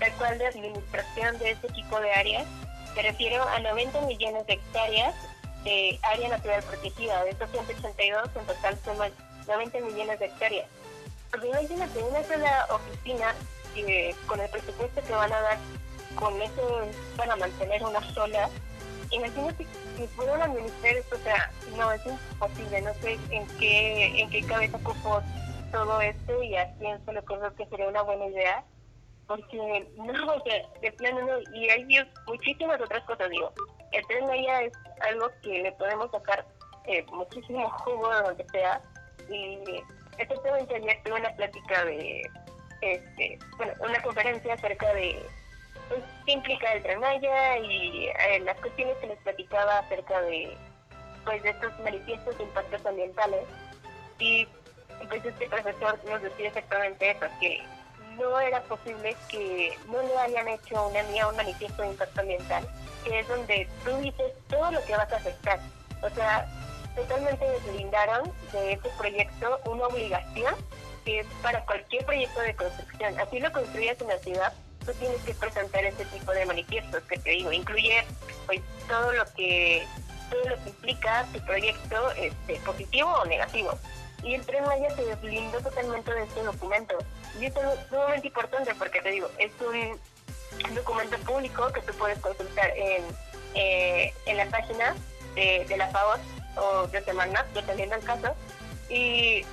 tal 0.00 0.12
cual 0.14 0.38
de 0.38 0.46
administración 0.48 1.38
de 1.38 1.52
este 1.52 1.68
tipo 1.68 2.00
de 2.00 2.12
áreas, 2.12 2.46
me 2.96 3.02
refiero 3.02 3.42
a 3.48 3.60
90 3.60 4.00
millones 4.02 4.46
de 4.46 4.54
hectáreas 4.54 5.14
de 5.62 5.98
área 6.02 6.28
natural 6.28 6.62
protegida. 6.64 7.22
De 7.24 7.30
estos 7.30 7.50
182, 7.50 8.30
en 8.34 8.46
total 8.46 8.78
suman 8.84 9.12
90 9.46 9.80
millones 9.80 10.18
de 10.18 10.26
hectáreas. 10.26 10.66
Porque 11.30 11.48
imagínate, 11.48 12.02
una 12.02 12.24
sola 12.24 12.66
oficina 12.70 13.34
que 13.72 14.16
con 14.26 14.40
el 14.40 14.50
presupuesto 14.50 15.02
que 15.04 15.12
van 15.12 15.32
a 15.32 15.40
dar, 15.40 15.58
con 16.16 16.42
eso 16.42 16.88
para 17.16 17.36
mantener 17.36 17.84
una 17.84 18.02
sola, 18.12 18.50
imagínate 19.12 19.64
que 19.96 20.04
puedan 20.16 20.42
administrar 20.42 20.94
esto, 20.96 21.14
o 21.14 21.22
sea, 21.22 21.52
no, 21.76 21.92
es 21.92 22.00
imposible, 22.04 22.82
no 22.82 22.94
sé 22.94 23.18
en 23.30 23.46
qué, 23.58 24.20
en 24.20 24.30
qué 24.30 24.42
cabeza 24.42 24.76
ocupó 24.78 25.22
todo 25.70 26.00
esto 26.00 26.42
y 26.42 26.56
a 26.56 26.72
quién 26.78 27.04
se 27.04 27.12
le 27.12 27.20
ocurrió 27.20 27.54
que 27.54 27.66
sería 27.66 27.88
una 27.88 28.02
buena 28.02 28.26
idea, 28.26 28.64
porque 29.26 29.86
no, 29.96 30.34
o 30.34 30.42
sea, 30.42 30.68
de 30.80 30.92
plano 30.92 31.20
no, 31.22 31.56
y 31.56 31.68
hay 31.68 31.86
muchísimas 32.26 32.80
otras 32.80 33.04
cosas, 33.04 33.30
digo, 33.30 33.52
el 33.92 34.06
tren 34.06 34.26
Maya 34.26 34.62
es 34.62 34.72
algo 35.00 35.30
que 35.42 35.62
le 35.62 35.72
podemos 35.72 36.10
sacar 36.10 36.44
eh, 36.86 37.04
muchísimo 37.12 37.68
jugo 37.70 38.14
de 38.14 38.22
donde 38.22 38.46
sea, 38.50 38.80
y 39.28 39.58
exactamente 40.18 40.74
ayer 40.74 41.00
tuve 41.04 41.20
una 41.20 41.34
plática 41.36 41.84
de, 41.84 42.22
este, 42.80 43.38
bueno, 43.56 43.72
una 43.80 44.02
conferencia 44.02 44.54
acerca 44.54 44.92
de 44.94 45.22
pues, 45.88 46.00
qué 46.24 46.32
implica 46.32 46.72
el 46.72 46.82
tren 46.82 47.00
Maya 47.00 47.58
y 47.58 48.06
eh, 48.06 48.40
las 48.44 48.58
cuestiones 48.60 48.96
que 48.98 49.08
les 49.08 49.18
platicaba 49.18 49.78
acerca 49.78 50.20
de 50.22 50.56
pues 51.24 51.42
de 51.42 51.50
estos 51.50 51.78
manifiestos 51.80 52.38
de 52.38 52.44
impactos 52.44 52.86
ambientales 52.86 53.44
y 54.18 54.46
pues 55.08 55.24
este 55.24 55.48
profesor 55.48 55.98
nos 56.08 56.22
decía 56.22 56.48
exactamente 56.48 57.10
eso, 57.10 57.26
que 57.40 57.62
no 58.18 58.38
era 58.40 58.60
posible 58.62 59.16
que 59.28 59.76
no 59.86 60.02
le 60.02 60.18
hayan 60.18 60.48
hecho 60.48 60.86
una 60.88 61.02
mía 61.04 61.26
un 61.28 61.36
manifiesto 61.36 61.82
de 61.82 61.88
impacto 61.88 62.20
ambiental, 62.20 62.68
que 63.04 63.20
es 63.20 63.28
donde 63.28 63.68
tú 63.84 63.96
dices 63.98 64.32
todo 64.48 64.70
lo 64.70 64.84
que 64.84 64.96
vas 64.96 65.12
a 65.12 65.16
afectar. 65.16 65.58
O 66.02 66.10
sea, 66.10 66.46
totalmente 66.94 67.44
deslindaron 67.44 68.32
de 68.52 68.72
este 68.72 68.90
proyecto 68.98 69.60
una 69.66 69.86
obligación 69.86 70.54
que 71.04 71.20
es 71.20 71.26
para 71.42 71.64
cualquier 71.64 72.04
proyecto 72.04 72.40
de 72.40 72.54
construcción. 72.54 73.18
Así 73.18 73.40
lo 73.40 73.50
construyas 73.52 74.00
en 74.00 74.08
la 74.08 74.18
ciudad, 74.18 74.52
tú 74.84 74.92
tienes 74.94 75.20
que 75.22 75.34
presentar 75.34 75.84
ese 75.84 76.04
tipo 76.06 76.32
de 76.32 76.44
manifiestos 76.44 77.02
que 77.04 77.18
te 77.18 77.30
digo, 77.30 77.52
incluye 77.52 78.04
pues 78.46 78.60
todo 78.88 79.12
lo 79.12 79.24
que 79.34 79.86
todo 80.30 80.48
lo 80.48 80.62
que 80.62 80.70
implica 80.70 81.26
tu 81.32 81.40
proyecto 81.44 82.10
este, 82.12 82.54
positivo 82.60 83.10
o 83.10 83.24
negativo 83.24 83.76
y 84.22 84.34
el 84.34 84.44
Tren 84.44 84.64
Maya 84.64 84.94
se 84.94 85.04
deslindó 85.04 85.60
totalmente 85.60 86.12
de 86.12 86.22
este 86.24 86.42
documento. 86.42 86.98
Y 87.38 87.46
esto 87.46 87.60
es 87.60 87.88
sumamente 87.88 88.28
importante 88.28 88.74
porque 88.74 89.00
te 89.00 89.10
digo, 89.10 89.28
es 89.38 89.52
un 89.60 90.74
documento 90.74 91.16
público 91.18 91.72
que 91.72 91.80
tú 91.82 91.92
puedes 91.94 92.18
consultar 92.18 92.70
en, 92.76 93.04
eh, 93.54 94.12
en 94.26 94.36
la 94.36 94.46
página 94.46 94.94
de, 95.34 95.64
de 95.68 95.76
la 95.76 95.88
FAOS 95.88 96.20
o 96.56 96.86
de 96.88 97.02
Semana, 97.02 97.46
dependiendo 97.54 97.96
del 97.96 98.04
caso, 98.04 98.34
y 98.88 99.44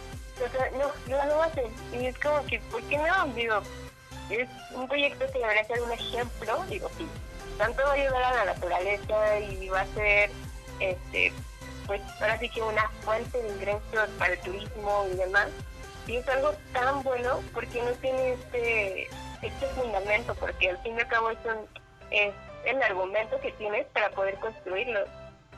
o 0.43 0.49
sea, 0.51 0.70
no, 0.72 0.91
no 1.07 1.26
lo 1.26 1.43
hacen. 1.43 1.65
Y 1.93 2.07
es 2.07 2.18
como 2.20 2.43
que, 2.45 2.59
¿por 2.72 2.82
qué 2.84 2.97
no? 2.97 3.28
Digo, 3.34 3.61
es 4.30 4.49
un 4.74 4.88
proyecto 4.88 5.26
que 5.32 5.39
debería 5.39 5.63
ser 5.65 5.82
un 5.82 5.91
ejemplo, 5.91 6.63
digo, 6.70 6.89
sí, 6.97 7.07
tanto 7.57 7.82
va 7.84 7.91
a 7.91 7.93
ayudar 7.93 8.24
a 8.24 8.34
la 8.34 8.53
naturaleza 8.53 9.39
y 9.39 9.70
va 9.70 9.82
a 9.82 9.88
ser 9.93 10.32
este 10.80 11.34
pues 11.88 12.02
ahora 12.22 12.38
sí 12.38 12.50
que 12.50 12.62
una 12.62 12.88
fuente 13.02 13.42
de 13.42 13.50
ingresos 13.50 14.10
para 14.20 14.34
el 14.34 14.40
turismo 14.42 15.08
y 15.12 15.16
demás. 15.16 15.48
Y 16.06 16.18
es 16.18 16.30
algo 16.30 16.54
tan 16.74 17.04
bueno 17.04 17.42
porque 17.54 17.82
no 17.82 17.92
tiene 17.94 18.34
este, 18.34 19.04
este 19.42 19.68
fundamento, 19.76 20.36
porque 20.36 20.70
al 20.70 20.78
fin 20.80 20.96
y 20.96 21.02
al 21.02 21.08
cabo 21.08 21.32
es, 21.32 21.38
es 22.12 22.34
el 22.66 22.82
argumento 22.82 23.40
que 23.42 23.52
tienes 23.54 23.86
para 23.88 24.10
poder 24.12 24.36
construirlo. 24.36 25.00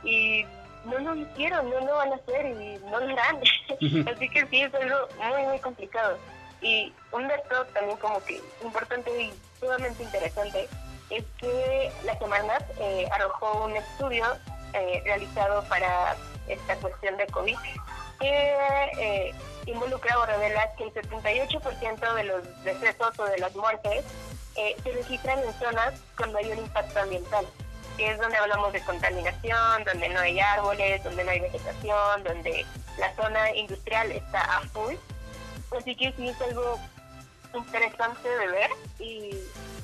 Y 0.03 0.45
no 0.85 0.97
lo 0.99 1.15
hicieron, 1.15 1.69
no 1.69 1.79
lo 1.81 1.95
van 1.95 2.13
a 2.13 2.15
hacer 2.15 2.45
y 2.45 2.79
no 2.89 2.99
lo 2.99 3.13
harán. 3.13 3.37
Así 4.15 4.29
que 4.29 4.45
sí, 4.49 4.61
es 4.61 4.73
algo 4.73 4.95
muy, 5.17 5.43
muy 5.43 5.59
complicado. 5.59 6.17
Y 6.61 6.93
un 7.11 7.27
dato 7.27 7.65
también 7.73 7.97
como 7.97 8.23
que 8.23 8.41
importante 8.63 9.09
y 9.21 9.33
sumamente 9.59 10.03
interesante 10.03 10.67
es 11.09 11.23
que 11.37 11.91
la 12.05 12.17
semana 12.19 12.57
eh, 12.79 13.07
arrojó 13.11 13.65
un 13.65 13.75
estudio 13.75 14.25
eh, 14.73 15.01
realizado 15.05 15.63
para 15.65 16.15
esta 16.47 16.75
cuestión 16.77 17.17
de 17.17 17.27
COVID, 17.27 17.57
que 18.19 18.55
eh, 18.97 19.33
involucra 19.65 20.19
o 20.19 20.25
revela 20.25 20.73
que 20.77 20.85
el 20.85 20.93
78% 20.93 22.13
de 22.15 22.23
los 22.23 22.63
decesos 22.63 23.17
o 23.19 23.25
de 23.25 23.37
las 23.37 23.55
muertes 23.55 24.05
eh, 24.55 24.75
se 24.83 24.91
registran 24.91 25.39
en 25.39 25.53
zonas 25.53 25.93
con 26.17 26.33
mayor 26.33 26.57
impacto 26.57 26.99
ambiental, 26.99 27.45
que 27.97 28.11
es 28.11 28.17
donde 28.19 28.37
hablamos 28.37 28.73
de 28.73 28.81
contaminación, 28.81 29.83
donde 29.85 30.09
no 30.09 30.19
hay 30.19 30.39
árboles, 30.39 31.03
donde 31.03 31.23
no 31.23 31.31
hay 31.31 31.39
vegetación, 31.39 32.23
donde 32.23 32.65
la 32.97 33.15
zona 33.15 33.55
industrial 33.55 34.11
está 34.11 34.41
a 34.41 34.61
full. 34.69 34.95
Así 35.77 35.95
que 35.95 36.11
sí 36.13 36.27
es 36.27 36.41
algo 36.41 36.79
interesante 37.53 38.27
de 38.27 38.47
ver 38.47 38.69
y 38.99 39.37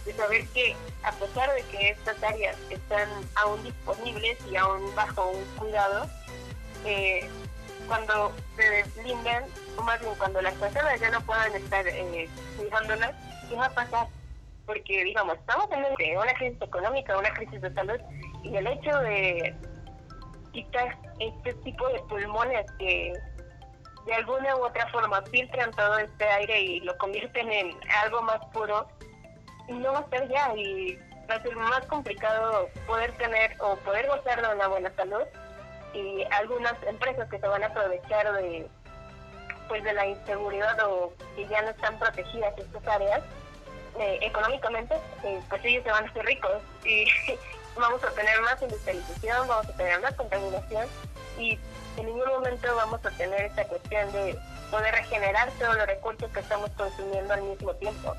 de 0.05 0.13
saber 0.13 0.47
que 0.49 0.75
a 1.03 1.11
pesar 1.11 1.53
de 1.53 1.61
que 1.63 1.89
estas 1.89 2.21
áreas 2.23 2.57
están 2.69 3.09
aún 3.35 3.63
disponibles 3.63 4.37
y 4.49 4.55
aún 4.55 4.93
bajo 4.95 5.31
un 5.31 5.43
cuidado, 5.57 6.07
eh, 6.85 7.27
cuando 7.87 8.31
se 8.55 8.69
deslindan, 8.69 9.43
o 9.77 9.81
más 9.81 9.99
bien 9.99 10.13
cuando 10.17 10.41
las 10.41 10.53
personas 10.55 10.99
ya 10.99 11.09
no 11.11 11.21
puedan 11.21 11.53
estar 11.55 11.87
eh, 11.87 12.29
cuidándolas, 12.57 13.13
¿qué 13.49 13.55
va 13.55 13.65
a 13.65 13.73
pasar? 13.73 14.07
Porque, 14.65 15.03
digamos, 15.03 15.37
estamos 15.37 15.67
en 15.71 16.17
una 16.17 16.33
crisis 16.33 16.61
económica, 16.61 17.17
una 17.17 17.33
crisis 17.33 17.61
de 17.61 17.73
salud, 17.73 17.99
y 18.43 18.55
el 18.55 18.67
hecho 18.67 18.97
de 18.99 19.55
quitar 20.51 20.97
este 21.19 21.53
tipo 21.55 21.87
de 21.89 21.99
pulmones 22.03 22.65
que 22.79 23.13
de 24.05 24.13
alguna 24.13 24.55
u 24.55 24.65
otra 24.65 24.87
forma 24.89 25.21
filtran 25.23 25.71
todo 25.71 25.97
este 25.97 26.23
aire 26.25 26.61
y 26.61 26.79
lo 26.81 26.95
convierten 26.97 27.51
en 27.51 27.71
algo 28.03 28.21
más 28.21 28.39
puro, 28.53 28.87
no 29.67 29.93
va 29.93 29.99
a 29.99 30.09
ser 30.09 30.27
ya 30.29 30.53
y 30.55 30.99
va 31.29 31.35
a 31.35 31.41
ser 31.41 31.55
más 31.55 31.85
complicado 31.87 32.69
poder 32.85 33.11
tener 33.13 33.55
o 33.59 33.75
poder 33.77 34.07
gozar 34.07 34.41
de 34.41 34.55
una 34.55 34.67
buena 34.67 34.91
salud 34.95 35.23
y 35.93 36.23
algunas 36.31 36.73
empresas 36.83 37.29
que 37.29 37.39
se 37.39 37.47
van 37.47 37.63
a 37.63 37.67
aprovechar 37.67 38.31
de 38.33 38.67
pues 39.67 39.83
de 39.83 39.93
la 39.93 40.05
inseguridad 40.05 40.77
o 40.87 41.13
que 41.35 41.47
ya 41.47 41.61
no 41.63 41.69
están 41.69 41.97
protegidas 41.97 42.53
estas 42.57 42.87
áreas 42.87 43.21
eh, 43.99 44.19
económicamente 44.21 44.95
eh, 45.23 45.41
pues 45.49 45.63
ellos 45.65 45.83
se 45.83 45.91
van 45.91 46.05
a 46.05 46.09
hacer 46.09 46.25
ricos 46.25 46.61
y 46.83 47.05
vamos 47.75 48.03
a 48.03 48.11
tener 48.11 48.39
más 48.41 48.61
industrialización, 48.61 49.47
vamos 49.47 49.67
a 49.69 49.77
tener 49.77 49.99
más 50.01 50.13
contaminación 50.13 50.87
y 51.39 51.57
en 51.97 52.05
ningún 52.05 52.27
momento 52.27 52.75
vamos 52.75 53.03
a 53.05 53.11
tener 53.11 53.41
esta 53.41 53.65
cuestión 53.67 54.11
de 54.11 54.37
poder 54.69 54.93
regenerar 54.93 55.49
todos 55.59 55.75
los 55.75 55.87
recursos 55.87 56.29
que 56.31 56.39
estamos 56.39 56.69
consumiendo 56.71 57.33
al 57.33 57.41
mismo 57.43 57.73
tiempo. 57.75 58.13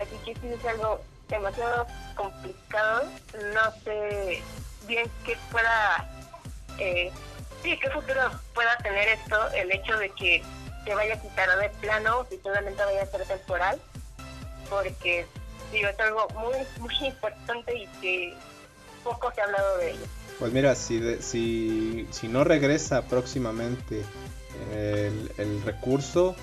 Así 0.00 0.16
que 0.24 0.34
sí 0.40 0.48
es 0.48 0.64
algo 0.64 1.00
demasiado 1.28 1.86
complicado, 2.16 3.04
no 3.54 3.72
sé 3.84 4.42
bien 4.86 5.08
qué 5.24 5.36
pueda, 5.52 6.08
eh, 6.78 7.12
sí, 7.62 7.78
qué 7.78 7.90
futuro 7.90 8.20
pueda 8.54 8.76
tener 8.78 9.08
esto, 9.08 9.36
el 9.52 9.70
hecho 9.70 9.96
de 9.98 10.10
que 10.10 10.42
se 10.84 10.94
vaya 10.94 11.14
a 11.14 11.20
quitar 11.20 11.58
de 11.58 11.68
plano, 11.80 12.26
si 12.28 12.38
solamente 12.38 12.82
vaya 12.82 13.02
a 13.02 13.06
ser 13.06 13.26
temporal, 13.26 13.80
porque 14.68 15.26
digo, 15.72 15.88
es 15.88 16.00
algo 16.00 16.26
muy, 16.30 16.56
muy 16.80 17.06
importante 17.06 17.76
y 17.76 17.86
que 18.00 18.34
poco 19.04 19.32
se 19.34 19.40
ha 19.40 19.44
hablado 19.44 19.78
de 19.78 19.90
ello. 19.92 20.06
Pues 20.38 20.52
mira, 20.52 20.74
si, 20.74 21.22
si, 21.22 22.08
si 22.10 22.28
no 22.28 22.44
regresa 22.44 23.02
próximamente 23.02 24.02
el, 24.72 25.62
recurso, 25.64 26.34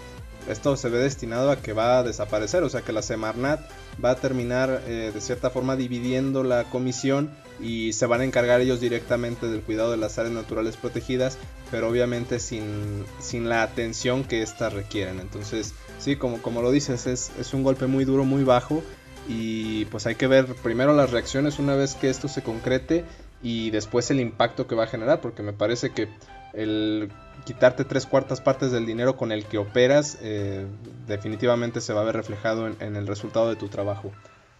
esto 0.49 0.75
se 0.77 0.89
ve 0.89 0.99
destinado 0.99 1.51
a 1.51 1.57
que 1.57 1.73
va 1.73 1.99
a 1.99 2.03
desaparecer, 2.03 2.63
o 2.63 2.69
sea 2.69 2.81
que 2.81 2.91
la 2.91 3.01
Semarnat 3.01 3.61
va 4.03 4.11
a 4.11 4.15
terminar 4.15 4.83
eh, 4.87 5.11
de 5.13 5.21
cierta 5.21 5.49
forma 5.49 5.75
dividiendo 5.75 6.43
la 6.43 6.65
comisión 6.65 7.31
y 7.59 7.93
se 7.93 8.05
van 8.05 8.21
a 8.21 8.25
encargar 8.25 8.61
ellos 8.61 8.79
directamente 8.79 9.47
del 9.47 9.61
cuidado 9.61 9.91
de 9.91 9.97
las 9.97 10.17
áreas 10.19 10.33
naturales 10.33 10.77
protegidas, 10.77 11.37
pero 11.71 11.89
obviamente 11.89 12.39
sin, 12.39 13.05
sin 13.19 13.49
la 13.49 13.63
atención 13.63 14.23
que 14.23 14.41
éstas 14.41 14.73
requieren. 14.73 15.19
Entonces, 15.19 15.73
sí, 15.99 16.15
como, 16.15 16.41
como 16.41 16.61
lo 16.61 16.71
dices, 16.71 17.07
es, 17.07 17.31
es 17.39 17.53
un 17.53 17.63
golpe 17.63 17.87
muy 17.87 18.05
duro, 18.05 18.23
muy 18.23 18.43
bajo 18.43 18.83
y 19.27 19.85
pues 19.85 20.05
hay 20.05 20.15
que 20.15 20.27
ver 20.27 20.45
primero 20.63 20.93
las 20.93 21.11
reacciones 21.11 21.59
una 21.59 21.75
vez 21.75 21.95
que 21.95 22.09
esto 22.09 22.27
se 22.27 22.43
concrete 22.43 23.03
y 23.43 23.71
después 23.71 24.09
el 24.09 24.19
impacto 24.19 24.67
que 24.67 24.75
va 24.75 24.85
a 24.85 24.87
generar, 24.87 25.21
porque 25.21 25.43
me 25.43 25.53
parece 25.53 25.91
que 25.91 26.07
el 26.53 27.11
quitarte 27.45 27.85
tres 27.85 28.05
cuartas 28.05 28.41
partes 28.41 28.71
del 28.71 28.85
dinero 28.85 29.15
con 29.15 29.31
el 29.31 29.45
que 29.45 29.57
operas 29.57 30.17
eh, 30.21 30.65
definitivamente 31.05 31.81
se 31.81 31.93
va 31.93 32.01
a 32.01 32.03
ver 32.03 32.15
reflejado 32.15 32.67
en, 32.67 32.95
el 32.95 33.07
resultado 33.07 33.49
de 33.49 33.55
tu 33.55 33.69
trabajo. 33.69 34.11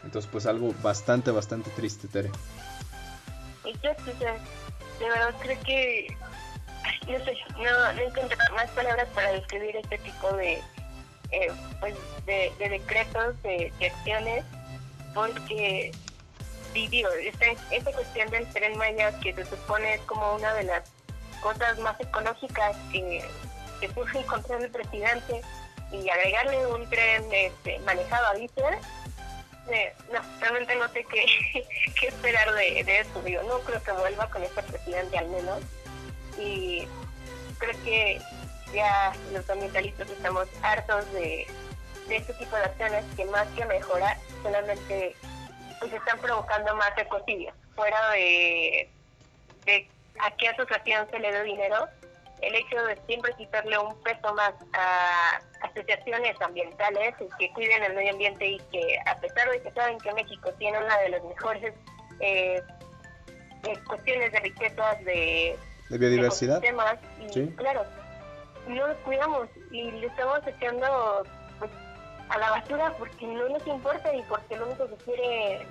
Entonces 0.04 0.30
pues 0.32 0.46
algo 0.46 0.74
bastante, 0.82 1.32
bastante 1.32 1.70
triste, 1.72 2.08
Tere. 2.08 2.30
Exacto, 3.66 4.12
de 5.00 5.06
verdad 5.10 5.36
creo 5.42 5.60
que 5.62 6.08
no 7.08 7.26
sé, 7.26 7.38
no, 7.58 7.94
no 7.94 8.02
encuentro 8.02 8.38
más 8.54 8.70
palabras 8.72 9.08
para 9.14 9.32
describir 9.34 9.76
este 9.76 9.98
tipo 10.00 10.32
de, 10.34 10.62
eh, 11.32 11.52
pues 11.80 11.96
de, 12.26 12.52
decretos, 12.58 13.42
de, 13.44 13.72
acciones, 13.86 14.46
porque 15.14 15.92
digo, 16.74 17.10
esta, 17.10 17.46
esta 17.72 17.92
cuestión 17.92 18.30
del 18.30 18.46
tren 18.48 18.78
Maya 18.78 19.18
que 19.20 19.34
se 19.34 19.46
supone 19.46 19.96
es 19.96 20.02
como 20.02 20.36
una 20.36 20.54
de 20.54 20.64
las 20.64 20.84
cosas 21.42 21.78
más 21.80 22.00
ecológicas 22.00 22.76
que, 22.92 23.24
que 23.80 23.94
surge 23.94 24.20
encontrar 24.20 24.62
el 24.62 24.72
presidente 24.72 25.42
y 25.92 26.10
agregarle 26.10 26.68
un 26.68 26.90
tren 26.90 27.24
este, 27.32 27.80
manejado 27.80 28.28
a 28.28 28.34
diésel, 28.34 28.78
eh, 29.70 29.94
no, 30.14 30.20
realmente 30.40 30.76
no 30.76 30.88
sé 30.90 31.06
qué, 31.06 31.26
qué 32.00 32.08
esperar 32.08 32.54
de, 32.54 32.84
de 32.84 33.00
eso. 33.00 33.22
Digo, 33.24 33.44
no 33.44 33.60
creo 33.60 33.82
que 33.84 33.92
vuelva 33.92 34.30
con 34.30 34.44
este 34.44 34.64
presidente 34.64 35.18
al 35.18 35.30
menos. 35.30 35.62
Y 36.40 36.88
creo 37.58 37.84
que 37.84 38.22
ya 38.74 39.14
los 39.34 39.50
ambientalistas 39.50 40.10
estamos 40.10 40.48
hartos 40.62 41.12
de, 41.14 41.48
de 42.08 42.16
este 42.16 42.34
tipo 42.34 42.56
de 42.56 42.64
acciones 42.64 43.04
que 43.16 43.26
más 43.26 43.48
que 43.56 43.66
mejorar, 43.66 44.18
solamente 44.44 45.16
pues 45.80 45.94
están 45.94 46.20
provocando 46.20 46.76
más 46.76 46.98
ecocidios. 46.98 47.54
Fuera 47.76 48.10
de 48.12 48.90
a 50.20 50.32
qué 50.38 50.50
asociación 50.50 51.08
se 51.10 51.20
le 51.20 51.32
dé 51.32 51.44
dinero, 51.44 51.88
el 52.42 52.56
hecho 52.56 52.84
de 52.84 52.98
siempre 53.08 53.34
quitarle 53.38 53.78
un 53.80 53.96
peso 54.04 54.34
más 54.36 54.54
a 54.74 55.42
asociaciones 55.62 56.40
ambientales 56.42 57.16
que 57.40 57.52
cuiden 57.54 57.84
el 57.84 57.96
medio 57.96 58.12
ambiente 58.12 58.48
y 58.48 58.60
que 58.72 59.00
a 59.06 59.16
pesar 59.20 59.50
de 59.50 59.62
que 59.62 59.72
saben 59.72 59.98
que 59.98 60.14
México 60.14 60.52
tiene 60.60 60.78
una 60.78 60.98
de 61.00 61.10
las 61.10 61.24
mejores 61.24 61.74
eh, 62.20 62.62
eh 63.64 63.80
cuestiones 63.88 64.32
de 64.32 64.40
riquezas 64.40 65.04
de, 65.04 65.58
de 65.90 65.98
biodiversidad, 65.98 66.62
y 67.20 67.48
claro, 67.56 67.84
no 68.68 68.88
los 68.88 68.98
cuidamos 68.98 69.48
y 69.72 69.92
le 69.92 70.08
estamos 70.08 70.40
echando 70.46 71.24
pues, 71.58 71.72
a 72.30 72.38
la 72.38 72.52
basura 72.52 72.94
porque 73.00 73.26
no 73.26 73.50
nos 73.50 73.66
importa 73.66 74.14
y 74.14 74.22
porque 74.24 74.58
lo 74.58 74.68
único 74.68 74.88
que 74.90 74.96
quiere 75.06 75.68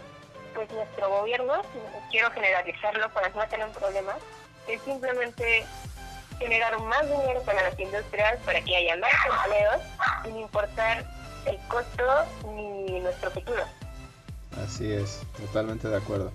pues 0.57 0.73
nuestro 0.73 1.11
gobierno, 1.11 1.53
quiero 2.11 2.31
generalizarlo 2.31 3.09
para 3.11 3.29
no 3.29 3.47
tener 3.49 3.67
un 3.67 3.73
problema, 3.73 4.15
es 4.67 4.81
simplemente 4.83 5.65
generar 6.39 6.81
más 6.81 7.03
dinero 7.03 7.43
para 7.43 7.63
las 7.63 7.79
industrias, 7.79 8.39
para 8.45 8.61
que 8.63 8.77
haya 8.77 8.97
más 8.97 9.13
empleos, 9.45 9.83
sin 10.25 10.37
importar 10.39 11.05
el 11.45 11.59
costo 11.69 12.05
ni 12.55 13.01
nuestro 13.01 13.31
futuro. 13.31 13.63
Así 14.65 14.91
es, 14.91 15.21
totalmente 15.37 15.89
de 15.89 15.97
acuerdo. 15.97 16.33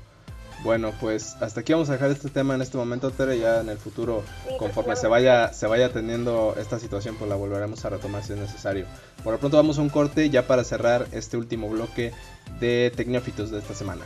Bueno, 0.64 0.94
pues 1.02 1.38
hasta 1.42 1.62
aquí 1.62 1.74
vamos 1.74 1.90
a 1.90 1.94
dejar 1.94 2.12
este 2.12 2.30
tema 2.30 2.54
en 2.54 2.62
este 2.62 2.78
momento, 2.78 3.10
Tere. 3.10 3.40
Ya 3.40 3.62
en 3.62 3.70
el 3.70 3.80
futuro, 3.80 4.24
conforme 4.60 4.96
se 4.96 5.08
vaya, 5.08 5.52
se 5.54 5.66
vaya 5.66 5.88
atendiendo 5.88 6.54
esta 6.60 6.78
situación, 6.78 7.16
pues 7.16 7.28
la 7.28 7.36
volveremos 7.36 7.84
a 7.84 7.90
retomar 7.90 8.24
si 8.24 8.34
es 8.34 8.40
necesario. 8.40 8.86
Por 9.24 9.34
lo 9.34 9.40
pronto 9.40 9.58
vamos 9.58 9.80
a 9.80 9.82
un 9.82 9.90
corte 9.90 10.30
ya 10.30 10.46
para 10.46 10.64
cerrar 10.64 11.08
este 11.14 11.36
último 11.36 11.68
bloque 11.68 12.14
de 12.62 12.94
Tecnófitos 12.96 13.52
de 13.52 13.60
esta 13.60 13.74
semana. 13.74 14.06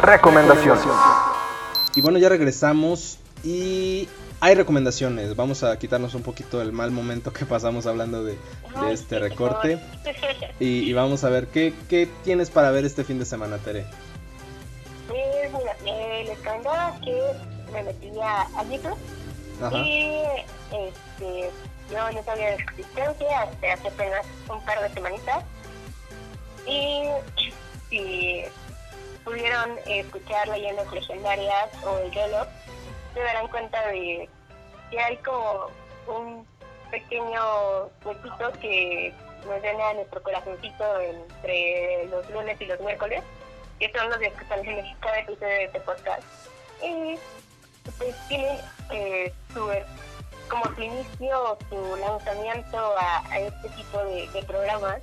Recomendaciones. 0.00 0.82
Y 1.94 2.00
bueno, 2.00 2.18
ya 2.18 2.30
regresamos 2.30 3.18
y 3.44 4.08
hay 4.40 4.54
recomendaciones. 4.54 5.36
Vamos 5.36 5.62
a 5.62 5.78
quitarnos 5.78 6.14
un 6.14 6.22
poquito 6.22 6.62
el 6.62 6.72
mal 6.72 6.90
momento 6.90 7.32
que 7.32 7.44
pasamos 7.44 7.86
hablando 7.86 8.24
de, 8.24 8.38
este 8.90 9.18
recorte. 9.18 9.78
Y, 10.58 10.90
vamos 10.94 11.24
a 11.24 11.28
ver, 11.28 11.48
¿qué, 11.48 11.74
¿qué 11.90 12.08
tienes 12.24 12.48
para 12.48 12.70
ver 12.70 12.86
este 12.86 13.04
fin 13.04 13.18
de 13.18 13.26
semana, 13.26 13.58
Tere? 13.58 13.84
eh, 15.84 16.24
les 16.26 16.38
comentaba 16.38 16.98
que 17.00 17.20
me 17.72 17.82
metía 17.82 18.42
a 18.42 18.64
YouTube 18.64 18.98
y 19.72 20.22
este, 20.70 21.50
yo 21.90 22.12
no 22.12 22.22
sabía 22.24 22.46
de 22.46 22.54
existencia 22.54 23.42
hasta 23.42 23.72
hace 23.72 23.88
apenas 23.88 24.26
un 24.48 24.64
par 24.64 24.80
de 24.80 24.88
semanitas 24.94 25.44
y 26.66 27.04
si 27.90 28.44
pudieron 29.24 29.78
escuchar 29.86 30.48
leyendas 30.48 30.90
legendarias 30.92 31.68
o 31.84 31.98
el 31.98 32.10
Yolo 32.10 32.46
se 33.14 33.20
darán 33.20 33.48
cuenta 33.48 33.86
de 33.88 34.28
que 34.90 35.00
hay 35.00 35.16
como 35.18 35.68
un 36.08 36.46
pequeño 36.90 37.86
huequito 38.04 38.52
que 38.60 39.14
nos 39.46 39.62
llena 39.62 39.94
nuestro 39.94 40.22
corazoncito 40.22 41.00
entre 41.00 42.06
los 42.06 42.28
lunes 42.30 42.60
y 42.60 42.66
los 42.66 42.80
miércoles 42.80 43.22
que 43.78 43.98
son 43.98 44.08
los 44.10 44.18
días 44.20 44.32
que 44.34 44.44
salen 44.46 44.78
en 44.78 44.96
cada 45.00 45.18
episodio 45.18 45.48
de 45.48 45.64
este 45.64 45.80
podcast. 45.80 46.22
Y 46.82 47.18
pues 47.98 48.14
tiene 48.28 48.60
eh, 48.90 49.32
su, 49.52 49.68
como 50.48 50.64
su 50.76 50.82
inicio, 50.82 51.58
su 51.68 51.96
lanzamiento 51.96 52.94
a, 52.96 53.38
este 53.38 53.68
tipo 53.70 53.98
de, 54.04 54.44
programas, 54.46 55.00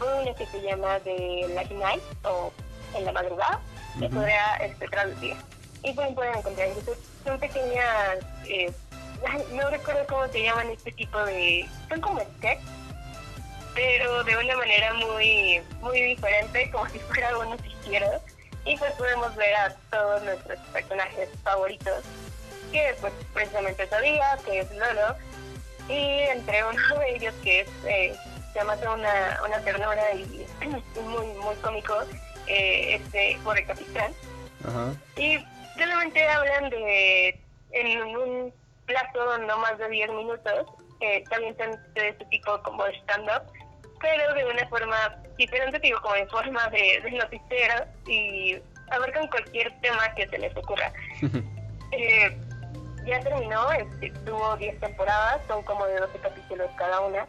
uno 0.00 0.34
que 0.34 0.46
se 0.46 0.60
llama 0.62 0.98
The 1.00 1.48
Light 1.54 1.70
Night 1.72 2.02
o 2.24 2.52
En 2.94 3.04
la 3.04 3.12
Madrugada, 3.12 3.60
que 3.98 4.08
podría 4.08 4.56
este, 4.56 4.88
traducir. 4.88 5.36
Y 5.82 5.92
pueden, 5.92 6.14
pueden 6.14 6.36
encontrar 6.36 6.68
en 6.68 6.74
Son 7.24 7.38
pequeñas, 7.38 8.18
eh, 8.46 8.72
no 9.52 9.70
recuerdo 9.70 10.06
cómo 10.08 10.28
se 10.28 10.42
llaman 10.42 10.70
este 10.70 10.92
tipo 10.92 11.18
de, 11.24 11.68
son 11.88 12.00
como 12.00 12.20
sketch 12.20 12.60
pero 13.74 14.22
de 14.22 14.36
una 14.36 14.56
manera 14.56 14.94
muy 14.94 15.60
muy 15.80 16.00
diferente, 16.00 16.70
como 16.72 16.88
si 16.88 16.98
fuera 17.00 17.36
un 17.38 17.50
noticiero. 17.50 18.08
Y 18.64 18.76
pues 18.78 18.92
podemos 18.92 19.34
ver 19.36 19.54
a 19.56 19.74
todos 19.90 20.22
nuestros 20.22 20.58
personajes 20.72 21.28
favoritos, 21.42 22.02
que 22.72 22.94
pues 22.98 23.12
precisamente 23.34 23.86
sabía, 23.88 24.38
que 24.46 24.60
es 24.60 24.70
Lolo, 24.70 25.16
y 25.86 26.20
entre 26.30 26.64
uno 26.64 26.98
de 26.98 27.14
ellos 27.14 27.34
que 27.42 27.60
es, 27.60 27.68
eh, 27.84 28.16
se 28.54 28.60
llama 28.60 28.76
una, 28.94 29.40
una 29.44 29.58
ternura 29.62 30.12
y 30.14 30.46
muy, 31.00 31.26
muy 31.26 31.56
cómico, 31.56 31.94
eh, 32.46 32.94
este 32.94 33.36
Borre 33.42 33.64
Capitán. 33.64 34.12
Y 35.16 35.44
solamente 35.76 36.26
hablan 36.28 36.70
de, 36.70 37.40
en 37.72 38.02
un 38.16 38.54
plazo 38.86 39.38
no 39.38 39.58
más 39.58 39.76
de 39.78 39.88
10 39.88 40.10
minutos, 40.10 40.66
eh, 41.00 41.24
también 41.28 41.56
de 41.94 42.08
este 42.08 42.24
tipo 42.26 42.62
como 42.62 42.86
stand-up, 42.86 43.42
pero 44.00 44.34
de 44.34 44.44
una 44.44 44.68
forma 44.68 45.16
diferente, 45.36 45.80
digo, 45.80 46.00
como 46.00 46.14
en 46.14 46.28
forma 46.28 46.68
de, 46.68 47.00
de 47.02 47.10
noticiero 47.10 47.84
y 48.06 48.56
abarcan 48.92 49.26
cualquier 49.28 49.72
tema 49.80 50.14
que 50.14 50.28
se 50.28 50.38
les 50.38 50.56
ocurra. 50.56 50.92
eh, 51.90 52.38
ya 53.04 53.18
terminó, 53.20 53.72
este, 53.72 54.10
tuvo 54.24 54.56
10 54.56 54.78
temporadas, 54.78 55.40
son 55.48 55.62
como 55.64 55.84
de 55.86 55.98
12 55.98 56.18
capítulos 56.20 56.70
cada 56.78 57.00
una. 57.00 57.26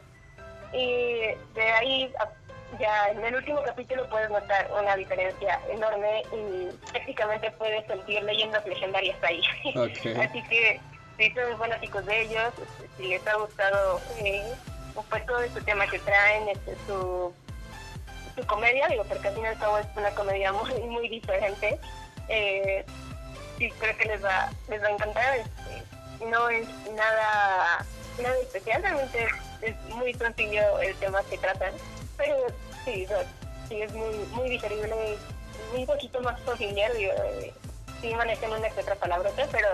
Y 0.75 1.35
de 1.53 1.71
ahí 1.79 2.13
ya 2.79 3.09
en 3.09 3.23
el 3.23 3.35
último 3.35 3.61
capítulo 3.63 4.07
puedes 4.09 4.29
notar 4.29 4.69
una 4.77 4.95
diferencia 4.95 5.59
enorme 5.69 6.23
y 6.33 6.69
prácticamente 6.91 7.51
puedes 7.51 7.85
sentir 7.87 8.21
leyendas 8.23 8.65
legendarias 8.65 9.17
ahí. 9.23 9.41
Así 10.19 10.43
que 10.43 10.81
si 11.17 11.31
son 11.31 11.57
fanáticos 11.57 12.05
de 12.05 12.21
ellos, 12.23 12.53
si 12.97 13.07
les 13.07 13.25
ha 13.27 13.35
gustado 13.35 14.01
eh, 14.19 14.53
pues 15.09 15.25
todo 15.25 15.41
este 15.41 15.61
tema 15.61 15.87
que 15.87 15.99
traen, 15.99 16.49
este, 16.49 16.75
su, 16.87 17.33
su 18.35 18.47
comedia, 18.47 18.87
digo, 18.87 19.03
porque 19.05 19.27
al 19.27 19.33
fin 19.33 19.43
y 19.43 19.47
al 19.47 19.59
cabo 19.59 19.77
es 19.77 19.87
una 19.95 20.11
comedia 20.11 20.51
muy, 20.51 20.73
muy 20.83 21.07
diferente, 21.07 21.79
eh, 22.27 22.85
sí 23.57 23.71
creo 23.79 23.97
que 23.97 24.05
les 24.05 24.23
va, 24.23 24.49
les 24.69 24.81
va 24.81 24.87
a 24.87 24.91
encantar. 24.91 25.37
Este, 25.37 26.25
no 26.25 26.49
es 26.49 26.67
nada, 26.93 27.85
nada 28.21 28.35
especial, 28.41 28.81
realmente 28.81 29.23
es, 29.23 29.31
muy 29.89 30.13
sencillo 30.13 30.79
el 30.79 30.95
tema 30.95 31.21
que 31.29 31.37
tratan, 31.37 31.73
pero 32.17 32.35
sí, 32.83 33.05
sí 33.69 33.81
es 33.81 33.93
muy, 33.93 34.15
muy 34.33 34.49
digerible, 34.49 35.17
un 35.75 35.85
poquito 35.85 36.21
más 36.21 36.39
familiar, 36.41 36.93
digo, 36.93 37.11
eh, 37.41 37.53
sí 38.01 38.13
manejan 38.15 38.51
una 38.51 38.69
que 38.69 38.81
otra 38.81 38.95
palabrota, 38.95 39.47
pero 39.51 39.67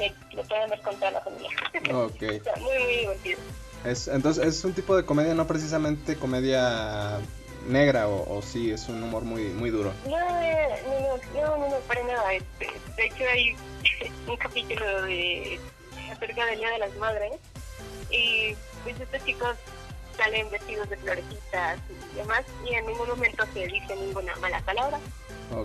eh, 0.00 0.12
lo 0.32 0.42
pueden 0.44 0.70
ver 0.70 0.80
con 0.82 0.94
toda 0.96 1.10
la 1.12 1.20
familia. 1.20 1.50
Ok. 1.92 2.22
muy, 2.60 2.78
muy 2.84 2.96
divertido. 2.96 3.38
Es, 3.84 4.08
entonces, 4.08 4.46
es 4.46 4.64
un 4.64 4.72
tipo 4.72 4.96
de 4.96 5.04
comedia, 5.04 5.34
no 5.34 5.46
precisamente 5.46 6.16
comedia 6.16 7.18
negra 7.68 8.08
o, 8.08 8.38
o 8.38 8.42
sí, 8.42 8.70
es 8.70 8.88
un 8.88 9.02
humor 9.02 9.24
muy 9.24 9.44
muy 9.44 9.70
duro. 9.70 9.92
No, 10.06 10.18
no, 10.18 11.16
no, 11.34 11.56
no, 11.56 11.68
no, 11.68 11.76
para 11.86 12.02
nada. 12.04 12.32
Este, 12.32 12.66
de 12.96 13.06
hecho, 13.06 13.24
hay 13.30 13.56
un 14.26 14.36
capítulo 14.36 15.02
de 15.02 15.60
acerca 16.10 16.46
del 16.46 16.58
Día 16.58 16.70
de 16.70 16.78
las 16.78 16.94
Madres 16.96 17.32
y 18.10 18.56
pues 18.84 19.00
estos 19.00 19.24
chicos 19.24 19.56
salen 20.16 20.48
vestidos 20.50 20.88
de 20.88 20.96
florecitas 20.98 21.78
y 22.12 22.16
demás 22.16 22.44
y 22.70 22.74
en 22.74 22.86
ningún 22.86 23.08
momento 23.08 23.44
se 23.52 23.66
dice 23.66 23.96
ninguna 23.96 24.36
mala 24.36 24.60
palabra. 24.60 25.00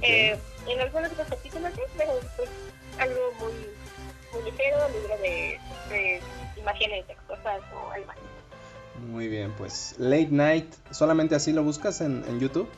Eh, 0.01 0.37
en 0.67 0.79
algunos 0.81 1.11
otros 1.11 1.27
capítulos 1.27 1.71
sí, 1.75 1.81
pero 1.97 2.13
pues 2.35 2.49
algo 2.97 3.19
muy, 3.39 3.53
muy 4.33 4.51
ligero, 4.51 4.77
libre 4.89 5.17
de, 5.17 5.59
de 5.89 6.21
imágenes 6.57 7.05
cosas 7.27 7.61
o 7.73 7.91
algo 7.91 8.11
así. 8.11 8.19
Muy 9.07 9.27
bien, 9.27 9.53
pues 9.57 9.95
Late 9.97 10.29
Night, 10.31 10.73
¿solamente 10.91 11.35
así 11.35 11.53
lo 11.53 11.63
buscas 11.63 12.01
en, 12.01 12.23
en 12.27 12.39
YouTube? 12.39 12.69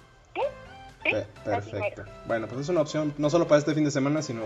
Sí. 1.03 1.15
perfecto. 1.43 2.05
Bueno, 2.27 2.47
pues 2.47 2.61
es 2.61 2.69
una 2.69 2.81
opción 2.81 3.13
no 3.17 3.29
solo 3.31 3.47
para 3.47 3.57
este 3.59 3.73
fin 3.73 3.83
de 3.83 3.91
semana, 3.91 4.21
sino 4.21 4.43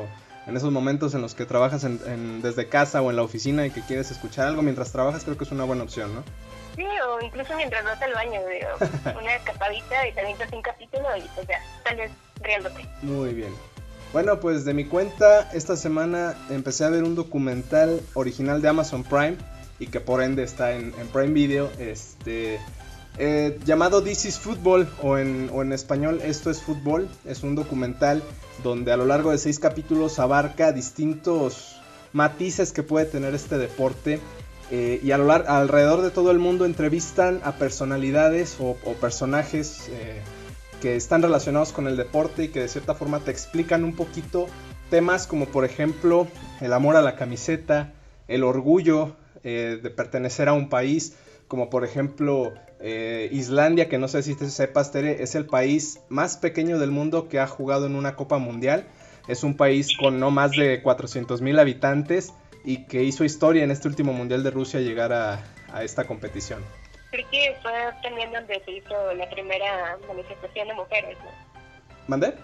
en 0.48 0.56
esos 0.56 0.72
momentos 0.72 1.14
en 1.16 1.22
los 1.22 1.36
que 1.36 1.46
trabajas 1.46 1.84
en, 1.84 2.42
desde 2.42 2.68
casa 2.68 3.02
o 3.02 3.10
en 3.10 3.16
la 3.16 3.24
oficina 3.24 3.66
y 3.66 3.72
que 3.72 3.82
quieres 3.82 4.12
escuchar 4.12 4.48
algo 4.48 4.62
mientras 4.62 4.92
trabajas, 4.92 5.24
creo 5.24 5.38
que 5.38 5.44
es 5.44 5.52
una 5.52 5.64
buena 5.64 5.84
opción, 5.84 6.14
¿no? 6.14 6.24
Sí, 6.76 6.84
o 6.84 7.22
incluso 7.22 7.56
mientras 7.56 7.84
vas 7.86 8.02
al 8.02 8.14
baño, 8.14 8.42
digo, 8.48 9.20
una 9.20 9.36
escapadita 9.36 10.08
y 10.08 10.14
también 10.14 10.38
te 10.38 10.56
un 10.56 10.62
capítulo 10.62 11.06
y 11.18 11.22
pues 11.34 11.48
ya, 11.48 11.62
sales 11.84 12.12
riéndote. 12.42 12.86
Muy 13.02 13.34
bien. 13.34 13.54
Bueno, 14.14 14.40
pues 14.40 14.64
de 14.66 14.74
mi 14.74 14.86
cuenta, 14.86 15.50
esta 15.52 15.76
semana 15.76 16.36
empecé 16.50 16.86
a 16.86 16.90
ver 16.90 17.04
un 17.04 17.16
documental 17.16 18.02
original 18.14 18.62
de 18.62 18.70
Amazon 18.70 19.04
Prime 19.04 19.38
y 19.80 19.88
que 19.88 20.00
por 20.00 20.22
ende 20.22 20.44
está 20.44 20.72
en, 20.72 20.94
Prime 21.12 21.34
Video, 21.34 21.70
este, 21.80 22.60
eh, 23.18 23.58
llamado 23.66 24.04
This 24.04 24.26
is 24.26 24.40
Football 24.40 24.90
o 25.02 25.18
en, 25.18 25.50
o 25.54 25.62
en 25.62 25.72
español 25.72 26.20
Esto 26.24 26.50
es 26.52 26.62
Fútbol. 26.62 27.08
Es 27.24 27.44
un 27.44 27.56
documental 27.56 28.22
donde 28.64 28.92
a 28.92 28.98
lo 28.98 29.06
largo 29.06 29.32
de 29.32 29.38
seis 29.38 29.60
capítulos 29.60 30.20
abarca 30.20 30.74
distintos 30.74 31.80
matices 32.12 32.74
que 32.74 32.84
puede 32.84 33.06
tener 33.06 33.34
este 33.34 33.58
deporte. 33.58 34.20
Eh, 34.72 35.00
y 35.02 35.12
a 35.12 35.18
lo 35.18 35.26
largo, 35.26 35.50
alrededor 35.50 36.02
de 36.02 36.12
todo 36.12 36.32
el 36.32 36.40
mundo 36.40 36.66
entrevistan 36.66 37.40
a 37.44 37.54
personalidades 37.54 38.58
o, 38.60 38.76
personajes 39.00 39.88
eh, 39.92 40.20
que 40.82 40.96
están 40.96 41.22
relacionados 41.22 41.72
con 41.72 41.88
el 41.88 41.96
deporte 41.96 42.46
y 42.46 42.48
que 42.50 42.62
de 42.62 42.68
cierta 42.68 42.96
forma 42.96 43.20
te 43.20 43.32
explican 43.32 43.84
un 43.84 43.96
poquito 43.96 44.48
temas 44.90 45.26
como 45.26 45.46
por 45.46 45.66
ejemplo 45.66 46.28
el 46.62 46.74
amor 46.74 46.96
a 46.96 47.02
la 47.02 47.16
camiseta, 47.16 47.94
el 48.28 48.44
orgullo, 48.44 49.16
de 49.44 49.94
pertenecer 49.96 50.50
a 50.50 50.54
un 50.54 50.70
país, 50.70 51.14
como 51.48 51.70
por 51.70 51.86
ejemplo 51.86 52.54
eh, 52.88 53.30
Islandia, 53.32 53.90
que 53.90 53.98
no 53.98 54.08
sé 54.08 54.22
si 54.22 54.36
te 54.36 54.48
sepas, 54.48 54.92
Tere, 54.92 55.24
es 55.24 55.34
el 55.34 55.48
país 55.48 56.02
más 56.08 56.38
pequeño 56.38 56.78
del 56.78 56.92
mundo 56.92 57.28
que 57.28 57.40
ha 57.40 57.48
jugado 57.48 57.88
en 57.88 57.96
una 57.96 58.16
Copa 58.16 58.38
Mundial. 58.38 58.86
Es 59.28 59.44
un 59.44 59.58
país 59.58 59.98
con 59.98 60.20
no 60.20 60.30
más 60.30 60.52
de 60.52 60.84
400 60.84 61.42
mil 61.42 61.58
habitantes 61.58 62.32
y 62.64 62.86
que 62.86 63.04
hizo 63.04 63.24
historia 63.24 63.64
en 63.64 63.72
este 63.72 63.88
último 63.88 64.14
Mundial 64.14 64.44
de 64.44 64.52
Rusia 64.52 64.82
llegar 64.82 65.14
a, 65.14 65.44
esta 65.82 66.06
competición. 66.06 66.64
Creo 67.10 67.28
que 67.32 67.56
fue 67.64 67.72
también 68.04 68.32
donde 68.32 68.62
se 68.64 68.72
hizo 68.72 69.14
la 69.16 69.28
primera 69.32 69.98
manifestación 70.08 70.68
de 70.68 70.74
mujeres, 70.76 71.18
¿no? 71.24 71.32
¿Mandé? 72.08 72.36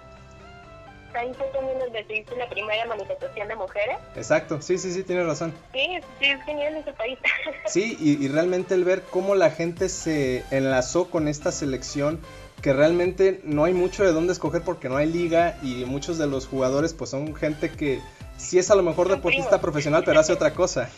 Fue 1.12 1.47
también 1.53 1.78
se 2.07 2.16
hizo 2.16 2.36
la 2.36 2.49
primera 2.49 2.86
manifestación 2.86 3.47
de 3.47 3.55
mujeres. 3.55 3.97
Exacto, 4.16 4.62
sí, 4.62 4.78
sí, 4.78 4.91
sí, 4.91 5.03
tienes 5.03 5.26
razón. 5.26 5.53
Sí, 5.74 5.99
sí, 6.20 6.26
es 6.26 6.43
genial 6.43 6.76
ese 6.76 6.93
país. 6.93 7.20
sí, 7.68 7.97
y, 7.99 8.28
realmente 8.28 8.74
el 8.74 8.84
ver 8.84 9.03
cómo 9.03 9.36
la 9.36 9.51
gente 9.51 9.89
se 9.89 10.43
enlazó 10.51 11.09
con 11.09 11.28
esta 11.28 11.51
selección, 11.51 12.20
que 12.62 12.74
realmente 12.74 13.41
no 13.43 13.64
hay 13.64 13.74
mucho 13.74 14.03
de 14.03 14.12
dónde 14.12 14.34
escoger 14.34 14.62
porque 14.62 14.88
no 14.88 14.97
hay 14.97 15.12
liga 15.12 15.57
y 15.64 15.86
muchos 15.86 16.18
de 16.18 16.28
los 16.28 16.47
jugadores 16.47 16.93
pues 16.93 17.09
son 17.09 17.36
gente 17.36 17.72
que 17.72 17.99
sí 18.38 18.59
es 18.59 18.70
a 18.70 18.76
lo 18.76 18.84
mejor 18.84 19.09
deportista 19.09 19.59
profesional, 19.59 20.03
pero 20.05 20.20
hace 20.20 20.34
otra 20.34 20.53
cosa. 20.55 20.89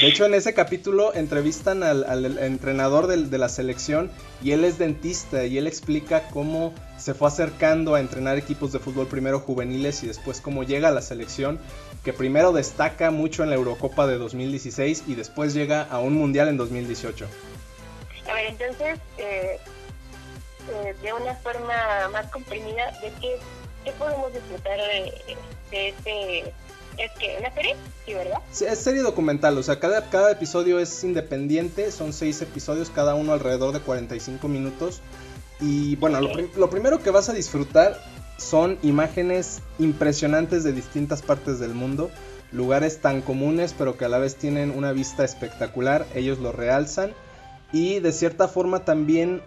De 0.00 0.08
hecho, 0.08 0.24
en 0.24 0.34
ese 0.34 0.52
capítulo 0.52 1.14
entrevistan 1.14 1.82
al, 1.82 2.38
entrenador 2.38 3.06
de, 3.06 3.38
la 3.38 3.48
selección 3.48 4.10
y 4.42 4.52
él 4.52 4.64
es 4.64 4.78
dentista 4.78 5.44
y 5.44 5.58
él 5.58 5.66
explica 5.66 6.28
cómo 6.30 6.74
se 7.02 7.14
fue 7.14 7.26
acercando 7.26 7.96
a 7.96 8.00
entrenar 8.00 8.38
equipos 8.38 8.72
de 8.72 8.78
fútbol 8.78 9.08
primero 9.08 9.40
juveniles 9.40 10.04
y 10.04 10.06
después 10.06 10.40
cómo 10.40 10.62
llega 10.62 10.88
a 10.88 10.90
la 10.92 11.02
selección, 11.02 11.58
que 12.04 12.12
primero 12.12 12.52
destaca 12.52 13.10
mucho 13.10 13.42
en 13.42 13.50
la 13.50 13.56
Eurocopa 13.56 14.06
de 14.06 14.18
2016 14.18 15.04
y 15.08 15.16
después 15.16 15.52
llega 15.52 15.82
a 15.82 15.98
un 15.98 16.14
Mundial 16.14 16.48
en 16.48 16.56
2018. 16.56 17.26
A 18.30 18.34
ver, 18.34 18.46
entonces, 18.46 19.00
eh, 19.18 19.58
eh, 20.70 20.94
de 21.02 21.12
una 21.12 21.34
forma 21.34 21.74
más 22.12 22.30
comprimida, 22.30 22.92
¿de 23.00 23.12
qué, 23.20 23.92
podemos 23.98 24.32
disfrutar 24.32 24.78
de, 24.78 25.36
de 25.72 25.88
este 25.88 26.54
es 26.98 27.10
que 27.12 27.36
una 27.40 27.52
serie, 27.54 27.74
sí, 28.04 28.14
¿verdad? 28.14 28.38
Sí, 28.50 28.64
es 28.66 28.78
serie 28.78 29.00
documental, 29.00 29.56
o 29.56 29.62
sea, 29.62 29.80
cada, 29.80 30.08
cada 30.10 30.30
episodio 30.30 30.78
es 30.78 31.02
independiente, 31.02 31.90
son 31.90 32.12
seis 32.12 32.40
episodios, 32.42 32.90
cada 32.90 33.14
uno 33.14 33.32
alrededor 33.32 33.72
de 33.72 33.80
45 33.80 34.46
minutos. 34.46 35.00
Y 35.62 35.96
bueno, 35.96 36.20
lo, 36.20 36.70
primero 36.70 36.98
que 36.98 37.10
vas 37.10 37.28
a 37.28 37.32
disfrutar 37.32 37.98
son 38.36 38.78
imágenes 38.82 39.62
impresionantes 39.78 40.64
de 40.64 40.72
distintas 40.72 41.22
partes 41.22 41.60
del 41.60 41.72
mundo, 41.72 42.10
lugares 42.50 43.00
tan 43.00 43.22
comunes 43.22 43.74
pero 43.78 43.96
que 43.96 44.04
a 44.04 44.08
la 44.08 44.18
vez 44.18 44.34
tienen 44.36 44.70
una 44.70 44.92
vista 44.92 45.24
espectacular, 45.24 46.06
ellos 46.14 46.38
lo 46.38 46.52
realzan. 46.52 47.12
Y 47.72 48.00
de 48.00 48.12
cierta 48.12 48.48
forma 48.48 48.84
también 48.84 49.40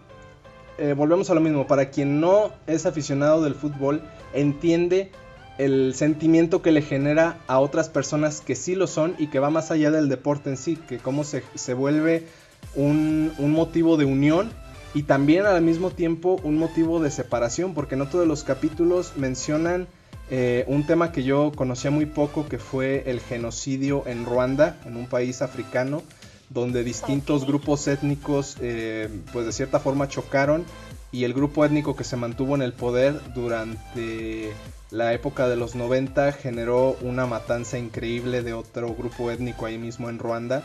eh, 0.78 0.94
volvemos 0.94 1.30
a 1.30 1.36
lo 1.36 1.42
mismo, 1.42 1.68
para 1.68 1.90
quien 1.90 2.20
no 2.20 2.52
es 2.66 2.86
aficionado 2.86 3.44
del 3.44 3.54
fútbol 3.56 4.02
entiende 4.34 5.12
el 5.58 5.94
sentimiento 5.96 6.62
que 6.62 6.72
le 6.72 6.82
genera 6.82 7.38
a 7.48 7.60
otras 7.60 7.90
personas 7.90 8.42
que 8.42 8.56
sí 8.56 8.76
lo 8.76 8.88
son 8.88 9.16
y 9.18 9.28
que 9.28 9.40
va 9.40 9.50
más 9.50 9.72
allá 9.72 9.92
del 9.92 10.10
deporte 10.10 10.50
en 10.50 10.58
sí, 10.58 10.76
que 10.76 10.98
cómo 10.98 11.24
se, 11.24 11.74
vuelve 11.74 12.28
un, 12.76 13.34
motivo 13.38 13.96
de 13.96 14.06
unión 14.06 14.52
y 14.96 15.04
también 15.04 15.46
al 15.46 15.62
mismo 15.62 15.92
tiempo 15.92 16.40
un 16.44 16.58
motivo 16.58 17.02
de 17.02 17.12
separación, 17.12 17.74
porque 17.74 17.98
no 17.98 18.08
todos 18.08 18.26
los 18.26 18.46
capítulos 18.46 19.14
mencionan 19.18 19.88
eh, 20.32 20.64
un 20.68 20.88
tema 20.88 21.12
que 21.12 21.24
yo 21.24 21.52
conocía 21.54 21.92
muy 21.92 22.06
poco, 22.06 22.48
que 22.48 22.58
fue 22.58 23.04
el 23.06 23.20
genocidio 23.20 24.04
en 24.08 24.26
Ruanda, 24.26 24.78
en 24.86 24.96
un 24.96 25.06
país 25.06 25.42
africano, 25.42 26.02
donde 26.50 26.86
distintos 26.86 27.46
grupos 27.46 27.88
étnicos, 27.90 28.56
eh, 28.62 29.10
pues 29.34 29.46
de 29.46 29.52
cierta 29.52 29.82
forma 29.82 30.08
chocaron 30.08 30.64
y 31.12 31.26
el 31.26 31.34
grupo 31.34 31.66
étnico 31.66 31.98
que 31.98 32.06
se 32.06 32.16
mantuvo 32.16 32.56
en 32.56 32.62
el 32.62 32.72
poder 32.72 33.20
durante 33.34 34.54
la 34.92 35.14
época 35.14 35.50
de 35.50 35.58
los 35.58 35.76
90 35.76 36.32
generó 36.32 36.96
una 37.02 37.26
matanza 37.26 37.78
increíble 37.78 38.44
de 38.44 38.54
otro 38.54 38.96
grupo 38.96 39.30
étnico 39.30 39.66
ahí 39.66 39.78
mismo 39.78 40.10
en 40.10 40.20
Ruanda. 40.20 40.64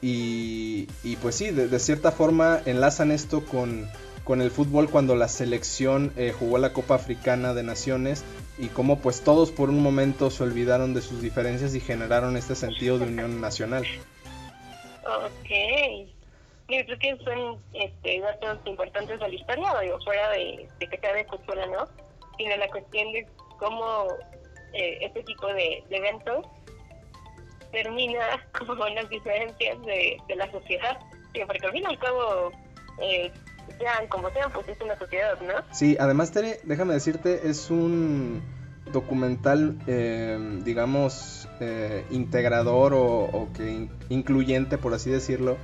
Y, 0.00 0.86
pues 1.22 1.34
sí, 1.34 1.50
de, 1.50 1.78
cierta 1.78 2.12
forma 2.12 2.60
enlazan 2.66 3.10
esto 3.10 3.44
con, 3.44 3.90
con, 4.24 4.40
el 4.40 4.50
fútbol 4.50 4.88
cuando 4.88 5.16
la 5.16 5.28
selección 5.28 6.12
eh, 6.16 6.32
jugó 6.38 6.58
la 6.58 6.72
Copa 6.72 6.94
Africana 6.94 7.52
de 7.52 7.64
Naciones 7.64 8.24
y 8.58 8.68
como 8.68 9.00
pues 9.00 9.22
todos 9.22 9.50
por 9.50 9.70
un 9.70 9.82
momento 9.82 10.30
se 10.30 10.44
olvidaron 10.44 10.94
de 10.94 11.02
sus 11.02 11.20
diferencias 11.20 11.74
y 11.74 11.80
generaron 11.80 12.36
este 12.36 12.54
sentido 12.54 12.98
de 12.98 13.06
unión 13.06 13.40
nacional. 13.40 13.84
Ok. 15.04 16.08
Yo 16.68 16.84
creo 16.84 16.98
que 16.98 17.16
son 17.24 17.58
este, 17.72 18.20
datos 18.20 18.58
importantes 18.66 19.18
de 19.18 19.28
la 19.28 19.34
historia, 19.34 19.80
digo, 19.80 19.98
fuera 20.04 20.30
de, 20.30 20.68
de 20.78 20.86
que 20.86 20.98
sea 20.98 21.14
de 21.14 21.24
cultura, 21.24 21.66
¿no? 21.66 21.88
Sino 22.36 22.56
la 22.56 22.68
cuestión 22.68 23.10
de 23.12 23.26
cómo 23.58 24.06
eh, 24.74 24.98
este 25.00 25.22
tipo 25.22 25.46
de, 25.46 25.82
eventos 25.90 26.46
termina 27.70 28.20
con 28.66 28.94
las 28.94 29.08
diferencias 29.08 29.80
de, 29.82 30.18
la 30.36 30.50
sociedad. 30.50 30.98
porque 31.46 31.66
al 31.66 31.72
fin 31.72 31.84
y 31.90 31.98
eh, 33.02 33.32
sean 33.78 34.06
como 34.08 34.30
sean, 34.30 34.50
pues 34.52 34.68
es 34.68 34.80
una 34.80 34.98
sociedad, 34.98 35.40
¿no? 35.40 35.54
Sí, 35.72 35.96
además, 36.00 36.32
Tere, 36.32 36.60
déjame 36.64 36.94
decirte, 36.94 37.48
es 37.48 37.70
un 37.70 38.42
documental, 38.92 39.78
eh, 39.86 40.38
digamos, 40.64 41.48
eh, 41.60 42.04
integrador 42.10 42.94
o, 42.94 43.48
que 43.54 43.88
incluyente, 44.08 44.78
por 44.78 44.94
así 44.94 45.10
decirlo, 45.10 45.56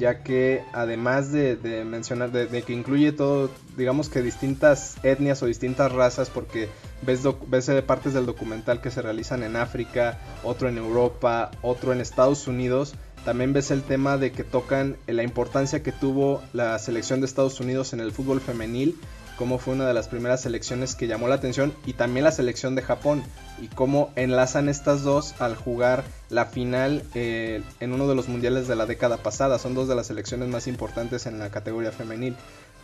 ya 0.00 0.22
que 0.22 0.64
además 0.72 1.30
de, 1.30 1.84
mencionar, 1.84 2.32
de, 2.32 2.62
que 2.62 2.72
incluye 2.72 3.12
todo, 3.12 3.50
digamos 3.76 4.08
que 4.08 4.22
distintas 4.22 4.96
etnias 5.04 5.42
o 5.42 5.46
distintas 5.46 5.92
razas, 5.92 6.30
porque 6.30 6.68
ves, 7.02 7.20
ves 7.46 7.68
eh, 7.68 7.82
partes 7.82 8.14
del 8.14 8.24
documental 8.24 8.80
que 8.80 8.90
se 8.90 9.02
realizan 9.02 9.42
en 9.42 9.56
África, 9.56 10.18
otro 10.42 10.68
en 10.68 10.78
Europa, 10.78 11.50
otro 11.60 11.92
en 11.92 12.00
Estados 12.00 12.48
Unidos, 12.48 12.94
también 13.24 13.52
ves 13.52 13.70
el 13.70 13.82
tema 13.82 14.16
de 14.16 14.32
que 14.32 14.42
tocan 14.42 14.96
la 15.06 15.22
importancia 15.22 15.82
que 15.82 15.92
tuvo 15.92 16.42
la 16.54 16.78
selección 16.78 17.20
de 17.20 17.26
Estados 17.26 17.60
Unidos 17.60 17.92
en 17.92 18.00
el 18.00 18.12
fútbol 18.12 18.40
femenil 18.40 18.98
cómo 19.40 19.56
fue 19.56 19.72
una 19.72 19.88
de 19.88 19.94
las 19.94 20.06
primeras 20.06 20.42
selecciones 20.42 20.94
que 20.94 21.06
llamó 21.06 21.26
la 21.26 21.36
atención 21.36 21.72
y 21.86 21.94
también 21.94 22.24
la 22.24 22.30
selección 22.30 22.74
de 22.74 22.82
Japón 22.82 23.22
y 23.58 23.68
cómo 23.68 24.12
enlazan 24.14 24.68
estas 24.68 25.02
dos 25.02 25.34
al 25.40 25.56
jugar 25.56 26.04
la 26.28 26.44
final 26.44 27.02
eh, 27.14 27.62
en 27.80 27.94
uno 27.94 28.06
de 28.06 28.14
los 28.14 28.28
mundiales 28.28 28.68
de 28.68 28.76
la 28.76 28.84
década 28.84 29.16
pasada. 29.16 29.58
Son 29.58 29.74
dos 29.74 29.88
de 29.88 29.94
las 29.94 30.08
selecciones 30.08 30.50
más 30.50 30.66
importantes 30.66 31.24
en 31.24 31.38
la 31.38 31.48
categoría 31.48 31.90
femenil. 31.90 32.36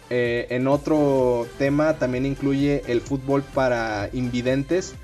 Eh, 0.09 0.46
en 0.48 0.66
otro 0.66 1.46
tema 1.59 1.98
también 1.98 2.24
incluye 2.24 2.82
el 2.86 3.02
fútbol 3.02 3.42
para 3.42 4.09
invidentes, 4.14 4.94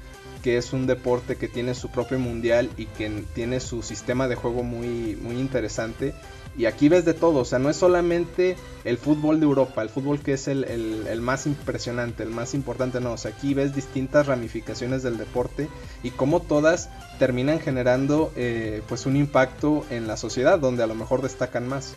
que 0.42 0.56
es 0.56 0.72
un 0.72 0.86
deporte 0.86 1.36
que 1.36 1.48
tiene 1.48 1.74
su 1.74 1.90
propio 1.90 2.18
mundial 2.18 2.70
y 2.78 2.86
que 2.86 3.10
tiene 3.34 3.60
su 3.60 3.82
sistema 3.82 4.26
de 4.26 4.36
juego 4.36 4.62
muy, 4.62 5.18
muy 5.20 5.38
interesante 5.38 6.14
y 6.56 6.66
aquí 6.66 6.88
ves 6.88 7.04
de 7.04 7.14
todo, 7.14 7.40
o 7.40 7.44
sea, 7.44 7.58
no 7.58 7.70
es 7.70 7.76
solamente 7.76 8.56
el 8.84 8.98
fútbol 8.98 9.40
de 9.40 9.46
Europa, 9.46 9.80
el 9.80 9.88
fútbol 9.88 10.22
que 10.22 10.34
es 10.34 10.48
el, 10.48 11.20
más 11.22 11.46
impresionante, 11.46 12.22
el 12.22 12.30
más 12.30 12.52
importante, 12.52 13.00
no, 13.00 13.12
o 13.12 13.16
sea, 13.16 13.30
aquí 13.30 13.54
ves 13.54 13.74
distintas 13.74 14.26
ramificaciones 14.26 15.02
del 15.02 15.16
deporte 15.16 15.68
y 16.02 16.10
cómo 16.10 16.40
todas 16.40 16.90
terminan 17.18 17.58
generando 17.58 18.32
eh, 18.36 18.82
pues 18.86 19.06
un 19.06 19.16
impacto 19.16 19.86
en 19.88 20.06
la 20.06 20.16
sociedad, 20.18 20.58
donde 20.58 20.82
a 20.82 20.86
lo 20.86 20.94
mejor 20.94 21.22
destacan 21.22 21.68
más. 21.68 21.96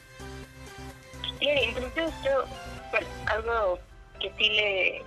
Sí, 1.39 1.49
incluso 1.69 2.13
yo, 2.23 2.45
bueno, 2.91 3.07
algo 3.25 3.79
que 4.21 4.31
sí 4.37 4.49
le, 4.49 5.03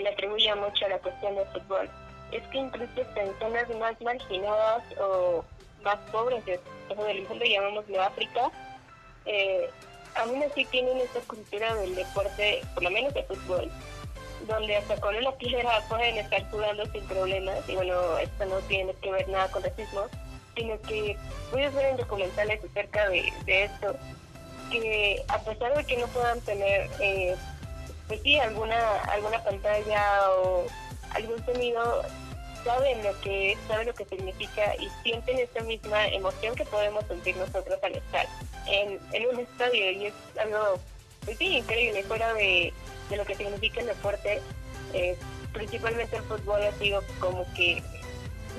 le 0.00 0.08
atribuye 0.08 0.52
mucho 0.56 0.86
a 0.86 0.88
la 0.88 0.98
cuestión 0.98 1.36
del 1.36 1.46
fútbol, 1.48 1.88
es 2.32 2.42
que 2.48 2.58
incluso 2.58 2.90
en 2.96 3.38
zonas 3.38 3.68
más 3.78 4.00
marginadas 4.00 4.82
o 4.98 5.44
más 5.84 5.98
pobres 6.10 6.44
de, 6.46 6.58
del 7.06 7.28
mundo, 7.28 7.44
llamámoslo 7.44 8.02
África, 8.02 8.50
eh, 9.26 9.68
aún 10.16 10.42
así 10.42 10.64
tienen 10.66 10.98
esta 10.98 11.20
cultura 11.20 11.74
del 11.76 11.94
deporte, 11.94 12.62
por 12.74 12.82
lo 12.82 12.90
menos 12.90 13.14
de 13.14 13.22
fútbol, 13.24 13.70
donde 14.46 14.76
hasta 14.76 15.00
con 15.00 15.16
una 15.16 15.32
piedra 15.32 15.80
pueden 15.88 16.18
estar 16.18 16.50
jugando 16.50 16.84
sin 16.86 17.04
problemas, 17.04 17.68
y 17.68 17.74
bueno, 17.74 18.18
esto 18.18 18.44
no 18.46 18.58
tiene 18.60 18.94
que 18.94 19.10
ver 19.10 19.28
nada 19.28 19.50
con 19.50 19.62
racismo, 19.62 20.02
sino 20.56 20.80
que 20.82 21.16
puedes 21.50 21.74
ver 21.74 21.86
en 21.86 21.96
documentales 21.96 22.60
acerca 22.64 23.08
de, 23.08 23.32
esto, 23.46 23.96
que 24.70 25.22
a 25.28 25.38
pesar 25.40 25.76
de 25.76 25.84
que 25.84 25.96
no 25.96 26.06
puedan 26.08 26.40
tener, 26.42 26.88
eh, 27.00 27.34
pues 28.08 28.20
sí, 28.22 28.38
alguna, 28.38 29.00
alguna 29.02 29.42
pantalla 29.42 30.30
o 30.38 30.66
algún 31.14 31.44
sonido, 31.44 32.02
saben 32.64 33.02
lo 33.04 33.20
que 33.20 33.56
saben 33.68 33.86
lo 33.86 33.94
que 33.94 34.04
significa 34.06 34.74
y 34.76 34.88
sienten 35.02 35.38
esa 35.38 35.62
misma 35.64 36.08
emoción 36.08 36.54
que 36.54 36.64
podemos 36.64 37.04
sentir 37.06 37.36
nosotros 37.36 37.78
al 37.82 37.94
estar 37.94 38.26
en, 38.66 38.98
un 39.26 39.40
estadio 39.40 39.90
y 39.90 40.06
es 40.06 40.14
algo 40.40 40.80
pues 41.24 41.40
increíble 41.40 42.02
fuera 42.04 42.32
de, 42.34 42.72
lo 43.16 43.24
que 43.24 43.34
significa 43.34 43.80
el 43.80 43.86
deporte 43.86 44.40
eh, 44.92 45.16
principalmente 45.52 46.16
el 46.16 46.22
fútbol 46.24 46.62
ha 46.62 46.72
sido 46.78 47.02
como 47.20 47.46
que 47.54 47.82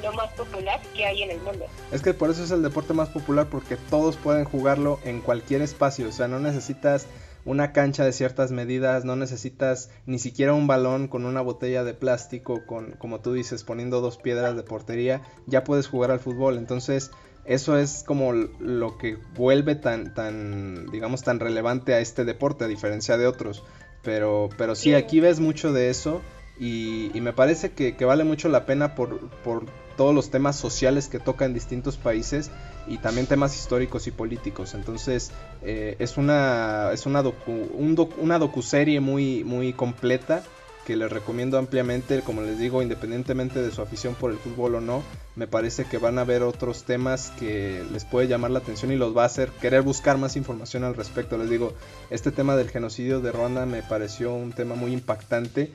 lo 0.04 0.14
más 0.14 0.32
popular 0.34 0.82
que 0.94 1.06
hay 1.06 1.24
en 1.24 1.32
el 1.32 1.42
mundo. 1.42 1.66
Es 1.92 2.02
que 2.02 2.14
por 2.14 2.30
eso 2.30 2.44
es 2.44 2.52
el 2.52 2.62
deporte 2.62 2.94
más 2.94 3.10
popular 3.10 3.48
porque 3.50 3.78
todos 3.90 4.18
pueden 4.18 4.44
jugarlo 4.44 5.00
en 5.04 5.22
cualquier 5.22 5.62
espacio, 5.62 6.10
o 6.10 6.12
sea, 6.12 6.28
no 6.28 6.40
necesitas 6.40 7.08
una 7.46 7.72
cancha 7.72 8.04
de 8.04 8.12
ciertas 8.12 8.52
medidas, 8.52 9.06
no 9.06 9.16
necesitas 9.16 9.92
ni 10.06 10.20
siquiera 10.20 10.54
un 10.54 10.68
balón 10.68 11.08
con 11.08 11.26
una 11.26 11.42
botella 11.42 11.84
de 11.84 11.94
plástico, 11.94 12.66
con, 12.66 12.94
como 12.94 13.22
tú 13.22 13.34
dices, 13.34 13.64
poniendo 13.64 14.02
dos 14.02 14.18
piedras 14.18 14.56
de 14.56 14.64
portería, 14.64 15.22
ya 15.46 15.64
puedes 15.64 15.88
jugar 15.88 16.12
al 16.12 16.20
fútbol. 16.20 16.58
Entonces, 16.58 17.12
eso 17.46 17.78
es 17.78 18.04
como 18.04 18.34
lo 18.34 18.98
que 18.98 19.18
vuelve 19.36 19.76
tan, 19.76 20.14
tan, 20.16 20.88
digamos, 20.88 21.24
tan 21.24 21.40
relevante 21.40 21.94
a 21.94 22.00
este 22.00 22.26
deporte, 22.26 22.66
a 22.66 22.68
diferencia 22.68 23.18
de 23.18 23.28
otros. 23.28 23.64
Pero, 24.02 24.50
pero 24.58 24.76
sí, 24.76 24.94
aquí 24.96 25.20
ves 25.20 25.40
mucho 25.40 25.72
de 25.72 25.90
eso 25.90 26.22
y, 26.60 27.12
me 27.16 27.34
parece 27.34 27.72
que, 27.72 27.94
vale 28.06 28.24
mucho 28.24 28.50
la 28.50 28.66
pena 28.66 28.96
por, 28.96 29.30
por 29.44 29.66
todos 29.98 30.16
los 30.16 30.32
temas 30.32 30.56
sociales 30.56 31.08
que 31.08 31.20
toca 31.20 31.46
en 31.46 31.54
distintos 31.54 31.98
países 31.98 32.50
y 32.88 32.98
también 32.98 33.28
temas 33.28 33.56
históricos 33.56 34.08
y 34.08 34.12
políticos. 34.12 34.74
Entonces 34.74 35.32
eh, 35.64 35.96
es 36.00 36.18
una 36.18 36.92
es 36.94 37.06
una 37.06 37.22
docu, 37.22 37.52
un 37.52 37.96
una 38.18 38.40
docuserie 38.40 39.00
muy 39.00 39.44
muy 39.44 39.74
completa 39.74 40.44
que 40.86 40.96
les 40.96 41.12
recomiendo 41.12 41.58
ampliamente, 41.58 42.22
como 42.22 42.42
les 42.42 42.60
digo, 42.60 42.82
independientemente 42.82 43.62
de 43.62 43.72
su 43.72 43.82
afición 43.82 44.14
por 44.14 44.32
el 44.32 44.38
fútbol 44.38 44.76
o 44.76 44.82
no, 44.82 45.04
me 45.36 45.48
parece 45.48 45.86
que 45.86 45.98
van 45.98 46.20
a 46.20 46.24
ver 46.24 46.44
otros 46.44 46.84
temas 46.84 47.32
que 47.40 47.84
les 47.92 48.06
puede 48.06 48.28
llamar 48.28 48.52
la 48.52 48.60
atención 48.60 48.92
y 48.92 48.96
los 48.96 49.18
va 49.18 49.24
a 49.24 49.26
hacer 49.26 49.50
querer 49.50 49.82
buscar 49.82 50.18
más 50.18 50.36
información 50.36 50.84
al 50.84 50.96
respecto. 50.96 51.38
Les 51.38 51.50
digo, 51.50 51.74
este 52.12 52.32
tema 52.32 52.56
del 52.56 52.70
genocidio 52.70 53.20
de 53.20 53.32
Ruanda 53.32 53.66
me 53.66 53.82
pareció 53.82 54.34
un 54.34 54.54
tema 54.54 54.76
muy 54.76 54.94
impactante 54.94 55.72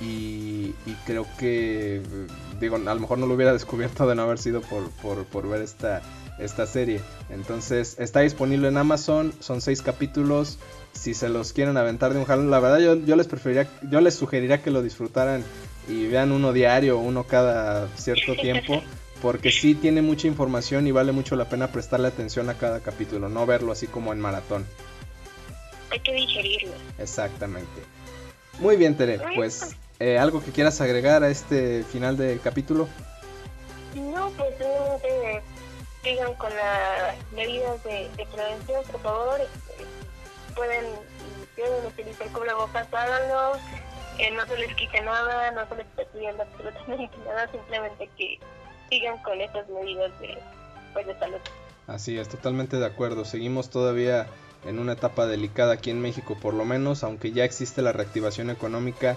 y, 0.00 0.74
creo 1.06 1.26
que, 1.38 2.02
digo, 2.60 2.76
a 2.76 2.94
lo 2.94 3.00
mejor 3.00 3.18
no 3.18 3.26
lo 3.26 3.34
hubiera 3.34 3.52
descubierto 3.52 4.06
de 4.06 4.14
no 4.14 4.22
haber 4.22 4.38
sido 4.38 4.62
por, 4.62 5.48
ver 5.48 5.62
esta, 5.62 6.02
esta 6.38 6.66
serie. 6.66 7.00
Entonces, 7.30 7.96
está 7.98 8.20
disponible 8.20 8.68
en 8.68 8.76
Amazon, 8.76 9.32
son 9.40 9.60
seis 9.60 9.82
capítulos. 9.82 10.58
Si 10.92 11.14
se 11.14 11.28
los 11.28 11.52
quieren 11.52 11.76
aventar 11.76 12.12
de 12.12 12.20
un 12.20 12.24
jalón, 12.24 12.50
la 12.50 12.60
verdad 12.60 12.78
yo, 12.78 12.94
yo 12.96 13.16
les 13.16 13.26
preferiría, 13.26 13.68
yo 13.90 14.00
les 14.00 14.14
sugeriría 14.14 14.62
que 14.62 14.70
lo 14.70 14.82
disfrutaran 14.82 15.44
y 15.88 16.06
vean 16.06 16.32
uno 16.32 16.52
diario, 16.52 16.98
uno 16.98 17.24
cada 17.24 17.88
cierto 17.96 18.34
tiempo. 18.40 18.82
Porque 19.22 19.50
sí 19.50 19.74
tiene 19.74 20.02
mucha 20.02 20.26
información 20.26 20.86
y 20.86 20.92
vale 20.92 21.12
mucho 21.12 21.34
la 21.34 21.48
pena 21.48 21.68
prestarle 21.68 22.08
atención 22.08 22.50
a 22.50 22.54
cada 22.54 22.80
capítulo, 22.80 23.28
no 23.28 23.46
verlo 23.46 23.72
así 23.72 23.86
como 23.86 24.12
en 24.12 24.20
maratón. 24.20 24.66
Hay 25.90 26.00
que 26.00 26.12
digerirlo. 26.12 26.72
Exactamente. 26.98 27.70
Muy 28.58 28.76
bien, 28.76 28.96
Tere, 28.96 29.18
pues 29.34 29.76
eh, 30.00 30.18
¿Algo 30.18 30.42
que 30.42 30.50
quieras 30.50 30.80
agregar 30.80 31.22
a 31.22 31.30
este 31.30 31.84
final 31.84 32.16
de 32.16 32.38
capítulo? 32.42 32.88
No, 33.94 34.28
pues 34.30 34.50
simplemente 34.58 35.42
sigan 36.04 36.34
con 36.34 36.54
las 36.54 37.16
medidas 37.32 37.82
de, 37.82 38.08
prevención, 38.32 38.84
por 38.92 39.00
favor. 39.00 39.40
Pueden, 40.54 40.84
pueden 41.56 41.86
utilizar 41.86 42.28
cubrebocas, 42.28 42.86
háganlo. 42.92 43.58
Eh, 44.18 44.30
no 44.30 44.46
se 44.46 44.56
les 44.56 44.72
quite 44.76 45.00
nada, 45.00 45.50
no 45.50 45.68
se 45.68 45.74
les 45.74 45.86
esté 45.86 46.06
pidiendo 46.12 46.44
absolutamente 46.44 47.16
nada, 47.26 47.50
simplemente 47.50 48.08
que 48.16 48.38
sigan 48.88 49.20
con 49.22 49.40
estas 49.40 49.68
medidas 49.68 50.12
de, 50.20 50.38
pues, 50.92 51.06
de 51.06 51.18
salud. 51.18 51.40
Así 51.88 52.16
es, 52.16 52.28
totalmente 52.28 52.76
de 52.76 52.86
acuerdo. 52.86 53.24
Seguimos 53.24 53.70
todavía 53.70 54.28
en 54.64 54.78
una 54.78 54.92
etapa 54.92 55.26
delicada 55.26 55.74
aquí 55.74 55.90
en 55.90 56.00
México, 56.00 56.36
por 56.40 56.54
lo 56.54 56.64
menos, 56.64 57.02
aunque 57.02 57.32
ya 57.32 57.44
existe 57.44 57.82
la 57.82 57.92
reactivación 57.92 58.50
económica 58.50 59.16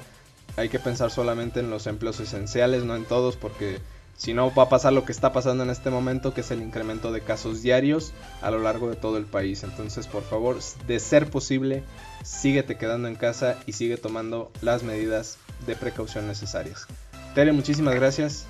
hay 0.56 0.70
que 0.70 0.80
pensar 0.80 1.12
solamente 1.12 1.60
en 1.60 1.70
los 1.70 1.88
empleos 1.88 2.20
esenciales, 2.20 2.84
no 2.84 2.96
en 2.96 3.06
todos, 3.06 3.36
porque 3.36 3.80
si 4.18 4.34
no 4.34 4.54
va 4.54 4.64
a 4.64 4.70
pasar 4.70 4.94
lo 4.94 5.06
que 5.06 5.12
está 5.12 5.32
pasando 5.32 5.64
en 5.64 5.70
este 5.70 5.92
momento, 5.92 6.34
que 6.34 6.42
es 6.42 6.50
el 6.52 6.62
incremento 6.62 7.12
de 7.12 7.22
casos 7.22 7.62
diarios 7.62 8.14
a 8.42 8.50
lo 8.50 8.60
largo 8.60 8.90
de 8.90 8.96
todo 8.96 9.18
el 9.18 9.26
país. 9.26 9.64
Entonces, 9.64 10.08
por 10.08 10.24
favor, 10.24 10.60
de 10.88 11.00
ser 11.00 11.30
posible, 11.30 11.84
síguete 12.24 12.78
quedando 12.78 13.08
en 13.08 13.16
casa 13.16 13.58
y 13.68 13.74
sigue 13.74 13.96
tomando 13.96 14.52
las 14.62 14.82
medidas 14.82 15.38
de 15.68 15.76
precaución 15.76 16.28
necesarias. 16.28 16.88
Tere, 17.36 17.52
muchísimas 17.52 17.94
gracias. 17.94 18.48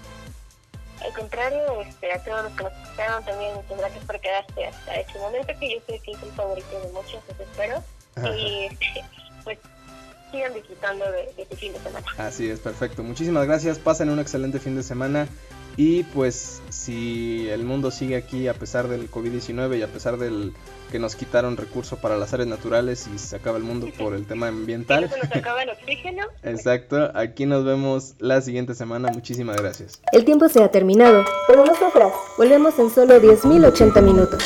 Al 1.03 1.13
contrario, 1.13 1.81
este, 1.81 2.11
a 2.13 2.23
todos 2.23 2.43
los 2.45 2.53
que 2.53 2.63
nos 2.63 2.73
escucharon 2.73 3.25
también, 3.25 3.55
muchas 3.55 3.77
gracias 3.77 4.05
por 4.05 4.19
quedarte 4.19 4.65
hasta 4.65 4.95
este 4.95 5.19
momento, 5.19 5.53
que 5.59 5.73
yo 5.75 5.81
sé 5.85 5.99
que 5.99 6.11
es 6.11 6.23
el 6.23 6.31
favorito 6.31 6.81
de 6.81 6.91
muchos, 6.93 7.21
os 7.29 7.39
espero. 7.39 7.83
Y 8.35 8.69
pues 9.43 9.59
sigan 10.31 10.53
disfrutando 10.53 11.11
de, 11.11 11.29
este 11.37 11.55
fin 11.55 11.73
de 11.73 11.79
semana. 11.79 12.05
Así 12.17 12.49
es, 12.49 12.59
perfecto. 12.59 13.03
Muchísimas 13.03 13.45
gracias. 13.45 13.79
Pasen 13.79 14.09
un 14.09 14.19
excelente 14.19 14.59
fin 14.59 14.75
de 14.75 14.83
semana. 14.83 15.27
Y 15.79 16.03
pues 16.05 16.63
si 16.69 17.47
el 17.49 17.63
mundo 17.63 17.91
sigue 17.91 18.15
aquí 18.15 18.47
a 18.47 18.55
pesar 18.55 18.87
del 18.87 19.11
COVID-19 19.11 19.77
y 19.77 19.83
a 19.83 19.87
pesar 19.87 20.17
del 20.17 20.53
que 20.91 20.97
nos 20.97 21.15
quitaron 21.15 21.55
recursos 21.55 21.99
para 21.99 22.17
las 22.17 22.33
áreas 22.33 22.49
naturales 22.49 23.07
y 23.13 23.19
se 23.19 23.35
acaba 23.35 23.57
el 23.57 23.63
mundo 23.63 23.87
por 23.95 24.15
el 24.15 24.25
tema 24.25 24.47
ambiental. 24.47 25.07
se 25.07 25.19
nos 25.19 25.35
acaba 25.35 25.61
el 25.61 25.69
oxígeno. 25.69 26.23
Exacto, 26.41 27.11
aquí 27.13 27.45
nos 27.45 27.63
vemos 27.63 28.15
la 28.17 28.41
siguiente 28.41 28.73
semana. 28.73 29.09
Muchísimas 29.09 29.57
gracias. 29.57 30.01
El 30.11 30.25
tiempo 30.25 30.49
se 30.49 30.63
ha 30.63 30.71
terminado, 30.71 31.23
pero 31.47 31.63
no 31.63 31.75
sufras. 31.75 32.11
Volvemos 32.39 32.79
en 32.79 32.89
solo 32.89 33.21
10.080 33.21 34.01
minutos. 34.01 34.43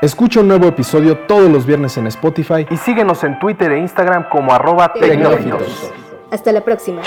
Escucha 0.00 0.40
un 0.40 0.48
nuevo 0.48 0.68
episodio 0.68 1.18
todos 1.26 1.50
los 1.50 1.66
viernes 1.66 1.96
en 1.96 2.06
Spotify 2.06 2.66
y 2.70 2.76
síguenos 2.76 3.24
en 3.24 3.38
Twitter 3.40 3.72
e 3.72 3.80
Instagram 3.80 4.28
como 4.28 4.52
arroba 4.52 4.92
tecnológicos. 4.92 5.90
Hasta 6.30 6.52
la 6.52 6.62
próxima. 6.62 7.02